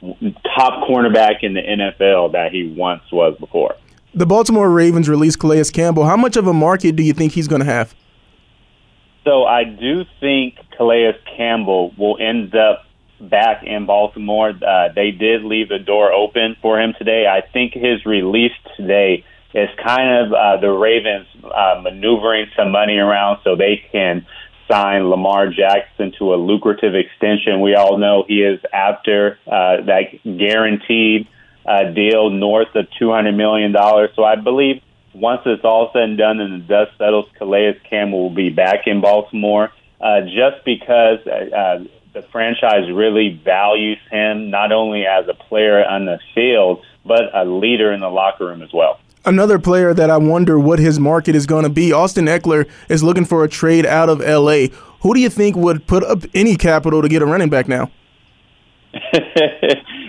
top 0.00 0.88
cornerback 0.88 1.42
in 1.42 1.54
the 1.54 1.60
NFL 1.60 2.32
that 2.32 2.52
he 2.52 2.74
once 2.76 3.02
was 3.12 3.36
before. 3.38 3.74
The 4.14 4.26
Baltimore 4.26 4.70
Ravens 4.70 5.10
released 5.10 5.40
Calais 5.40 5.64
Campbell. 5.64 6.06
How 6.06 6.16
much 6.16 6.36
of 6.36 6.46
a 6.46 6.54
market 6.54 6.96
do 6.96 7.02
you 7.02 7.12
think 7.12 7.32
he's 7.32 7.48
going 7.48 7.60
to 7.60 7.66
have? 7.66 7.94
So 9.26 9.44
I 9.44 9.64
do 9.64 10.04
think 10.20 10.54
Calais 10.76 11.16
Campbell 11.36 11.92
will 11.98 12.16
end 12.20 12.54
up 12.54 12.84
back 13.20 13.64
in 13.64 13.84
Baltimore. 13.84 14.50
Uh, 14.50 14.88
they 14.94 15.10
did 15.10 15.42
leave 15.42 15.68
the 15.68 15.80
door 15.80 16.12
open 16.12 16.56
for 16.62 16.80
him 16.80 16.94
today. 16.96 17.26
I 17.26 17.40
think 17.40 17.72
his 17.72 18.06
release 18.06 18.52
today 18.76 19.24
is 19.52 19.68
kind 19.84 20.26
of 20.26 20.32
uh, 20.32 20.60
the 20.60 20.70
Ravens 20.70 21.26
uh, 21.42 21.80
maneuvering 21.82 22.46
some 22.56 22.70
money 22.70 22.98
around 22.98 23.40
so 23.42 23.56
they 23.56 23.82
can 23.90 24.24
sign 24.70 25.08
Lamar 25.08 25.48
Jackson 25.48 26.12
to 26.18 26.32
a 26.32 26.36
lucrative 26.36 26.94
extension. 26.94 27.60
We 27.60 27.74
all 27.74 27.98
know 27.98 28.24
he 28.28 28.42
is 28.42 28.60
after 28.72 29.38
uh, 29.46 29.82
that 29.86 30.22
guaranteed 30.22 31.26
uh, 31.66 31.90
deal 31.90 32.30
north 32.30 32.74
of 32.76 32.86
$200 33.00 33.34
million. 33.34 33.74
So 34.14 34.22
I 34.22 34.36
believe 34.36 34.82
once 35.16 35.42
it's 35.46 35.64
all 35.64 35.90
said 35.92 36.02
and 36.02 36.18
done 36.18 36.40
and 36.40 36.62
the 36.62 36.66
dust 36.66 36.92
settles, 36.98 37.26
Calais 37.38 37.78
Campbell 37.88 38.22
will 38.22 38.34
be 38.34 38.50
back 38.50 38.86
in 38.86 39.00
Baltimore 39.00 39.72
uh, 40.00 40.20
just 40.22 40.64
because 40.64 41.18
uh, 41.26 41.56
uh, 41.56 41.84
the 42.12 42.22
franchise 42.30 42.90
really 42.92 43.40
values 43.44 43.98
him 44.10 44.50
not 44.50 44.72
only 44.72 45.06
as 45.06 45.26
a 45.28 45.34
player 45.34 45.84
on 45.84 46.04
the 46.04 46.18
field, 46.34 46.84
but 47.04 47.34
a 47.34 47.44
leader 47.44 47.92
in 47.92 48.00
the 48.00 48.08
locker 48.08 48.46
room 48.46 48.62
as 48.62 48.72
well. 48.72 48.98
Another 49.24 49.58
player 49.58 49.92
that 49.92 50.08
I 50.08 50.18
wonder 50.18 50.58
what 50.58 50.78
his 50.78 51.00
market 51.00 51.34
is 51.34 51.46
going 51.46 51.64
to 51.64 51.70
be. 51.70 51.92
Austin 51.92 52.26
Ekeler 52.26 52.68
is 52.88 53.02
looking 53.02 53.24
for 53.24 53.42
a 53.42 53.48
trade 53.48 53.84
out 53.84 54.08
of 54.08 54.20
LA. 54.20 54.68
Who 55.00 55.14
do 55.14 55.20
you 55.20 55.28
think 55.28 55.56
would 55.56 55.86
put 55.86 56.04
up 56.04 56.22
any 56.34 56.56
capital 56.56 57.02
to 57.02 57.08
get 57.08 57.22
a 57.22 57.26
running 57.26 57.48
back 57.48 57.68
now? 57.68 57.90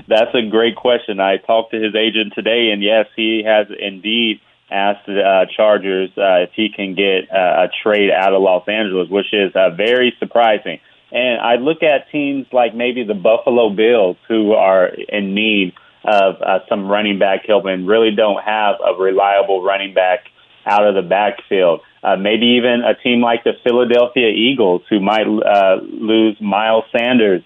That's 0.07 0.33
a 0.33 0.47
great 0.49 0.75
question. 0.75 1.19
I 1.19 1.37
talked 1.37 1.71
to 1.71 1.81
his 1.81 1.95
agent 1.95 2.33
today, 2.35 2.69
and 2.71 2.83
yes, 2.83 3.07
he 3.15 3.43
has 3.45 3.67
indeed 3.79 4.39
asked 4.69 5.05
the 5.05 5.21
uh, 5.21 5.45
Chargers 5.55 6.09
uh, 6.17 6.43
if 6.43 6.51
he 6.53 6.69
can 6.69 6.95
get 6.95 7.31
uh, 7.31 7.65
a 7.65 7.67
trade 7.83 8.09
out 8.11 8.33
of 8.33 8.41
Los 8.41 8.67
Angeles, 8.67 9.09
which 9.09 9.33
is 9.33 9.55
uh, 9.55 9.69
very 9.75 10.13
surprising. 10.19 10.79
And 11.11 11.39
I 11.39 11.55
look 11.55 11.83
at 11.83 12.11
teams 12.11 12.47
like 12.51 12.75
maybe 12.75 13.03
the 13.03 13.13
Buffalo 13.13 13.69
Bills, 13.69 14.17
who 14.27 14.51
are 14.51 14.87
in 14.87 15.33
need 15.33 15.73
of 16.03 16.41
uh, 16.41 16.59
some 16.69 16.87
running 16.87 17.19
back 17.19 17.45
help 17.47 17.65
and 17.65 17.87
really 17.87 18.11
don't 18.15 18.41
have 18.43 18.75
a 18.85 18.93
reliable 18.99 19.63
running 19.63 19.93
back 19.93 20.19
out 20.65 20.85
of 20.85 20.95
the 20.95 21.01
backfield. 21.01 21.81
Uh, 22.03 22.15
maybe 22.15 22.57
even 22.57 22.83
a 22.85 22.93
team 23.01 23.21
like 23.21 23.43
the 23.43 23.53
Philadelphia 23.63 24.29
Eagles, 24.29 24.81
who 24.89 24.99
might 24.99 25.27
uh, 25.27 25.77
lose 25.81 26.37
Miles 26.39 26.85
Sanders 26.95 27.43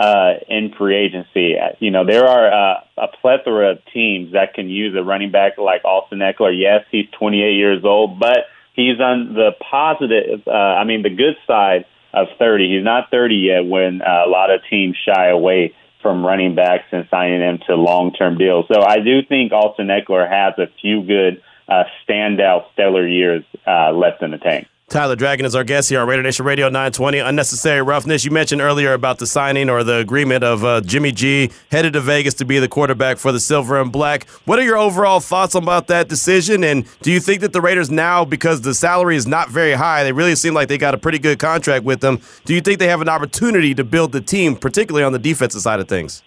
uh, 0.00 0.40
in 0.48 0.72
free 0.78 0.96
agency. 0.96 1.56
You 1.78 1.90
know, 1.90 2.06
there 2.06 2.26
are 2.26 2.46
uh, 2.50 2.80
a 2.96 3.08
plethora 3.20 3.72
of 3.72 3.78
teams 3.92 4.32
that 4.32 4.54
can 4.54 4.70
use 4.70 4.96
a 4.96 5.04
running 5.04 5.30
back 5.30 5.58
like 5.58 5.84
Austin 5.84 6.20
Ekeler. 6.20 6.58
Yes, 6.58 6.86
he's 6.90 7.06
28 7.18 7.52
years 7.52 7.84
old, 7.84 8.18
but 8.18 8.46
he's 8.74 8.98
on 8.98 9.34
the 9.34 9.50
positive, 9.70 10.40
uh, 10.46 10.50
I 10.50 10.84
mean, 10.84 11.02
the 11.02 11.10
good 11.10 11.36
side 11.46 11.84
of 12.14 12.28
30. 12.38 12.76
He's 12.76 12.84
not 12.84 13.10
30 13.10 13.34
yet 13.34 13.66
when 13.66 14.00
uh, 14.00 14.24
a 14.26 14.30
lot 14.30 14.50
of 14.50 14.62
teams 14.70 14.96
shy 15.06 15.28
away 15.28 15.74
from 16.00 16.24
running 16.24 16.54
backs 16.54 16.86
and 16.92 17.06
signing 17.10 17.40
them 17.40 17.58
to 17.66 17.74
long-term 17.74 18.38
deals. 18.38 18.64
So 18.72 18.80
I 18.80 19.00
do 19.00 19.20
think 19.22 19.52
Austin 19.52 19.88
Ekeler 19.88 20.26
has 20.26 20.54
a 20.56 20.72
few 20.80 21.02
good 21.02 21.42
uh, 21.68 21.84
standout 22.08 22.72
stellar 22.72 23.06
years 23.06 23.44
uh, 23.66 23.92
left 23.92 24.22
in 24.22 24.30
the 24.30 24.38
tank. 24.38 24.66
Tyler 24.90 25.14
Dragon 25.14 25.46
is 25.46 25.54
our 25.54 25.62
guest 25.62 25.88
here 25.88 26.00
on 26.00 26.08
Raider 26.08 26.24
Nation 26.24 26.44
Radio 26.44 26.66
920. 26.66 27.20
Unnecessary 27.20 27.80
roughness. 27.80 28.24
You 28.24 28.32
mentioned 28.32 28.60
earlier 28.60 28.92
about 28.92 29.20
the 29.20 29.26
signing 29.26 29.70
or 29.70 29.84
the 29.84 29.98
agreement 29.98 30.42
of 30.42 30.64
uh, 30.64 30.80
Jimmy 30.80 31.12
G 31.12 31.52
headed 31.70 31.92
to 31.92 32.00
Vegas 32.00 32.34
to 32.34 32.44
be 32.44 32.58
the 32.58 32.66
quarterback 32.66 33.18
for 33.18 33.30
the 33.30 33.38
Silver 33.38 33.80
and 33.80 33.92
Black. 33.92 34.28
What 34.46 34.58
are 34.58 34.64
your 34.64 34.76
overall 34.76 35.20
thoughts 35.20 35.54
about 35.54 35.86
that 35.86 36.08
decision? 36.08 36.64
And 36.64 36.86
do 37.02 37.12
you 37.12 37.20
think 37.20 37.40
that 37.42 37.52
the 37.52 37.60
Raiders 37.60 37.88
now, 37.88 38.24
because 38.24 38.62
the 38.62 38.74
salary 38.74 39.14
is 39.14 39.28
not 39.28 39.48
very 39.48 39.74
high, 39.74 40.02
they 40.02 40.10
really 40.10 40.34
seem 40.34 40.54
like 40.54 40.66
they 40.66 40.76
got 40.76 40.92
a 40.92 40.98
pretty 40.98 41.20
good 41.20 41.38
contract 41.38 41.84
with 41.84 42.00
them? 42.00 42.18
Do 42.44 42.52
you 42.52 42.60
think 42.60 42.80
they 42.80 42.88
have 42.88 43.00
an 43.00 43.08
opportunity 43.08 43.76
to 43.76 43.84
build 43.84 44.10
the 44.10 44.20
team, 44.20 44.56
particularly 44.56 45.04
on 45.04 45.12
the 45.12 45.20
defensive 45.20 45.60
side 45.60 45.78
of 45.78 45.86
things? 45.86 46.24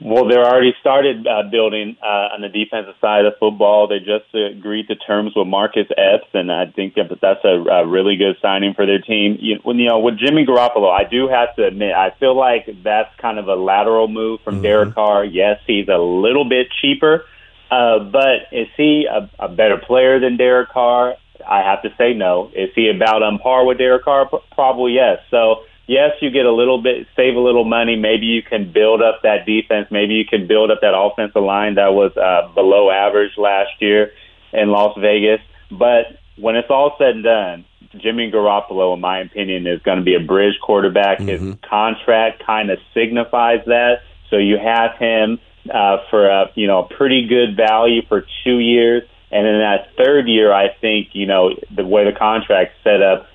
Well, 0.00 0.28
they're 0.28 0.44
already 0.44 0.74
started 0.80 1.26
uh, 1.26 1.42
building 1.50 1.96
uh, 2.00 2.34
on 2.34 2.40
the 2.40 2.48
defensive 2.48 2.94
side 3.00 3.24
of 3.24 3.34
football. 3.40 3.88
They 3.88 3.98
just 3.98 4.32
agreed 4.32 4.86
to 4.88 4.94
terms 4.94 5.32
with 5.34 5.48
Marcus 5.48 5.88
Epps, 5.96 6.28
and 6.34 6.52
I 6.52 6.66
think 6.66 6.94
that 6.94 7.10
that's 7.20 7.44
a, 7.44 7.64
a 7.68 7.86
really 7.86 8.16
good 8.16 8.36
signing 8.40 8.74
for 8.74 8.86
their 8.86 9.00
team. 9.00 9.38
You, 9.40 9.58
you 9.64 9.88
know, 9.88 9.98
with 9.98 10.18
Jimmy 10.18 10.46
Garoppolo, 10.46 10.88
I 10.88 11.02
do 11.08 11.26
have 11.26 11.54
to 11.56 11.66
admit, 11.66 11.94
I 11.94 12.10
feel 12.20 12.36
like 12.36 12.68
that's 12.84 13.14
kind 13.16 13.40
of 13.40 13.48
a 13.48 13.56
lateral 13.56 14.06
move 14.06 14.40
from 14.42 14.56
mm-hmm. 14.56 14.62
Derek 14.62 14.94
Carr. 14.94 15.24
Yes, 15.24 15.60
he's 15.66 15.88
a 15.88 15.98
little 15.98 16.48
bit 16.48 16.68
cheaper, 16.80 17.24
uh, 17.70 17.98
but 17.98 18.52
is 18.52 18.68
he 18.76 19.06
a, 19.10 19.28
a 19.40 19.48
better 19.48 19.78
player 19.78 20.20
than 20.20 20.36
Derek 20.36 20.68
Carr? 20.68 21.16
I 21.46 21.62
have 21.62 21.82
to 21.82 21.90
say 21.98 22.14
no. 22.14 22.52
Is 22.54 22.70
he 22.74 22.88
about 22.88 23.22
on 23.22 23.38
par 23.38 23.64
with 23.64 23.78
Derek 23.78 24.04
Carr? 24.04 24.30
Probably 24.52 24.92
yes. 24.92 25.18
So 25.30 25.64
yes, 25.88 26.12
you 26.20 26.30
get 26.30 26.46
a 26.46 26.52
little 26.52 26.80
bit, 26.80 27.08
save 27.16 27.34
a 27.34 27.40
little 27.40 27.64
money. 27.64 27.96
Maybe 27.96 28.26
you 28.26 28.42
can 28.42 28.70
build 28.70 29.02
up 29.02 29.22
that 29.24 29.46
defense. 29.46 29.88
Maybe 29.90 30.14
you 30.14 30.24
can 30.24 30.46
build 30.46 30.70
up 30.70 30.80
that 30.82 30.96
offensive 30.96 31.42
line 31.42 31.74
that 31.74 31.94
was 31.94 32.16
uh, 32.16 32.52
below 32.54 32.90
average 32.90 33.32
last 33.36 33.70
year 33.80 34.12
in 34.52 34.68
Las 34.68 34.96
Vegas. 35.00 35.40
But 35.70 36.20
when 36.36 36.54
it's 36.54 36.70
all 36.70 36.94
said 36.98 37.16
and 37.16 37.24
done, 37.24 37.64
Jimmy 37.96 38.30
Garoppolo, 38.30 38.94
in 38.94 39.00
my 39.00 39.20
opinion, 39.20 39.66
is 39.66 39.80
going 39.82 39.98
to 39.98 40.04
be 40.04 40.14
a 40.14 40.20
bridge 40.20 40.54
quarterback. 40.62 41.18
Mm-hmm. 41.18 41.46
His 41.46 41.56
contract 41.68 42.44
kind 42.44 42.70
of 42.70 42.78
signifies 42.94 43.64
that. 43.66 44.02
So 44.30 44.36
you 44.36 44.58
have 44.58 44.96
him 44.98 45.38
uh, 45.72 45.98
for 46.10 46.28
a 46.28 46.50
you 46.54 46.66
know 46.66 46.82
pretty 46.82 47.26
good 47.26 47.56
value 47.56 48.02
for 48.06 48.26
two 48.44 48.58
years, 48.58 49.04
and 49.30 49.46
in 49.46 49.58
that 49.58 49.88
third 49.96 50.28
year, 50.28 50.52
I 50.52 50.68
think 50.80 51.08
you 51.12 51.26
know 51.26 51.50
the 51.74 51.84
way 51.84 52.04
the 52.04 52.16
contract's 52.16 52.74
set 52.84 53.02
up, 53.02 53.26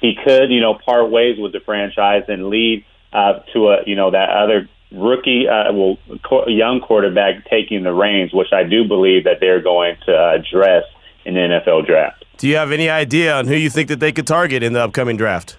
he 0.00 0.14
could, 0.22 0.50
you 0.50 0.60
know, 0.60 0.74
part 0.74 1.10
ways 1.10 1.38
with 1.38 1.52
the 1.52 1.60
franchise 1.60 2.24
and 2.28 2.48
lead 2.48 2.84
uh, 3.12 3.40
to 3.52 3.68
a, 3.68 3.78
you 3.86 3.96
know, 3.96 4.10
that 4.10 4.30
other 4.30 4.68
rookie, 4.92 5.46
uh, 5.48 5.72
well, 5.72 5.98
co- 6.24 6.48
young 6.48 6.80
quarterback 6.80 7.48
taking 7.50 7.82
the 7.82 7.92
reins, 7.92 8.32
which 8.32 8.52
I 8.52 8.64
do 8.64 8.86
believe 8.86 9.24
that 9.24 9.38
they're 9.40 9.62
going 9.62 9.96
to 10.06 10.12
address 10.12 10.84
in 11.24 11.34
the 11.34 11.40
NFL 11.40 11.86
draft. 11.86 12.24
Do 12.38 12.48
you 12.48 12.56
have 12.56 12.72
any 12.72 12.88
idea 12.88 13.34
on 13.34 13.46
who 13.46 13.54
you 13.54 13.68
think 13.68 13.88
that 13.88 14.00
they 14.00 14.12
could 14.12 14.26
target 14.26 14.62
in 14.62 14.72
the 14.72 14.82
upcoming 14.82 15.16
draft? 15.16 15.58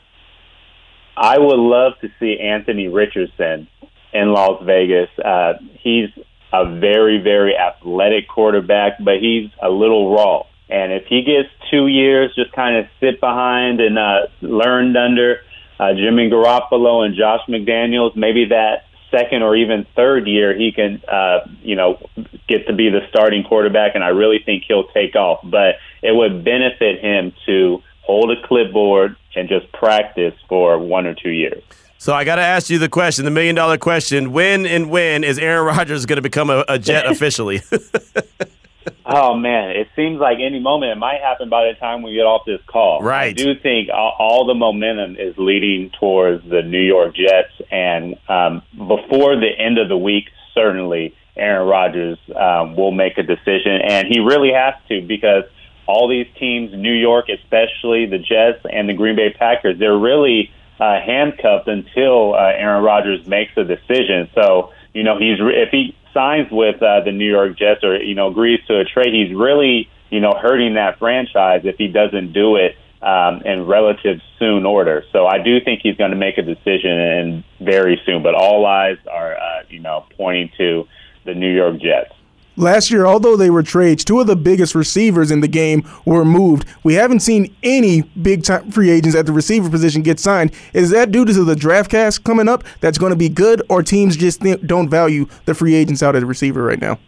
I 1.18 1.38
would 1.38 1.60
love 1.60 1.94
to 2.02 2.10
see 2.20 2.40
Anthony 2.40 2.88
Richardson 2.88 3.68
in 4.14 4.32
Las 4.32 4.64
Vegas. 4.64 5.10
Uh, 5.20 5.54
he's 5.74 6.10
a 6.54 6.80
very, 6.80 7.20
very 7.22 7.58
athletic 7.58 8.28
quarterback, 8.30 8.94
but 9.04 9.16
he's 9.20 9.52
a 9.62 9.70
little 9.70 10.16
raw. 10.16 10.46
And 10.70 10.94
if 10.94 11.06
he 11.08 11.24
gets 11.24 11.50
two 11.70 11.88
years, 11.88 12.34
just 12.36 12.52
kind 12.54 12.78
of 12.78 12.88
sit 13.00 13.20
behind 13.20 13.80
and 13.80 13.98
uh, 13.98 14.28
learned 14.42 14.98
under 14.98 15.42
uh, 15.80 15.94
Jimmy 15.94 16.30
Garoppolo 16.30 17.06
and 17.06 17.16
Josh 17.16 17.42
McDaniels, 17.48 18.16
maybe 18.16 18.46
that 18.46 18.86
second 19.12 19.42
or 19.42 19.56
even 19.56 19.88
third 19.96 20.28
year 20.28 20.56
he 20.56 20.72
can, 20.72 21.02
uh, 21.08 21.40
you 21.62 21.76
know, 21.76 22.00
get 22.48 22.68
to 22.68 22.74
be 22.74 22.90
the 22.90 23.02
starting 23.10 23.44
quarterback. 23.44 23.96
And 23.96 24.04
I 24.04 24.10
really 24.10 24.40
think 24.46 24.66
he'll 24.68 24.88
take 24.88 25.16
off. 25.16 25.40
But 25.44 25.76
it 26.02 26.16
would 26.16 26.44
benefit 26.44 27.02
him 27.02 27.34
to 27.46 27.82
hold 28.02 28.32
a 28.32 28.42
clipboard 28.48 29.16
and 29.36 29.48
just 29.48 29.72
practice 29.72 30.34
for 30.48 30.78
one 30.78 31.06
or 31.06 31.14
two 31.14 31.30
years. 31.30 31.64
So 31.98 32.14
I 32.14 32.24
got 32.24 32.36
to 32.36 32.42
ask 32.42 32.70
you 32.70 32.80
the 32.80 32.88
question, 32.88 33.26
the 33.26 33.32
million 33.32 33.56
dollar 33.56 33.78
question: 33.78 34.32
When 34.32 34.66
and 34.66 34.90
when 34.90 35.24
is 35.26 35.38
Aaron 35.38 35.66
Rodgers 35.66 36.06
going 36.06 36.16
to 36.16 36.22
become 36.22 36.50
a, 36.50 36.64
a 36.68 36.80
Jet 36.80 37.06
officially? 37.12 37.62
oh 39.06 39.36
man, 39.36 39.72
it 39.72 39.88
seems 39.96 40.20
like 40.20 40.38
any 40.42 40.60
moment 40.60 40.92
it 40.92 40.98
might 40.98 41.22
happen 41.22 41.50
by 41.50 41.66
the 41.66 41.80
time 41.80 42.02
we 42.02 42.14
get 42.14 42.26
off 42.26 42.46
this 42.46 42.62
call. 42.68 43.02
Right. 43.02 43.30
I 43.30 43.34
do 43.34 43.56
think 43.56 43.90
all, 43.90 44.16
all 44.18 44.46
the 44.46 44.54
momentum 44.54 45.16
is 45.18 45.36
leading 45.38 45.92
towards 46.00 46.48
the 46.50 46.62
New 46.62 46.82
York 46.82 47.16
Jets, 47.16 47.54
and 47.72 48.18
um, 48.28 48.62
before 48.78 49.36
the 49.36 49.52
end 49.58 49.78
of 49.78 49.90
the 49.90 49.98
week, 49.98 50.26
certainly 50.54 51.16
Aaron 51.36 51.68
Rodgers 51.68 52.18
um, 52.36 52.76
will 52.76 52.92
make 52.92 53.18
a 53.18 53.24
decision, 53.24 53.82
and 53.88 54.08
he 54.08 54.20
really 54.20 54.52
has 54.54 54.76
to 54.90 55.02
because 55.02 55.44
all 55.88 56.08
these 56.08 56.28
teams, 56.40 56.72
New 56.74 56.94
York 56.94 57.30
especially, 57.30 58.06
the 58.06 58.20
Jets 58.20 58.66
and 58.72 58.88
the 58.88 58.94
Green 58.94 59.16
Bay 59.16 59.34
Packers, 59.34 59.80
they're 59.80 59.98
really 59.98 60.52
uh, 60.80 61.00
handcuffed 61.02 61.68
until 61.68 62.36
uh, 62.36 62.54
Aaron 62.56 62.84
Rodgers 62.84 63.26
makes 63.28 63.52
a 63.58 63.64
decision. 63.64 64.30
So 64.36 64.72
you 64.94 65.04
know 65.04 65.18
he's 65.18 65.38
if 65.40 65.70
he 65.70 65.96
signs 66.14 66.48
with 66.52 66.82
uh, 66.82 67.02
the 67.04 67.12
New 67.12 67.30
York 67.30 67.58
Jets 67.58 67.84
or 67.84 67.98
you 67.98 68.16
know 68.16 68.30
agrees 68.30 68.60
to 68.68 68.80
a 68.80 68.86
trade, 68.86 69.14
he's 69.14 69.36
really 69.36 69.90
you 70.10 70.20
know 70.20 70.34
hurting 70.40 70.76
that 70.76 71.00
franchise 71.00 71.62
if 71.64 71.76
he 71.78 71.88
doesn't 71.88 72.34
do 72.34 72.56
it 72.56 72.76
um, 73.02 73.42
in 73.44 73.66
relative 73.66 74.20
soon 74.38 74.66
order. 74.66 75.04
So 75.12 75.26
I 75.26 75.38
do 75.44 75.60
think 75.64 75.82
he's 75.82 75.96
going 75.96 76.12
to 76.12 76.18
make 76.18 76.38
a 76.38 76.42
decision 76.42 76.92
and 76.92 77.44
very 77.60 78.02
soon. 78.06 78.24
But 78.24 78.36
all 78.36 78.66
eyes 78.66 78.98
are 79.12 79.36
uh, 79.36 79.64
you 79.70 79.80
know 79.80 80.06
pointing 80.18 80.52
to 80.58 80.88
the 81.26 81.34
New 81.34 81.54
York 81.54 81.80
Jets. 81.82 82.14
Last 82.60 82.92
year, 82.92 83.06
although 83.06 83.38
they 83.38 83.50
were 83.50 83.64
trades, 83.64 84.04
two 84.04 84.20
of 84.20 84.28
the 84.28 84.36
biggest 84.36 84.76
receivers 84.76 85.32
in 85.32 85.40
the 85.40 85.48
game 85.48 85.88
were 86.04 86.26
moved. 86.26 86.66
We 86.84 86.96
haven't 86.96 87.22
seen 87.22 87.56
any 87.64 88.02
big 88.02 88.44
time 88.44 88.70
free 88.70 88.90
agents 88.90 89.16
at 89.16 89.26
the 89.26 89.32
receiver 89.32 89.70
position 89.70 90.02
get 90.02 90.20
signed. 90.20 90.52
Is 90.74 90.90
that 90.90 91.10
due 91.10 91.24
to 91.24 91.46
the 91.46 91.56
draft 91.56 91.90
cast 91.90 92.26
coming 92.26 92.50
up 92.50 92.66
that's 92.82 92.98
going 92.98 93.12
to 93.12 93.16
be 93.16 93.30
good, 93.30 93.62
or 93.70 93.82
teams 93.82 94.18
just 94.18 94.42
don't 94.42 94.90
value 94.90 95.26
the 95.46 95.56
free 95.56 95.74
agents 95.74 96.04
out 96.04 96.18
at 96.18 96.20
the 96.20 96.26
receiver 96.26 96.62
right 96.62 96.82
now? 96.82 97.00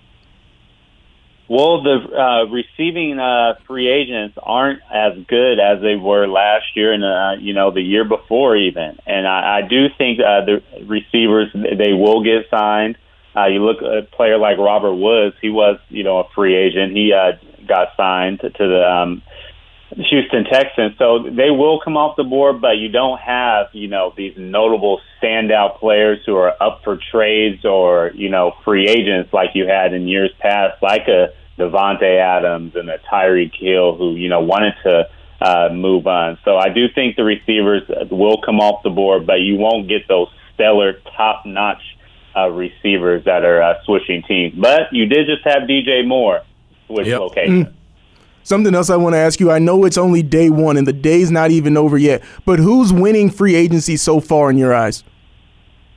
Well, 1.50 1.84
the 1.84 1.98
uh, 1.98 2.46
receiving 2.46 3.20
uh, 3.20 3.56
free 3.68 3.90
agents 3.90 4.38
aren't 4.42 4.80
as 4.90 5.18
good 5.28 5.60
as 5.60 5.82
they 5.82 5.98
were 5.98 6.30
last 6.30 6.78
year 6.78 6.94
and 6.94 7.04
uh, 7.04 7.44
you 7.44 7.54
know 7.54 7.72
the 7.72 7.82
year 7.82 8.06
before 8.06 8.56
even, 8.56 8.98
and 9.06 9.28
I, 9.28 9.58
I 9.58 9.68
do 9.68 9.88
think 9.98 10.22
uh, 10.22 10.46
the 10.46 10.64
receivers 10.86 11.50
they 11.54 11.92
will 11.92 12.24
get 12.24 12.50
signed. 12.50 12.98
Uh, 13.36 13.48
you 13.48 13.64
look 13.64 13.82
at 13.82 13.98
a 13.98 14.02
player 14.04 14.38
like 14.38 14.58
Robert 14.58 14.96
Woods; 14.96 15.36
he 15.42 15.50
was, 15.50 15.80
you 15.90 16.04
know, 16.04 16.20
a 16.20 16.30
free 16.36 16.56
agent. 16.56 16.96
He 16.96 17.14
uh, 17.14 17.34
got 17.68 17.90
signed 17.96 18.42
to 18.42 18.50
the 18.58 18.84
um, 18.88 19.22
Houston 19.96 20.46
Texans. 20.46 20.98
So 20.98 21.24
they 21.24 21.52
will 21.52 21.80
come 21.80 21.98
off 21.98 22.16
the 22.16 22.24
board, 22.24 22.62
but 22.62 22.78
you 22.78 22.90
don't 22.90 23.20
have, 23.20 23.68
you 23.74 23.88
know, 23.88 24.14
these 24.16 24.34
notable 24.38 25.02
standout 25.22 25.80
players 25.80 26.20
who 26.26 26.36
are 26.36 26.56
up 26.62 26.82
for 26.84 26.98
trades 27.12 27.66
or, 27.66 28.12
you 28.16 28.30
know, 28.30 28.54
free 28.64 28.88
agents 28.88 29.34
like 29.34 29.50
you 29.54 29.68
had 29.68 29.94
in 29.94 30.08
years 30.08 30.32
past, 30.40 30.82
like 30.82 31.08
a 31.08 31.34
Davante 31.58 32.20
Adams 32.20 32.76
and 32.76 32.90
a 32.90 33.00
Tyreek 33.00 33.56
Hill 33.60 33.98
who, 33.98 34.16
you 34.16 34.30
know, 34.30 34.40
wanted 34.40 34.74
to 34.84 35.10
uh, 35.42 35.70
move 35.74 36.08
on. 36.08 36.38
So 36.46 36.58
I 36.58 36.70
do 36.70 36.88
think 36.94 37.16
the 37.16 37.24
receivers 37.24 37.84
will 38.10 38.42
come 38.42 38.60
off 38.60 38.84
the 38.84 38.90
board, 38.90 39.28
but 39.28 39.42
you 39.42 39.58
won't 39.58 39.90
get 39.90 40.08
those 40.08 40.30
stellar, 40.54 40.94
top 41.18 41.46
notch 41.46 41.82
uh, 42.36 42.50
receivers 42.50 43.24
that 43.26 43.44
are 43.44 43.62
uh, 43.62 43.84
switching 43.86 44.24
teams. 44.24 44.54
But 44.56 44.92
you 44.92 45.06
did 45.06 45.28
just 45.28 45.44
have 45.44 45.64
DJ 45.64 46.06
Moore 46.08 46.42
switch 46.88 47.08
Yep. 47.08 47.20
location. 47.20 47.66
Mm. 47.66 47.74
Something 48.44 48.74
else 48.74 48.90
I 48.90 48.96
want 48.96 49.14
to 49.14 49.20
ask 49.20 49.40
you. 49.40 49.52
I 49.52 49.60
know 49.60 49.86
it's 49.86 49.98
only 49.98 50.24
day 50.24 50.50
one 50.50 50.76
and 50.76 50.88
the 50.88 50.94
day's 50.94 51.30
not 51.30 51.52
even 51.52 51.78
over 51.78 51.98
yet, 51.98 52.24
but 52.46 52.58
who's 52.60 52.92
winning 52.92 53.30
free 53.30 53.56
agency 53.56 53.98
so 53.98 54.20
far 54.20 54.50
in 54.50 54.58
your 54.58 54.74
eyes? 54.74 55.04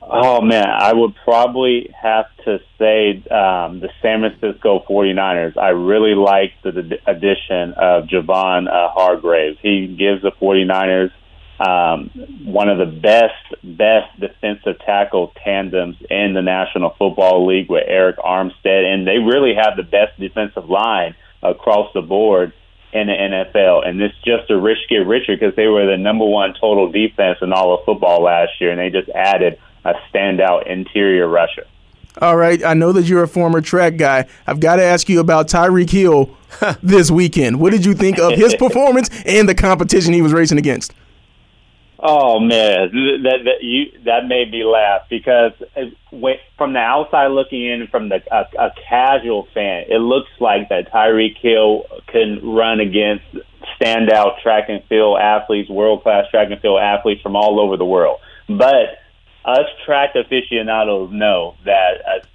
Oh 0.07 0.39
man, 0.41 0.67
I 0.69 0.93
would 0.93 1.15
probably 1.23 1.89
have 1.99 2.25
to 2.45 2.59
say 2.77 3.23
um, 3.31 3.79
the 3.79 3.89
San 4.03 4.19
Francisco 4.19 4.85
49ers. 4.87 5.57
I 5.57 5.69
really 5.69 6.13
like 6.13 6.53
the, 6.63 6.71
the 6.71 6.99
addition 7.07 7.73
of 7.73 8.03
Javon 8.05 8.67
uh, 8.67 8.89
Hargraves. 8.89 9.57
He 9.63 9.87
gives 9.87 10.21
the 10.21 10.31
49ers 10.31 11.09
um, 11.59 12.09
one 12.43 12.69
of 12.69 12.77
the 12.77 12.85
best 12.85 13.33
best 13.63 14.19
defensive 14.19 14.79
tackle 14.85 15.33
tandems 15.43 15.95
in 16.09 16.33
the 16.33 16.41
National 16.41 16.91
Football 16.97 17.47
League 17.47 17.69
with 17.69 17.87
Arik 17.87 18.17
Armstead, 18.17 18.83
and 18.83 19.07
they 19.07 19.17
really 19.17 19.55
have 19.55 19.77
the 19.77 19.83
best 19.83 20.19
defensive 20.19 20.69
line 20.69 21.15
across 21.41 21.91
the 21.93 22.01
board 22.01 22.53
in 22.91 23.07
the 23.07 23.13
NFL. 23.13 23.87
And 23.87 23.99
this 23.99 24.11
just 24.25 24.49
a 24.49 24.59
rich 24.59 24.79
get 24.89 25.05
richer 25.07 25.35
because 25.35 25.55
they 25.55 25.67
were 25.67 25.85
the 25.85 25.97
number 25.97 26.25
one 26.25 26.53
total 26.59 26.91
defense 26.91 27.39
in 27.41 27.53
all 27.53 27.77
of 27.77 27.85
football 27.85 28.23
last 28.23 28.59
year, 28.59 28.71
and 28.71 28.79
they 28.79 28.89
just 28.89 29.09
added 29.09 29.59
a 29.83 29.93
standout 30.11 30.67
interior 30.67 31.27
rusher. 31.27 31.65
All 32.21 32.37
right, 32.37 32.63
I 32.63 32.73
know 32.73 32.93
that 32.93 33.03
you're 33.03 33.23
a 33.23 33.27
former 33.27 33.59
track 33.59 33.97
guy. 33.97 34.25
I've 34.47 34.61
got 34.61 34.77
to 34.77 34.83
ask 34.83 35.09
you 35.09 35.19
about 35.19 35.47
Tyreek 35.49 35.89
Hill 35.89 36.35
this 36.81 37.11
weekend. 37.11 37.59
What 37.59 37.71
did 37.71 37.85
you 37.85 37.93
think 37.93 38.17
of 38.19 38.33
his 38.33 38.55
performance 38.59 39.09
and 39.25 39.47
the 39.47 39.55
competition 39.55 40.13
he 40.13 40.21
was 40.21 40.31
racing 40.31 40.57
against? 40.57 40.93
Oh 42.07 42.39
man, 42.39 42.91
that 43.23 43.39
that 43.45 43.63
you 43.63 43.85
that 44.03 44.27
made 44.27 44.51
me 44.51 44.63
laugh 44.63 45.09
because 45.09 45.53
from 46.55 46.73
the 46.73 46.79
outside 46.79 47.27
looking 47.27 47.65
in, 47.65 47.87
from 47.87 48.09
the 48.09 48.21
a, 48.31 48.45
a 48.59 48.71
casual 48.87 49.47
fan, 49.55 49.85
it 49.89 49.97
looks 49.97 50.29
like 50.39 50.69
that 50.69 50.91
Tyreek 50.91 51.35
Hill 51.39 51.85
can 52.05 52.41
run 52.43 52.79
against 52.79 53.25
standout 53.81 54.39
track 54.43 54.65
and 54.69 54.83
field 54.83 55.17
athletes, 55.19 55.67
world 55.67 56.03
class 56.03 56.29
track 56.29 56.51
and 56.51 56.61
field 56.61 56.79
athletes 56.79 57.23
from 57.23 57.35
all 57.35 57.59
over 57.59 57.75
the 57.75 57.85
world. 57.85 58.19
But 58.47 59.01
us 59.43 59.65
track 59.83 60.11
aficionados 60.15 61.11
know 61.11 61.55
that 61.65 62.01
a 62.05 62.27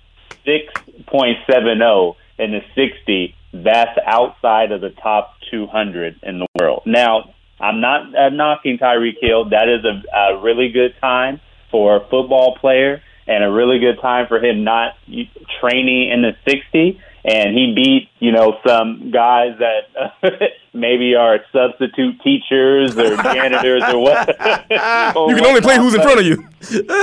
six 0.44 0.72
point 1.06 1.38
seven 1.48 1.78
zero 1.78 2.16
in 2.40 2.50
the 2.50 2.62
sixty 2.74 3.36
that's 3.52 3.96
outside 4.04 4.72
of 4.72 4.80
the 4.80 4.90
top 4.90 5.36
two 5.48 5.68
hundred 5.68 6.18
in 6.24 6.40
the 6.40 6.46
world. 6.58 6.82
Now 6.86 7.34
I'm 7.60 7.80
not 7.80 8.14
uh, 8.14 8.28
knocking 8.30 8.78
Tyreek 8.78 9.16
Hill. 9.20 9.50
That 9.50 9.68
is 9.68 9.84
a, 9.84 10.16
a 10.16 10.40
really 10.40 10.70
good 10.70 10.94
time 11.00 11.40
for 11.70 11.96
a 11.96 12.00
football 12.00 12.56
player 12.58 13.02
and 13.26 13.44
a 13.44 13.50
really 13.50 13.78
good 13.78 14.00
time 14.00 14.26
for 14.26 14.44
him 14.44 14.64
not 14.64 14.96
training 15.60 16.10
in 16.10 16.22
the 16.22 16.32
60. 16.48 17.00
And 17.22 17.54
he 17.54 17.74
beat, 17.76 18.08
you 18.18 18.32
know, 18.32 18.58
some 18.66 19.10
guys 19.10 19.58
that 19.58 20.10
uh, 20.22 20.30
maybe 20.72 21.14
are 21.14 21.40
substitute 21.52 22.20
teachers 22.22 22.96
or 22.96 23.14
janitors 23.16 23.82
or 23.84 23.98
what. 23.98 24.28
You 25.30 25.36
can 25.36 25.44
only 25.44 25.60
play 25.60 25.76
who's 25.76 25.94
in 25.94 26.00
front 26.00 26.18
of 26.18 26.26
you. 26.26 26.36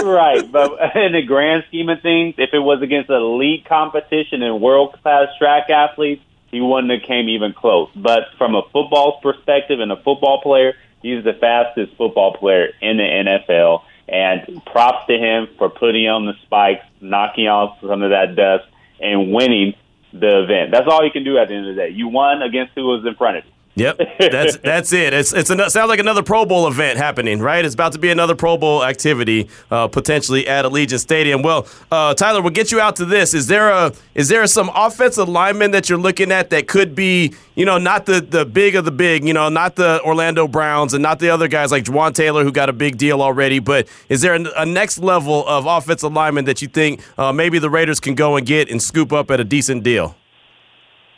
right. 0.04 0.52
But 0.52 0.72
in 0.96 1.14
the 1.14 1.22
grand 1.22 1.66
scheme 1.68 1.90
of 1.90 2.02
things, 2.02 2.36
if 2.38 2.50
it 2.54 2.60
was 2.60 2.82
against 2.82 3.10
elite 3.10 3.66
competition 3.66 4.42
and 4.42 4.60
world 4.60 4.98
class 5.04 5.28
track 5.38 5.70
athletes, 5.70 6.24
he 6.52 6.62
wouldn't 6.62 6.92
have 6.92 7.08
came 7.08 7.30
even 7.30 7.54
close. 7.54 7.90
But 7.96 8.24
from 8.38 8.56
a 8.56 8.64
football 8.74 9.20
perspective 9.22 9.80
and 9.80 9.92
a 9.92 9.98
football 9.98 10.42
player, 10.42 10.74
he's 11.02 11.24
the 11.24 11.34
fastest 11.34 11.96
football 11.98 12.36
player 12.38 12.70
in 12.82 12.98
the 12.98 13.04
NFL. 13.04 13.84
And 14.10 14.64
props 14.66 15.06
to 15.08 15.18
him 15.18 15.50
for 15.58 15.70
putting 15.70 16.08
on 16.08 16.26
the 16.26 16.34
spikes, 16.46 16.86
knocking 17.02 17.48
off 17.48 17.78
some 17.82 18.02
of 18.02 18.12
that 18.12 18.36
dust, 18.38 18.64
and 19.02 19.34
winning 19.34 19.74
the 20.14 20.44
event. 20.44 20.72
That's 20.72 20.88
all 20.88 21.04
you 21.04 21.12
can 21.12 21.26
do 21.26 21.38
at 21.38 21.50
the 21.50 21.56
end 21.56 21.68
of 21.68 21.76
the 21.76 21.82
day. 21.82 21.90
You 21.90 22.08
won 22.08 22.42
against 22.42 22.72
who 22.74 22.86
was 22.86 23.06
in 23.06 23.16
front 23.16 23.38
of 23.38 23.46
you. 23.46 23.52
Yep, 23.78 24.02
that's 24.20 24.58
that's 24.64 24.92
it. 24.92 25.14
It's 25.14 25.34
it's 25.34 25.52
an, 25.52 25.60
sounds 25.70 25.88
like 25.88 26.00
another 26.00 26.24
Pro 26.24 26.46
Bowl 26.46 26.68
event 26.68 26.98
happening, 26.98 27.40
right? 27.40 27.64
It's 27.64 27.76
about 27.76 27.94
to 27.94 28.00
be 28.00 28.10
another 28.10 28.34
Pro 28.34 28.58
Bowl 28.58 28.84
activity, 28.84 29.50
uh, 29.70 29.88
potentially 29.88 30.48
at 30.48 30.66
Allegiant 30.66 31.00
Stadium. 31.00 31.44
Well, 31.44 31.68
uh, 31.92 32.16
Tyler, 32.16 32.42
we'll 32.42 32.50
get 32.52 32.72
you 32.72 32.80
out 32.82 32.96
to 32.96 33.06
this. 33.06 33.36
Is 33.36 33.46
there 33.46 33.70
a 33.70 33.94
is 34.16 34.30
there 34.30 34.46
some 34.48 34.72
offensive 34.74 35.30
lineman 35.30 35.72
that 35.72 35.90
you're 35.90 36.00
looking 36.00 36.32
at 36.32 36.50
that 36.50 36.68
could 36.68 36.96
be, 36.96 37.36
you 37.54 37.66
know, 37.66 37.78
not 37.78 38.08
the 38.08 38.20
the 38.20 38.46
big 38.46 38.76
of 38.76 38.84
the 38.84 38.92
big, 38.92 39.24
you 39.24 39.34
know, 39.34 39.48
not 39.48 39.76
the 39.76 40.02
Orlando 40.04 40.48
Browns 40.48 40.96
and 40.96 41.04
not 41.04 41.20
the 41.20 41.30
other 41.30 41.48
guys 41.48 41.72
like 41.72 41.84
Jawaan 41.84 42.16
Taylor 42.16 42.44
who 42.44 42.52
got 42.52 42.70
a 42.70 42.74
big 42.74 42.98
deal 42.98 43.22
already, 43.22 43.60
but 43.60 43.88
is 44.10 44.22
there 44.22 44.34
a, 44.34 44.44
a 44.58 44.66
next 44.66 44.98
level 44.98 45.48
of 45.48 45.68
offensive 45.68 46.12
lineman 46.12 46.46
that 46.46 46.64
you 46.64 46.68
think 46.68 47.04
uh, 47.20 47.32
maybe 47.32 47.60
the 47.60 47.70
Raiders 47.70 48.00
can 48.00 48.16
go 48.16 48.38
and 48.38 48.48
get 48.48 48.72
and 48.72 48.82
scoop 48.82 49.14
up 49.14 49.30
at 49.30 49.40
a 49.40 49.44
decent 49.44 49.84
deal? 49.84 50.16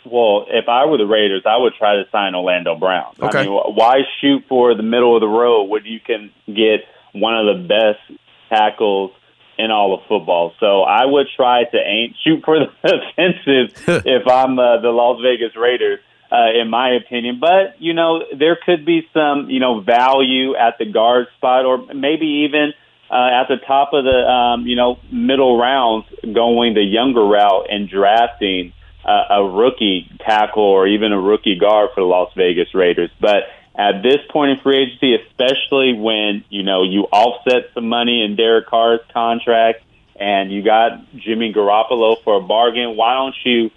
Well, 0.05 0.45
if 0.49 0.67
I 0.67 0.85
were 0.85 0.97
the 0.97 1.05
Raiders, 1.05 1.43
I 1.45 1.57
would 1.57 1.73
try 1.75 1.95
to 1.95 2.03
sign 2.11 2.35
Orlando 2.35 2.75
Brown. 2.75 3.13
Okay. 3.19 3.39
I 3.39 3.43
mean, 3.43 3.51
why 3.51 4.01
shoot 4.21 4.43
for 4.47 4.75
the 4.75 4.83
middle 4.83 5.15
of 5.15 5.21
the 5.21 5.27
road 5.27 5.65
when 5.65 5.85
you 5.85 5.99
can 5.99 6.31
get 6.47 6.85
one 7.13 7.35
of 7.35 7.45
the 7.45 7.67
best 7.67 8.19
tackles 8.49 9.11
in 9.57 9.71
all 9.71 9.93
of 9.93 10.01
football? 10.07 10.53
So 10.59 10.83
I 10.83 11.05
would 11.05 11.27
try 11.35 11.63
to 11.63 11.77
aim 11.77 12.15
shoot 12.23 12.43
for 12.43 12.59
the 12.59 12.71
fences 13.15 13.83
if 14.05 14.27
I'm 14.27 14.57
uh, 14.57 14.81
the 14.81 14.89
Las 14.89 15.19
Vegas 15.21 15.55
Raiders. 15.55 15.99
Uh, 16.31 16.61
in 16.61 16.69
my 16.69 16.91
opinion, 16.91 17.39
but 17.41 17.81
you 17.81 17.91
know 17.91 18.21
there 18.37 18.55
could 18.63 18.85
be 18.85 19.01
some 19.15 19.49
you 19.49 19.59
know 19.59 19.81
value 19.81 20.55
at 20.55 20.77
the 20.77 20.85
guard 20.85 21.25
spot, 21.35 21.65
or 21.65 21.83
maybe 21.91 22.45
even 22.47 22.71
uh, 23.09 23.41
at 23.41 23.47
the 23.47 23.57
top 23.65 23.93
of 23.93 24.03
the 24.03 24.29
um, 24.29 24.67
you 24.67 24.75
know 24.75 24.99
middle 25.11 25.57
rounds, 25.57 26.05
going 26.21 26.75
the 26.75 26.83
younger 26.83 27.25
route 27.25 27.65
and 27.71 27.89
drafting 27.89 28.73
uh, 29.05 29.25
a 29.29 29.43
rookie 29.43 30.09
tackle 30.19 30.63
or 30.63 30.87
even 30.87 31.11
a 31.11 31.19
rookie 31.19 31.57
guard 31.57 31.89
for 31.93 32.01
the 32.01 32.07
Las 32.07 32.31
Vegas 32.35 32.73
Raiders. 32.73 33.09
But 33.19 33.43
at 33.75 34.03
this 34.03 34.19
point 34.29 34.51
in 34.51 34.59
free 34.59 34.83
agency, 34.83 35.15
especially 35.15 35.93
when 35.93 36.43
you 36.49 36.63
know 36.63 36.83
you 36.83 37.03
offset 37.03 37.71
some 37.73 37.87
money 37.87 38.23
in 38.23 38.35
Derek 38.35 38.67
Carr's 38.67 39.01
contract 39.13 39.83
and 40.15 40.51
you 40.51 40.61
got 40.61 41.11
Jimmy 41.15 41.53
Garoppolo 41.53 42.21
for 42.23 42.37
a 42.37 42.41
bargain, 42.41 42.97
why 42.97 43.13
don't 43.13 43.35
you 43.45 43.71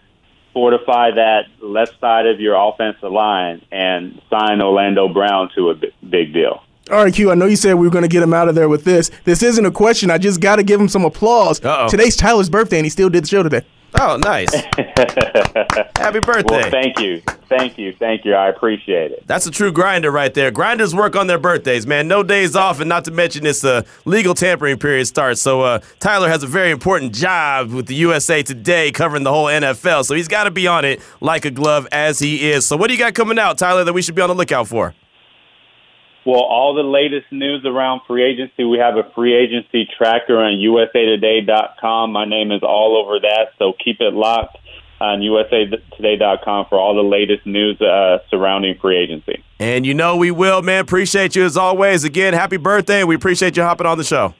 fortify 0.52 1.12
that 1.12 1.46
left 1.60 1.98
side 2.00 2.26
of 2.26 2.40
your 2.40 2.56
offensive 2.56 3.10
line 3.10 3.64
and 3.70 4.20
sign 4.28 4.60
Orlando 4.60 5.08
Brown 5.08 5.50
to 5.54 5.70
a 5.70 5.74
big 5.74 6.32
deal? 6.32 6.62
All 6.90 7.04
right, 7.04 7.14
Q, 7.14 7.30
I 7.30 7.34
know 7.34 7.46
you 7.46 7.56
said 7.56 7.74
we 7.74 7.86
were 7.86 7.92
going 7.92 8.02
to 8.02 8.08
get 8.08 8.24
him 8.24 8.34
out 8.34 8.48
of 8.48 8.56
there 8.56 8.68
with 8.68 8.82
this. 8.82 9.10
This 9.22 9.42
isn't 9.42 9.64
a 9.64 9.70
question. 9.70 10.10
I 10.10 10.18
just 10.18 10.40
got 10.40 10.56
to 10.56 10.64
give 10.64 10.80
him 10.80 10.88
some 10.88 11.04
applause. 11.04 11.64
Uh-oh. 11.64 11.88
Today's 11.88 12.16
Tyler's 12.16 12.50
birthday, 12.50 12.78
and 12.78 12.84
he 12.84 12.90
still 12.90 13.08
did 13.08 13.22
the 13.22 13.28
show 13.28 13.44
today. 13.44 13.62
Oh, 14.01 14.16
nice. 14.16 14.53
Happy 15.97 16.20
birthday. 16.20 16.45
Well, 16.62 16.70
thank 16.70 16.99
you, 16.99 17.20
thank 17.49 17.76
you, 17.76 17.93
thank 17.93 18.24
you. 18.24 18.34
I 18.34 18.49
appreciate 18.49 19.12
it. 19.12 19.26
That's 19.26 19.47
a 19.47 19.51
true 19.51 19.70
grinder 19.70 20.11
right 20.11 20.32
there. 20.32 20.51
Grinders 20.51 20.95
work 20.95 21.14
on 21.14 21.26
their 21.26 21.38
birthdays, 21.38 21.86
man. 21.86 22.09
No 22.09 22.22
days 22.22 22.57
off, 22.57 22.80
and 22.80 22.88
not 22.88 23.05
to 23.05 23.11
mention 23.11 23.45
this 23.45 23.64
uh, 23.64 23.82
legal 24.05 24.34
tampering 24.34 24.78
period 24.78 25.07
starts. 25.07 25.40
So 25.40 25.61
uh, 25.61 25.80
Tyler 26.01 26.28
has 26.28 26.43
a 26.43 26.47
very 26.47 26.70
important 26.70 27.14
job 27.14 27.70
with 27.70 27.86
the 27.86 27.95
USA 27.97 28.43
Today 28.43 28.90
covering 28.93 29.24
the 29.24 29.32
whole 29.32 29.47
NFL. 29.47 30.05
So 30.05 30.14
he's 30.14 30.28
got 30.28 30.45
to 30.45 30.51
be 30.51 30.66
on 30.66 30.84
it 30.84 31.03
like 31.20 31.45
a 31.45 31.51
glove 31.51 31.86
as 31.93 32.18
he 32.18 32.51
is. 32.51 32.66
So 32.66 32.76
what 32.76 32.88
do 32.88 32.95
you 32.95 32.99
got 32.99 33.14
coming 33.14 33.38
out, 33.38 33.59
Tyler, 33.59 33.84
that 33.84 33.93
we 33.93 34.01
should 34.03 34.14
be 34.14 34.22
on 34.22 34.28
the 34.28 34.34
lookout 34.34 34.68
for? 34.68 34.95
Well, 36.24 36.40
all 36.40 36.74
the 36.74 36.82
latest 36.82 37.32
news 37.32 37.64
around 37.64 38.02
free 38.06 38.22
agency, 38.22 38.64
we 38.64 38.78
have 38.78 38.96
a 38.96 39.10
free 39.14 39.34
agency 39.34 39.88
tracker 39.98 40.38
on 40.38 40.54
usatoday.com. 40.54 42.12
My 42.12 42.24
name 42.24 42.52
is 42.52 42.62
all 42.62 42.96
over 42.96 43.18
that, 43.20 43.54
so 43.58 43.72
keep 43.72 44.00
it 44.00 44.14
locked 44.14 44.56
on 45.00 45.18
usatoday.com 45.18 46.66
for 46.68 46.78
all 46.78 46.94
the 46.94 47.02
latest 47.02 47.44
news 47.44 47.80
uh, 47.80 48.18
surrounding 48.30 48.78
free 48.80 48.96
agency. 48.96 49.42
And 49.58 49.84
you 49.84 49.94
know 49.94 50.16
we 50.16 50.30
will, 50.30 50.62
man. 50.62 50.80
Appreciate 50.80 51.34
you 51.34 51.44
as 51.44 51.56
always. 51.56 52.04
Again, 52.04 52.34
happy 52.34 52.56
birthday, 52.56 53.02
we 53.02 53.16
appreciate 53.16 53.56
you 53.56 53.64
hopping 53.64 53.86
on 53.86 53.98
the 53.98 54.04
show. 54.04 54.34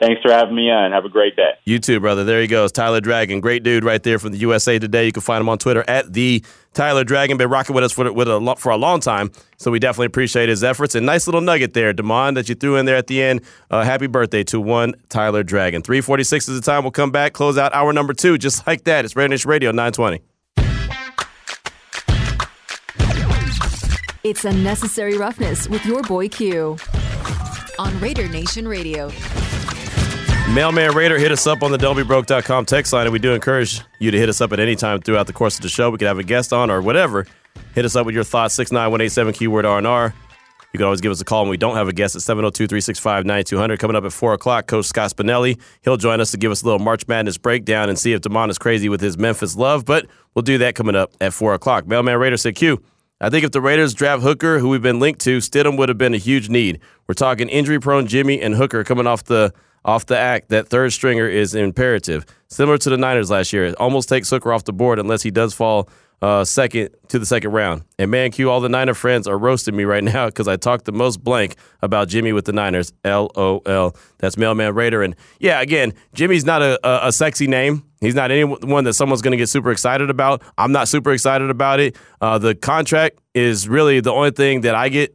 Thanks 0.00 0.20
for 0.20 0.30
having 0.30 0.54
me 0.54 0.70
on. 0.70 0.92
Have 0.92 1.06
a 1.06 1.08
great 1.08 1.34
day. 1.34 1.52
You 1.64 1.78
too, 1.78 1.98
brother. 1.98 2.24
There 2.24 2.42
he 2.42 2.46
goes, 2.46 2.72
Tyler 2.72 3.00
Dragon. 3.00 3.40
Great 3.40 3.62
dude 3.62 3.84
right 3.84 4.02
there 4.02 4.18
from 4.18 4.32
the 4.32 4.38
USA 4.38 4.78
Today. 4.78 5.06
You 5.06 5.12
can 5.12 5.22
find 5.22 5.40
him 5.40 5.48
on 5.48 5.56
Twitter 5.56 5.84
at 5.88 6.12
the 6.12 6.44
Tyler 6.74 7.04
Dragon. 7.04 7.36
Been 7.36 7.48
rocking 7.48 7.74
with 7.74 7.84
us 7.84 7.92
for 7.92 8.12
with 8.12 8.28
a 8.28 8.54
for 8.58 8.70
a 8.70 8.76
long 8.76 9.00
time, 9.00 9.30
so 9.56 9.70
we 9.70 9.78
definitely 9.78 10.06
appreciate 10.06 10.48
his 10.48 10.62
efforts. 10.62 10.94
And 10.94 11.06
nice 11.06 11.26
little 11.26 11.40
nugget 11.40 11.72
there, 11.72 11.94
Demond, 11.94 12.34
that 12.34 12.48
you 12.48 12.54
threw 12.54 12.76
in 12.76 12.86
there 12.86 12.96
at 12.96 13.06
the 13.06 13.22
end. 13.22 13.40
Uh, 13.70 13.84
happy 13.84 14.06
birthday 14.06 14.44
to 14.44 14.60
one 14.60 14.94
Tyler 15.08 15.42
Dragon. 15.42 15.82
Three 15.82 16.00
forty 16.00 16.24
six 16.24 16.48
is 16.48 16.60
the 16.60 16.64
time. 16.64 16.82
We'll 16.82 16.90
come 16.90 17.10
back, 17.10 17.32
close 17.32 17.56
out 17.56 17.74
hour 17.74 17.92
number 17.92 18.12
two, 18.12 18.36
just 18.36 18.66
like 18.66 18.84
that. 18.84 19.04
It's 19.04 19.16
Nation 19.16 19.48
Radio 19.48 19.70
nine 19.70 19.92
twenty. 19.92 20.20
It's 24.24 24.44
Unnecessary 24.44 25.18
Roughness 25.18 25.68
with 25.68 25.84
your 25.84 26.02
boy 26.02 26.28
Q. 26.28 26.76
On 27.78 28.00
Raider 28.00 28.28
Nation 28.28 28.66
Radio. 28.66 29.10
Mailman 30.52 30.94
Raider, 30.94 31.18
hit 31.18 31.32
us 31.32 31.48
up 31.48 31.64
on 31.64 31.72
the 31.72 31.78
don'tbebroke.com 31.78 32.66
text 32.66 32.92
line, 32.92 33.06
and 33.06 33.12
we 33.12 33.18
do 33.18 33.32
encourage 33.32 33.80
you 33.98 34.12
to 34.12 34.18
hit 34.18 34.28
us 34.28 34.40
up 34.40 34.52
at 34.52 34.60
any 34.60 34.76
time 34.76 35.00
throughout 35.00 35.26
the 35.26 35.32
course 35.32 35.56
of 35.56 35.62
the 35.62 35.68
show. 35.68 35.90
We 35.90 35.98
could 35.98 36.06
have 36.06 36.18
a 36.18 36.22
guest 36.22 36.52
on 36.52 36.70
or 36.70 36.80
whatever. 36.80 37.26
Hit 37.74 37.84
us 37.84 37.96
up 37.96 38.06
with 38.06 38.14
your 38.14 38.22
thoughts, 38.22 38.54
69187 38.54 39.32
keyword 39.32 39.66
R&R. 39.66 40.14
You 40.72 40.78
can 40.78 40.84
always 40.84 41.00
give 41.00 41.10
us 41.10 41.20
a 41.20 41.24
call 41.24 41.42
when 41.42 41.50
we 41.50 41.56
don't 41.56 41.74
have 41.74 41.88
a 41.88 41.92
guest 41.92 42.14
at 42.14 42.22
702-365-9200. 42.22 43.78
Coming 43.80 43.96
up 43.96 44.04
at 44.04 44.12
4 44.12 44.34
o'clock, 44.34 44.66
Coach 44.68 44.84
Scott 44.84 45.10
Spinelli. 45.10 45.58
He'll 45.82 45.96
join 45.96 46.20
us 46.20 46.30
to 46.32 46.36
give 46.36 46.52
us 46.52 46.62
a 46.62 46.66
little 46.66 46.78
March 46.78 47.08
Madness 47.08 47.38
breakdown 47.38 47.88
and 47.88 47.98
see 47.98 48.12
if 48.12 48.20
Damon 48.20 48.50
is 48.50 48.58
crazy 48.58 48.88
with 48.88 49.00
his 49.00 49.18
Memphis 49.18 49.56
love, 49.56 49.84
but 49.84 50.06
we'll 50.34 50.42
do 50.42 50.58
that 50.58 50.76
coming 50.76 50.94
up 50.94 51.12
at 51.20 51.32
4 51.32 51.54
o'clock. 51.54 51.86
Mailman 51.86 52.18
Raider 52.18 52.36
said, 52.36 52.54
Q, 52.54 52.80
I 53.20 53.30
think 53.30 53.44
if 53.44 53.50
the 53.50 53.60
Raiders 53.60 53.94
draft 53.94 54.22
Hooker, 54.22 54.58
who 54.60 54.68
we've 54.68 54.82
been 54.82 55.00
linked 55.00 55.20
to, 55.22 55.38
Stidham 55.38 55.78
would 55.78 55.88
have 55.88 55.98
been 55.98 56.14
a 56.14 56.18
huge 56.18 56.48
need. 56.48 56.80
We're 57.08 57.14
talking 57.14 57.48
injury-prone 57.48 58.06
Jimmy 58.06 58.40
and 58.40 58.54
Hooker 58.54 58.84
coming 58.84 59.06
off 59.06 59.24
the 59.24 59.52
off 59.84 60.06
the 60.06 60.18
act. 60.18 60.48
That 60.48 60.68
third 60.68 60.92
stringer 60.92 61.28
is 61.28 61.54
imperative. 61.54 62.24
Similar 62.48 62.78
to 62.78 62.90
the 62.90 62.96
Niners 62.96 63.30
last 63.30 63.52
year. 63.52 63.64
It 63.64 63.74
almost 63.76 64.08
takes 64.08 64.30
Hooker 64.30 64.52
off 64.52 64.64
the 64.64 64.72
board 64.72 64.98
unless 64.98 65.22
he 65.22 65.30
does 65.30 65.54
fall 65.54 65.88
uh, 66.22 66.42
second 66.42 66.88
to 67.08 67.18
the 67.18 67.26
second 67.26 67.50
round. 67.50 67.82
And 67.98 68.10
man, 68.10 68.30
Q, 68.30 68.50
all 68.50 68.60
the 68.60 68.68
Niner 68.70 68.94
friends 68.94 69.26
are 69.26 69.36
roasting 69.36 69.76
me 69.76 69.84
right 69.84 70.02
now 70.14 70.26
because 70.26 70.48
I 70.48 70.56
talked 70.56 70.86
the 70.86 70.92
most 70.92 71.22
blank 71.22 71.56
about 71.82 72.08
Jimmy 72.08 72.32
with 72.32 72.46
the 72.46 72.52
Niners. 72.52 72.92
LOL. 73.04 73.94
That's 74.18 74.36
Mailman 74.36 74.74
Raider. 74.74 75.02
And 75.02 75.16
yeah, 75.38 75.60
again, 75.60 75.92
Jimmy's 76.14 76.44
not 76.44 76.62
a, 76.62 76.80
a, 76.86 77.08
a 77.08 77.12
sexy 77.12 77.46
name. 77.46 77.84
He's 78.00 78.14
not 78.14 78.30
anyone 78.30 78.84
that 78.84 78.94
someone's 78.94 79.22
going 79.22 79.32
to 79.32 79.36
get 79.36 79.48
super 79.48 79.70
excited 79.70 80.10
about. 80.10 80.42
I'm 80.58 80.72
not 80.72 80.88
super 80.88 81.12
excited 81.12 81.50
about 81.50 81.80
it. 81.80 81.96
Uh, 82.20 82.38
the 82.38 82.54
contract 82.54 83.18
is 83.34 83.68
really 83.68 84.00
the 84.00 84.12
only 84.12 84.30
thing 84.30 84.62
that 84.62 84.74
I 84.74 84.88
get, 84.88 85.14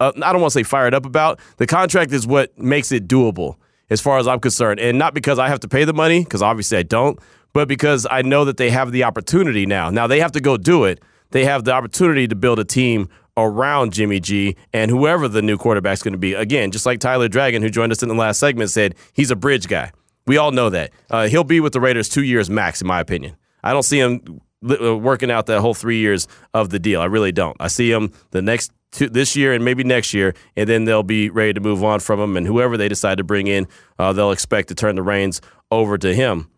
uh, 0.00 0.12
I 0.16 0.32
don't 0.32 0.40
want 0.40 0.52
to 0.52 0.58
say 0.58 0.62
fired 0.64 0.94
up 0.94 1.06
about. 1.06 1.40
The 1.56 1.66
contract 1.66 2.12
is 2.12 2.26
what 2.26 2.56
makes 2.58 2.92
it 2.92 3.08
doable 3.08 3.56
as 3.90 4.00
far 4.00 4.18
as 4.18 4.26
I'm 4.26 4.40
concerned. 4.40 4.80
And 4.80 4.98
not 4.98 5.14
because 5.14 5.38
I 5.38 5.48
have 5.48 5.60
to 5.60 5.68
pay 5.68 5.84
the 5.84 5.94
money, 5.94 6.24
because 6.24 6.42
obviously 6.42 6.78
I 6.78 6.82
don't, 6.82 7.18
but 7.52 7.68
because 7.68 8.06
I 8.10 8.22
know 8.22 8.44
that 8.44 8.56
they 8.56 8.70
have 8.70 8.92
the 8.92 9.04
opportunity 9.04 9.66
now. 9.66 9.90
Now 9.90 10.06
they 10.06 10.20
have 10.20 10.32
to 10.32 10.40
go 10.40 10.56
do 10.56 10.84
it. 10.84 11.00
They 11.30 11.44
have 11.44 11.64
the 11.64 11.72
opportunity 11.72 12.28
to 12.28 12.34
build 12.34 12.58
a 12.58 12.64
team 12.64 13.08
around 13.36 13.92
Jimmy 13.92 14.20
G 14.20 14.56
and 14.72 14.90
whoever 14.90 15.28
the 15.28 15.42
new 15.42 15.58
quarterback's 15.58 16.02
going 16.02 16.12
to 16.12 16.18
be. 16.18 16.34
Again, 16.34 16.70
just 16.70 16.86
like 16.86 17.00
Tyler 17.00 17.28
Dragon, 17.28 17.62
who 17.62 17.68
joined 17.68 17.92
us 17.92 18.02
in 18.02 18.08
the 18.08 18.14
last 18.14 18.38
segment, 18.38 18.70
said 18.70 18.94
he's 19.12 19.30
a 19.30 19.36
bridge 19.36 19.68
guy. 19.68 19.92
We 20.26 20.38
all 20.38 20.50
know 20.50 20.70
that. 20.70 20.90
Uh, 21.10 21.28
he'll 21.28 21.44
be 21.44 21.60
with 21.60 21.72
the 21.72 21.80
Raiders 21.80 22.08
two 22.08 22.24
years 22.24 22.50
max, 22.50 22.80
in 22.80 22.86
my 22.86 23.00
opinion. 23.00 23.36
I 23.62 23.72
don't 23.72 23.82
see 23.82 23.98
him 23.98 24.40
uh, 24.68 24.96
working 24.96 25.30
out 25.30 25.46
that 25.46 25.60
whole 25.60 25.74
three 25.74 25.98
years 25.98 26.26
of 26.54 26.70
the 26.70 26.78
deal. 26.78 27.00
I 27.00 27.06
really 27.06 27.32
don't. 27.32 27.56
I 27.60 27.68
see 27.68 27.90
him 27.90 28.12
the 28.30 28.42
next 28.42 28.72
two, 28.96 29.08
this 29.08 29.36
year 29.36 29.52
and 29.52 29.64
maybe 29.64 29.84
next 29.84 30.12
year, 30.12 30.34
and 30.56 30.68
then 30.68 30.84
they'll 30.84 31.02
be 31.02 31.30
ready 31.30 31.52
to 31.52 31.60
move 31.60 31.84
on 31.84 32.00
from 32.00 32.18
him. 32.18 32.36
And 32.36 32.46
whoever 32.46 32.76
they 32.76 32.88
decide 32.88 33.18
to 33.18 33.24
bring 33.24 33.46
in, 33.46 33.68
uh, 33.98 34.12
they'll 34.12 34.32
expect 34.32 34.68
to 34.68 34.74
turn 34.74 34.96
the 34.96 35.02
reins 35.02 35.40
over 35.70 35.96
to 35.98 36.14
him. 36.14 36.50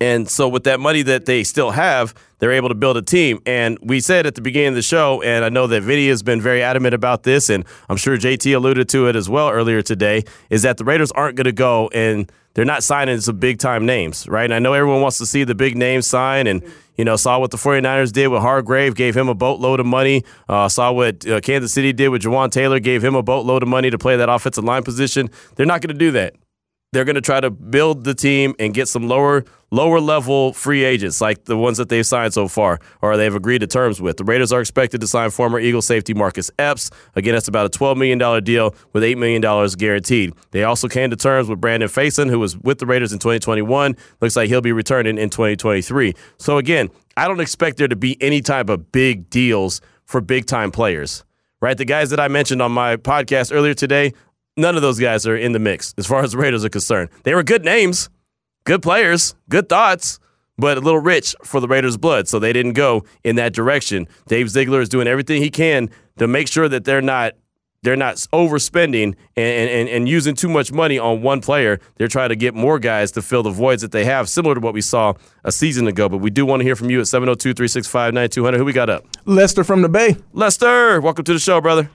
And 0.00 0.28
so, 0.30 0.48
with 0.48 0.64
that 0.64 0.80
money 0.80 1.02
that 1.02 1.26
they 1.26 1.44
still 1.44 1.70
have, 1.70 2.14
they're 2.38 2.52
able 2.52 2.70
to 2.70 2.74
build 2.74 2.96
a 2.96 3.02
team. 3.02 3.40
And 3.44 3.78
we 3.82 4.00
said 4.00 4.26
at 4.26 4.34
the 4.34 4.40
beginning 4.40 4.68
of 4.68 4.74
the 4.76 4.82
show, 4.82 5.20
and 5.22 5.44
I 5.44 5.50
know 5.50 5.66
that 5.66 5.82
Vinny 5.82 6.08
has 6.08 6.22
been 6.22 6.40
very 6.40 6.62
adamant 6.62 6.94
about 6.94 7.22
this, 7.22 7.50
and 7.50 7.64
I'm 7.88 7.98
sure 7.98 8.16
JT 8.16 8.54
alluded 8.54 8.88
to 8.90 9.08
it 9.08 9.16
as 9.16 9.28
well 9.28 9.50
earlier 9.50 9.82
today, 9.82 10.24
is 10.48 10.62
that 10.62 10.78
the 10.78 10.84
Raiders 10.84 11.12
aren't 11.12 11.36
going 11.36 11.44
to 11.44 11.52
go 11.52 11.90
and 11.92 12.30
they're 12.54 12.64
not 12.64 12.82
signing 12.82 13.20
some 13.20 13.38
big 13.38 13.58
time 13.58 13.84
names, 13.84 14.26
right? 14.28 14.44
And 14.44 14.54
I 14.54 14.58
know 14.58 14.72
everyone 14.72 15.02
wants 15.02 15.18
to 15.18 15.26
see 15.26 15.44
the 15.44 15.54
big 15.54 15.76
names 15.76 16.06
sign 16.06 16.46
and, 16.46 16.62
you 16.96 17.04
know, 17.04 17.16
saw 17.16 17.38
what 17.38 17.50
the 17.50 17.56
49ers 17.56 18.12
did 18.12 18.28
with 18.28 18.40
Hargrave, 18.40 18.94
gave 18.94 19.16
him 19.16 19.28
a 19.28 19.34
boatload 19.34 19.80
of 19.80 19.86
money. 19.86 20.24
Uh, 20.48 20.68
saw 20.68 20.92
what 20.92 21.26
uh, 21.28 21.40
Kansas 21.40 21.72
City 21.72 21.92
did 21.92 22.08
with 22.08 22.22
Jawaan 22.22 22.50
Taylor, 22.50 22.78
gave 22.78 23.04
him 23.04 23.16
a 23.16 23.22
boatload 23.22 23.62
of 23.62 23.68
money 23.68 23.90
to 23.90 23.98
play 23.98 24.16
that 24.16 24.28
offensive 24.28 24.64
line 24.64 24.82
position. 24.82 25.30
They're 25.56 25.66
not 25.66 25.80
going 25.80 25.92
to 25.92 25.98
do 25.98 26.12
that 26.12 26.36
they're 26.94 27.04
going 27.04 27.16
to 27.16 27.20
try 27.20 27.40
to 27.40 27.50
build 27.50 28.04
the 28.04 28.14
team 28.14 28.54
and 28.58 28.72
get 28.72 28.88
some 28.88 29.08
lower 29.08 29.44
lower 29.70 29.98
level 29.98 30.52
free 30.52 30.84
agents 30.84 31.20
like 31.20 31.46
the 31.46 31.56
ones 31.56 31.78
that 31.78 31.88
they've 31.88 32.06
signed 32.06 32.32
so 32.32 32.46
far 32.46 32.78
or 33.02 33.16
they've 33.16 33.34
agreed 33.34 33.58
to 33.58 33.66
terms 33.66 34.00
with. 34.00 34.16
The 34.16 34.24
Raiders 34.24 34.52
are 34.52 34.60
expected 34.60 35.00
to 35.00 35.08
sign 35.08 35.30
former 35.30 35.58
Eagle 35.58 35.82
safety 35.82 36.14
Marcus 36.14 36.48
Epps. 36.60 36.90
Again, 37.16 37.34
that's 37.34 37.48
about 37.48 37.66
a 37.66 37.76
$12 37.76 37.96
million 37.96 38.44
deal 38.44 38.72
with 38.92 39.02
$8 39.02 39.16
million 39.16 39.42
guaranteed. 39.76 40.32
They 40.52 40.62
also 40.62 40.86
came 40.86 41.10
to 41.10 41.16
terms 41.16 41.48
with 41.48 41.60
Brandon 41.60 41.88
Facyson, 41.88 42.30
who 42.30 42.38
was 42.38 42.56
with 42.56 42.78
the 42.78 42.86
Raiders 42.86 43.12
in 43.12 43.18
2021. 43.18 43.96
Looks 44.20 44.36
like 44.36 44.48
he'll 44.48 44.60
be 44.60 44.72
returning 44.72 45.18
in 45.18 45.28
2023. 45.28 46.14
So 46.38 46.58
again, 46.58 46.88
I 47.16 47.26
don't 47.26 47.40
expect 47.40 47.78
there 47.78 47.88
to 47.88 47.96
be 47.96 48.16
any 48.22 48.40
type 48.40 48.68
of 48.68 48.92
big 48.92 49.28
deals 49.28 49.80
for 50.04 50.20
big 50.20 50.46
time 50.46 50.70
players 50.70 51.24
right? 51.60 51.78
The 51.78 51.86
guys 51.86 52.10
that 52.10 52.20
I 52.20 52.28
mentioned 52.28 52.60
on 52.60 52.72
my 52.72 52.96
podcast 52.98 53.50
earlier 53.50 53.72
today, 53.72 54.12
none 54.56 54.76
of 54.76 54.82
those 54.82 54.98
guys 54.98 55.26
are 55.26 55.36
in 55.36 55.52
the 55.52 55.58
mix 55.58 55.94
as 55.98 56.06
far 56.06 56.22
as 56.22 56.32
the 56.32 56.38
Raiders 56.38 56.64
are 56.64 56.68
concerned. 56.68 57.10
They 57.24 57.34
were 57.34 57.42
good 57.42 57.64
names, 57.64 58.08
good 58.64 58.82
players, 58.82 59.34
good 59.48 59.68
thoughts, 59.68 60.20
but 60.56 60.78
a 60.78 60.80
little 60.80 61.00
rich 61.00 61.34
for 61.42 61.60
the 61.60 61.68
Raiders' 61.68 61.96
blood, 61.96 62.28
so 62.28 62.38
they 62.38 62.52
didn't 62.52 62.74
go 62.74 63.04
in 63.24 63.36
that 63.36 63.52
direction. 63.52 64.06
Dave 64.28 64.48
Ziegler 64.50 64.80
is 64.80 64.88
doing 64.88 65.08
everything 65.08 65.42
he 65.42 65.50
can 65.50 65.90
to 66.18 66.28
make 66.28 66.48
sure 66.48 66.68
that 66.68 66.84
they're 66.84 67.02
not 67.02 67.34
they're 67.82 67.96
not 67.96 68.16
overspending 68.32 69.14
and, 69.36 69.70
and, 69.70 69.88
and 69.90 70.08
using 70.08 70.34
too 70.34 70.48
much 70.48 70.72
money 70.72 70.98
on 70.98 71.20
one 71.20 71.42
player. 71.42 71.78
They're 71.96 72.08
trying 72.08 72.30
to 72.30 72.36
get 72.36 72.54
more 72.54 72.78
guys 72.78 73.12
to 73.12 73.20
fill 73.20 73.42
the 73.42 73.50
voids 73.50 73.82
that 73.82 73.92
they 73.92 74.06
have, 74.06 74.26
similar 74.26 74.54
to 74.54 74.60
what 74.62 74.72
we 74.72 74.80
saw 74.80 75.12
a 75.44 75.52
season 75.52 75.86
ago. 75.86 76.08
But 76.08 76.18
we 76.18 76.30
do 76.30 76.46
want 76.46 76.60
to 76.60 76.64
hear 76.64 76.76
from 76.76 76.88
you 76.88 77.00
at 77.00 77.08
702 77.08 77.52
365 77.52 78.14
9200. 78.14 78.56
Who 78.56 78.64
we 78.64 78.72
got 78.72 78.88
up? 78.88 79.04
Lester 79.26 79.64
from 79.64 79.82
the 79.82 79.90
Bay. 79.90 80.16
Lester, 80.32 80.98
welcome 81.02 81.26
to 81.26 81.34
the 81.34 81.38
show, 81.38 81.60
brother. 81.60 81.90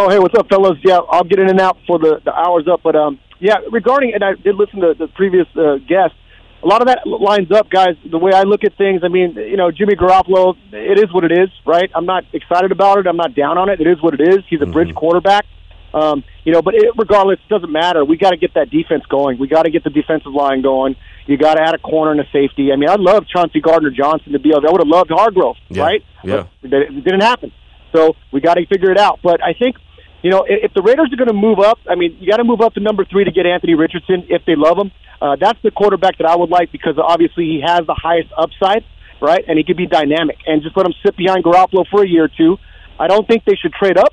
Oh, 0.00 0.08
hey, 0.08 0.20
what's 0.20 0.38
up, 0.38 0.48
fellas? 0.48 0.78
Yeah, 0.84 0.98
I'll 1.10 1.24
get 1.24 1.40
in 1.40 1.50
and 1.50 1.60
out 1.60 1.76
for 1.84 1.98
the, 1.98 2.20
the 2.24 2.32
hours 2.32 2.68
up. 2.70 2.82
But 2.84 2.94
um, 2.94 3.18
yeah, 3.40 3.56
regarding, 3.72 4.14
and 4.14 4.22
I 4.22 4.34
did 4.34 4.54
listen 4.54 4.78
to 4.78 4.94
the 4.96 5.08
previous 5.08 5.48
uh, 5.56 5.78
guest, 5.88 6.14
a 6.62 6.66
lot 6.68 6.80
of 6.80 6.86
that 6.86 7.00
lines 7.04 7.50
up, 7.50 7.68
guys. 7.68 7.96
The 8.08 8.16
way 8.18 8.30
I 8.32 8.42
look 8.42 8.62
at 8.62 8.78
things, 8.78 9.00
I 9.02 9.08
mean, 9.08 9.34
you 9.34 9.56
know, 9.56 9.72
Jimmy 9.72 9.96
Garoppolo, 9.96 10.54
it 10.72 11.00
is 11.00 11.12
what 11.12 11.24
it 11.24 11.32
is, 11.32 11.48
right? 11.66 11.90
I'm 11.96 12.06
not 12.06 12.22
excited 12.32 12.70
about 12.70 12.98
it. 12.98 13.08
I'm 13.08 13.16
not 13.16 13.34
down 13.34 13.58
on 13.58 13.68
it. 13.70 13.80
It 13.80 13.88
is 13.88 14.00
what 14.00 14.14
it 14.14 14.20
is. 14.20 14.44
He's 14.48 14.62
a 14.62 14.66
bridge 14.66 14.94
quarterback. 14.94 15.44
Um, 15.92 16.22
you 16.44 16.52
know, 16.52 16.62
but 16.62 16.74
it, 16.76 16.92
regardless, 16.96 17.40
it 17.44 17.48
doesn't 17.48 17.72
matter. 17.72 18.04
We 18.04 18.18
got 18.18 18.30
to 18.30 18.36
get 18.36 18.54
that 18.54 18.70
defense 18.70 19.04
going. 19.08 19.38
We 19.40 19.48
got 19.48 19.64
to 19.64 19.70
get 19.70 19.82
the 19.82 19.90
defensive 19.90 20.32
line 20.32 20.62
going. 20.62 20.94
You 21.26 21.36
got 21.38 21.54
to 21.54 21.62
add 21.62 21.74
a 21.74 21.78
corner 21.78 22.12
and 22.12 22.20
a 22.20 22.26
safety. 22.32 22.70
I 22.72 22.76
mean, 22.76 22.88
I'd 22.88 23.00
love 23.00 23.26
Chauncey 23.26 23.60
Gardner 23.60 23.90
Johnson 23.90 24.30
to 24.32 24.38
be. 24.38 24.50
Able. 24.50 24.68
I 24.68 24.70
would 24.70 24.80
have 24.80 24.86
loved 24.88 25.10
Hargrove, 25.10 25.56
Yeah, 25.70 25.82
right? 25.82 26.04
yeah. 26.22 26.46
But 26.62 26.72
it 26.72 27.04
didn't 27.04 27.22
happen. 27.22 27.50
So 27.92 28.14
we 28.32 28.40
got 28.40 28.54
to 28.54 28.66
figure 28.66 28.92
it 28.92 28.98
out. 28.98 29.18
But 29.24 29.42
I 29.42 29.54
think 29.54 29.76
you 30.22 30.30
know, 30.30 30.44
if 30.48 30.74
the 30.74 30.82
Raiders 30.82 31.12
are 31.12 31.16
going 31.16 31.28
to 31.28 31.34
move 31.34 31.58
up, 31.58 31.78
I 31.88 31.94
mean, 31.94 32.16
you 32.20 32.28
got 32.28 32.38
to 32.38 32.44
move 32.44 32.60
up 32.60 32.74
to 32.74 32.80
number 32.80 33.04
three 33.04 33.24
to 33.24 33.30
get 33.30 33.46
Anthony 33.46 33.74
Richardson 33.74 34.26
if 34.28 34.42
they 34.46 34.56
love 34.56 34.76
him. 34.78 34.90
Uh, 35.20 35.36
that's 35.40 35.58
the 35.62 35.70
quarterback 35.70 36.18
that 36.18 36.26
I 36.26 36.36
would 36.36 36.50
like 36.50 36.72
because 36.72 36.94
obviously 36.98 37.44
he 37.44 37.62
has 37.64 37.86
the 37.86 37.94
highest 37.94 38.30
upside, 38.36 38.84
right? 39.20 39.44
And 39.46 39.58
he 39.58 39.64
could 39.64 39.76
be 39.76 39.86
dynamic. 39.86 40.38
And 40.46 40.62
just 40.62 40.76
let 40.76 40.86
him 40.86 40.94
sit 41.04 41.16
behind 41.16 41.44
Garoppolo 41.44 41.86
for 41.90 42.02
a 42.02 42.08
year 42.08 42.24
or 42.24 42.30
two. 42.36 42.56
I 42.98 43.06
don't 43.06 43.26
think 43.26 43.44
they 43.44 43.54
should 43.54 43.72
trade 43.72 43.96
up 43.96 44.12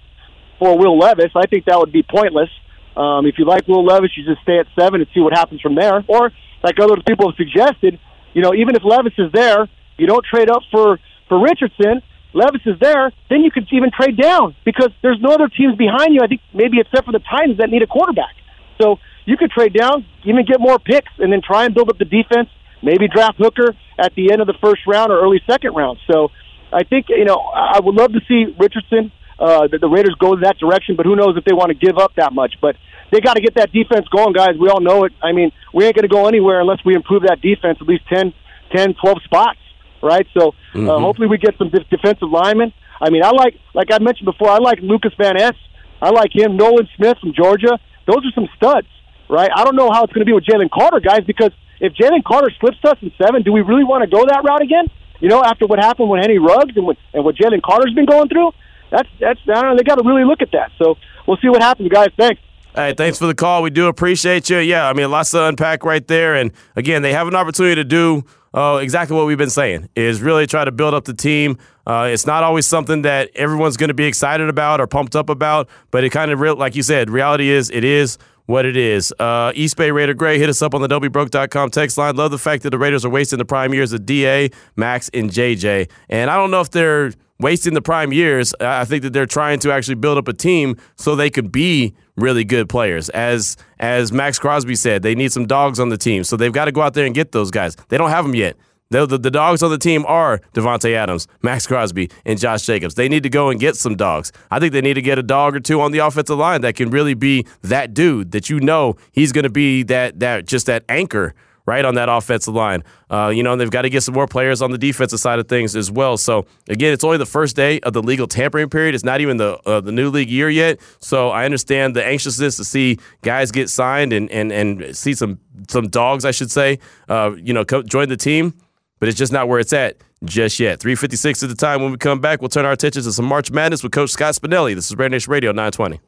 for 0.59 0.77
Will 0.77 0.97
Levis. 0.97 1.31
I 1.35 1.47
think 1.47 1.65
that 1.65 1.77
would 1.77 1.91
be 1.91 2.03
pointless. 2.03 2.49
Um, 2.95 3.25
if 3.25 3.35
you 3.37 3.45
like 3.45 3.67
Will 3.67 3.83
Levis, 3.83 4.11
you 4.15 4.23
just 4.25 4.41
stay 4.43 4.59
at 4.59 4.67
seven 4.77 5.01
and 5.01 5.09
see 5.13 5.19
what 5.19 5.33
happens 5.33 5.59
from 5.61 5.75
there. 5.75 6.03
Or, 6.07 6.31
like 6.63 6.79
other 6.79 6.95
people 7.05 7.29
have 7.29 7.35
suggested, 7.35 7.99
you 8.33 8.41
know, 8.41 8.53
even 8.53 8.75
if 8.75 8.83
Levis 8.83 9.13
is 9.17 9.31
there, 9.31 9.67
you 9.97 10.07
don't 10.07 10.25
trade 10.25 10.49
up 10.49 10.61
for 10.71 10.99
for 11.27 11.41
Richardson. 11.41 12.01
Levis 12.35 12.61
is 12.65 12.77
there, 12.79 13.11
then 13.29 13.41
you 13.41 13.49
could 13.49 13.65
even 13.71 13.89
trade 13.91 14.17
down 14.17 14.55
because 14.65 14.89
there's 15.01 15.19
no 15.21 15.31
other 15.31 15.47
teams 15.47 15.75
behind 15.77 16.13
you. 16.13 16.21
I 16.21 16.27
think 16.27 16.41
maybe 16.53 16.79
except 16.79 17.05
for 17.05 17.13
the 17.13 17.23
Titans 17.23 17.57
that 17.59 17.69
need 17.69 17.81
a 17.81 17.87
quarterback. 17.87 18.35
So 18.81 18.99
you 19.23 19.37
could 19.37 19.51
trade 19.51 19.73
down, 19.73 20.05
even 20.25 20.45
get 20.45 20.59
more 20.59 20.77
picks, 20.77 21.11
and 21.17 21.31
then 21.31 21.41
try 21.41 21.63
and 21.63 21.73
build 21.73 21.89
up 21.89 21.97
the 21.97 22.05
defense. 22.05 22.49
Maybe 22.83 23.07
draft 23.07 23.37
Hooker 23.37 23.73
at 23.97 24.13
the 24.15 24.31
end 24.31 24.41
of 24.41 24.47
the 24.47 24.53
first 24.61 24.81
round 24.85 25.11
or 25.11 25.21
early 25.21 25.41
second 25.47 25.73
round. 25.73 25.97
So 26.11 26.29
I 26.73 26.83
think 26.83 27.07
you 27.09 27.23
know 27.23 27.37
I 27.37 27.79
would 27.79 27.95
love 27.95 28.11
to 28.11 28.19
see 28.27 28.53
Richardson. 28.59 29.11
Uh, 29.37 29.67
that 29.67 29.81
the 29.81 29.89
Raiders 29.89 30.15
go 30.17 30.33
that 30.39 30.57
direction, 30.59 30.95
but 30.95 31.05
who 31.05 31.13
knows 31.13 31.35
if 31.35 31.43
they 31.43 31.51
want 31.51 31.67
to 31.67 31.75
give 31.75 31.97
up 31.97 32.15
that 32.15 32.31
much? 32.31 32.53
But 32.61 32.77
they 33.11 33.19
got 33.19 33.33
to 33.33 33.41
get 33.41 33.55
that 33.55 33.73
defense 33.73 34.07
going, 34.07 34.31
guys. 34.31 34.55
We 34.57 34.69
all 34.69 34.79
know 34.79 35.03
it. 35.03 35.11
I 35.21 35.33
mean, 35.33 35.51
we 35.73 35.83
ain't 35.83 35.93
going 35.93 36.07
to 36.07 36.13
go 36.13 36.29
anywhere 36.29 36.61
unless 36.61 36.79
we 36.85 36.95
improve 36.95 37.23
that 37.23 37.41
defense 37.41 37.79
at 37.81 37.85
least 37.85 38.03
10, 38.07 38.33
10 38.73 38.93
12 38.93 39.23
spots, 39.25 39.59
right? 40.05 40.27
So 40.37 40.49
uh, 40.49 40.77
Mhm. 40.77 41.01
hopefully 41.01 41.27
we 41.27 41.37
get 41.37 41.57
some 41.57 41.69
de- 41.69 41.83
defensive 41.89 42.29
linemen. 42.31 42.71
I 43.01 43.09
mean, 43.09 43.23
I 43.25 43.31
like, 43.31 43.55
like 43.73 43.89
I 43.91 43.99
mentioned 43.99 44.25
before, 44.25 44.49
I 44.49 44.57
like 44.59 44.79
Lucas 44.81 45.11
Van 45.17 45.35
Ness. 45.35 45.55
I 46.01 46.11
like 46.11 46.33
him. 46.33 46.55
Nolan 46.55 46.87
Smith 46.95 47.17
from 47.19 47.33
Georgia. 47.33 47.79
Those 48.05 48.23
are 48.25 48.31
some 48.35 48.47
studs, 48.55 48.87
right? 49.27 49.49
I 49.53 49.63
don't 49.65 49.75
know 49.75 49.89
how 49.91 50.03
it's 50.03 50.13
going 50.13 50.25
to 50.25 50.29
be 50.29 50.33
with 50.33 50.45
Jalen 50.45 50.69
Carter, 50.71 50.99
guys, 50.99 51.23
because 51.25 51.51
if 51.81 51.93
Jalen 51.93 52.23
Carter 52.23 52.51
slips 52.59 52.77
us 52.85 52.97
in 53.01 53.11
seven, 53.21 53.41
do 53.41 53.51
we 53.51 53.61
really 53.61 53.83
want 53.83 54.03
to 54.03 54.09
go 54.09 54.23
that 54.25 54.43
route 54.43 54.61
again? 54.61 54.85
You 55.19 55.29
know, 55.29 55.41
after 55.43 55.65
what 55.65 55.79
happened 55.79 56.09
with 56.09 56.21
Henry 56.21 56.37
Ruggs 56.39 56.75
and 56.77 56.85
what, 56.85 56.97
and 57.13 57.25
what 57.25 57.35
Jalen 57.35 57.61
Carter's 57.63 57.93
been 57.93 58.05
going 58.05 58.29
through, 58.29 58.51
that's 58.91 59.09
that's 59.19 59.39
I 59.49 59.53
don't 59.61 59.71
know. 59.71 59.77
They 59.77 59.83
got 59.83 59.95
to 59.95 60.03
really 60.07 60.23
look 60.25 60.41
at 60.41 60.51
that. 60.51 60.71
So 60.77 60.95
we'll 61.25 61.37
see 61.37 61.49
what 61.49 61.61
happens, 61.61 61.89
guys. 61.89 62.09
Thanks. 62.17 62.39
Hey, 62.75 62.93
thanks 62.93 63.17
for 63.17 63.25
the 63.25 63.33
call. 63.33 63.63
We 63.63 63.69
do 63.69 63.87
appreciate 63.87 64.49
you. 64.49 64.57
Yeah, 64.59 64.87
I 64.87 64.93
mean, 64.93 65.09
lots 65.09 65.31
to 65.31 65.45
unpack 65.45 65.83
right 65.85 66.05
there. 66.07 66.35
And 66.35 66.51
again, 66.75 67.01
they 67.01 67.13
have 67.13 67.27
an 67.27 67.35
opportunity 67.35 67.75
to 67.75 67.85
do 67.85 68.23
oh, 68.55 68.77
exactly 68.77 69.15
what 69.15 69.27
we've 69.27 69.37
been 69.37 69.49
saying 69.49 69.89
is 69.95 70.21
really 70.21 70.47
try 70.47 70.65
to 70.65 70.71
build 70.71 70.93
up 70.93 71.05
the 71.05 71.13
team. 71.13 71.57
Uh, 71.85 72.09
it's 72.11 72.25
not 72.25 72.41
always 72.41 72.65
something 72.65 73.03
that 73.03 73.29
everyone's 73.35 73.77
going 73.77 73.89
to 73.89 73.93
be 73.93 74.05
excited 74.05 74.49
about 74.49 74.81
or 74.81 74.87
pumped 74.87 75.15
up 75.15 75.29
about, 75.29 75.69
but 75.91 76.03
it 76.03 76.09
kind 76.09 76.31
of, 76.31 76.39
real, 76.39 76.55
like 76.55 76.75
you 76.75 76.81
said, 76.81 77.09
reality 77.09 77.49
is 77.49 77.69
it 77.69 77.83
is 77.83 78.17
what 78.47 78.65
it 78.65 78.77
is. 78.77 79.13
Uh, 79.19 79.51
East 79.55 79.75
Bay 79.77 79.91
Raider 79.91 80.13
Gray, 80.13 80.39
hit 80.39 80.49
us 80.49 80.61
up 80.61 80.73
on 80.73 80.81
the 80.81 80.87
WBroke.com 80.87 81.69
text 81.69 81.97
line. 81.97 82.15
Love 82.15 82.31
the 82.31 82.37
fact 82.37 82.63
that 82.63 82.69
the 82.69 82.77
Raiders 82.77 83.03
are 83.05 83.09
wasting 83.09 83.37
the 83.37 83.45
prime 83.45 83.73
years 83.73 83.91
of 83.93 84.05
DA, 84.05 84.49
Max, 84.75 85.09
and 85.13 85.29
JJ. 85.29 85.89
And 86.09 86.29
I 86.29 86.37
don't 86.37 86.51
know 86.51 86.61
if 86.61 86.71
they're 86.71 87.11
wasting 87.39 87.73
the 87.73 87.81
prime 87.81 88.13
years. 88.13 88.53
I 88.59 88.85
think 88.85 89.03
that 89.03 89.13
they're 89.13 89.25
trying 89.25 89.59
to 89.59 89.71
actually 89.71 89.95
build 89.95 90.17
up 90.17 90.27
a 90.27 90.33
team 90.33 90.77
so 90.95 91.15
they 91.15 91.29
could 91.29 91.51
be 91.51 91.93
really 92.17 92.43
good 92.43 92.69
players. 92.69 93.09
As 93.09 93.57
as 93.79 94.11
Maxx 94.11 94.39
Crosby 94.39 94.75
said, 94.75 95.03
they 95.03 95.15
need 95.15 95.31
some 95.31 95.45
dogs 95.45 95.79
on 95.79 95.89
the 95.89 95.97
team, 95.97 96.23
so 96.23 96.37
they've 96.37 96.53
got 96.53 96.65
to 96.65 96.71
go 96.71 96.81
out 96.81 96.93
there 96.93 97.05
and 97.05 97.15
get 97.15 97.31
those 97.31 97.51
guys. 97.51 97.75
They 97.89 97.97
don't 97.97 98.09
have 98.09 98.25
them 98.25 98.35
yet. 98.35 98.55
The, 98.91 99.07
the, 99.07 99.17
the, 99.17 99.31
dogs 99.31 99.63
on 99.63 99.71
the 99.71 99.79
team 99.79 100.05
are 100.05 100.39
Davante 100.53 100.93
Adams, 100.95 101.27
Maxx 101.41 101.65
Crosby, 101.65 102.11
and 102.23 102.39
Josh 102.39 102.67
Jacobs. 102.67 102.93
They 102.93 103.09
need 103.09 103.23
to 103.23 103.29
go 103.29 103.49
and 103.49 103.59
get 103.59 103.75
some 103.75 103.95
dogs. 103.95 104.31
I 104.51 104.59
think 104.59 104.73
they 104.73 104.81
need 104.81 104.93
to 104.93 105.01
get 105.01 105.17
a 105.17 105.23
dog 105.23 105.55
or 105.55 105.59
two 105.59 105.81
on 105.81 105.91
the 105.91 105.99
offensive 105.99 106.37
line 106.37 106.61
that 106.61 106.75
can 106.75 106.91
really 106.91 107.15
be 107.15 107.47
that 107.63 107.95
dude 107.95 108.31
that 108.31 108.47
you 108.49 108.59
know 108.59 108.95
he's 109.11 109.31
going 109.31 109.43
to 109.43 109.49
be 109.49 109.81
that 109.83 110.19
that 110.19 110.45
just 110.45 110.67
that 110.67 110.85
anchor 110.87 111.33
right 111.65 111.83
on 111.85 111.95
that 111.95 112.09
offensive 112.09 112.53
line. 112.53 112.83
Uh, 113.09 113.31
you 113.33 113.43
know, 113.43 113.55
they've 113.55 113.71
got 113.71 113.83
to 113.83 113.89
get 113.89 114.01
some 114.01 114.13
more 114.13 114.27
players 114.27 114.61
on 114.61 114.71
the 114.71 114.77
defensive 114.77 115.19
side 115.19 115.39
of 115.39 115.47
things 115.47 115.75
as 115.75 115.91
well. 115.91 116.17
So 116.17 116.45
again, 116.69 116.93
it's 116.93 117.03
only 117.03 117.17
the 117.17 117.25
first 117.25 117.55
day 117.55 117.79
of 117.81 117.93
the 117.93 118.01
legal 118.01 118.27
tampering 118.27 118.69
period. 118.69 118.95
It's 118.95 119.03
not 119.03 119.21
even 119.21 119.37
the 119.37 119.57
uh, 119.65 119.81
the 119.81 119.91
new 119.91 120.09
league 120.09 120.29
year 120.29 120.49
yet. 120.49 120.79
So 120.99 121.29
I 121.29 121.45
understand 121.45 121.95
the 121.95 122.05
anxiousness 122.05 122.57
to 122.57 122.63
see 122.63 122.97
guys 123.21 123.51
get 123.51 123.69
signed 123.69 124.13
and 124.13 124.29
and 124.31 124.51
and 124.51 124.95
see 124.95 125.13
some 125.13 125.39
some 125.67 125.87
dogs, 125.87 126.25
I 126.25 126.31
should 126.31 126.51
say, 126.51 126.79
uh, 127.09 127.31
you 127.37 127.53
know, 127.53 127.65
co- 127.65 127.83
join 127.83 128.09
the 128.09 128.17
team 128.17 128.53
but 128.99 129.09
it's 129.09 129.17
just 129.17 129.31
not 129.31 129.47
where 129.47 129.59
it's 129.59 129.73
at 129.73 129.97
just 130.23 130.59
yet. 130.59 130.79
356 130.79 131.43
at 131.43 131.49
the 131.49 131.55
time. 131.55 131.81
When 131.81 131.91
we 131.91 131.97
come 131.97 132.19
back, 132.19 132.41
we'll 132.41 132.49
turn 132.49 132.65
our 132.65 132.71
attention 132.71 133.03
to 133.03 133.11
some 133.11 133.25
March 133.25 133.51
Madness 133.51 133.83
with 133.83 133.91
Coach 133.91 134.09
Scott 134.09 134.33
Spinelli. 134.35 134.73
This 134.73 134.89
is 134.89 134.97
Raider 134.97 135.09
Nation 135.09 135.31
Radio 135.31 135.51
920. 135.51 135.99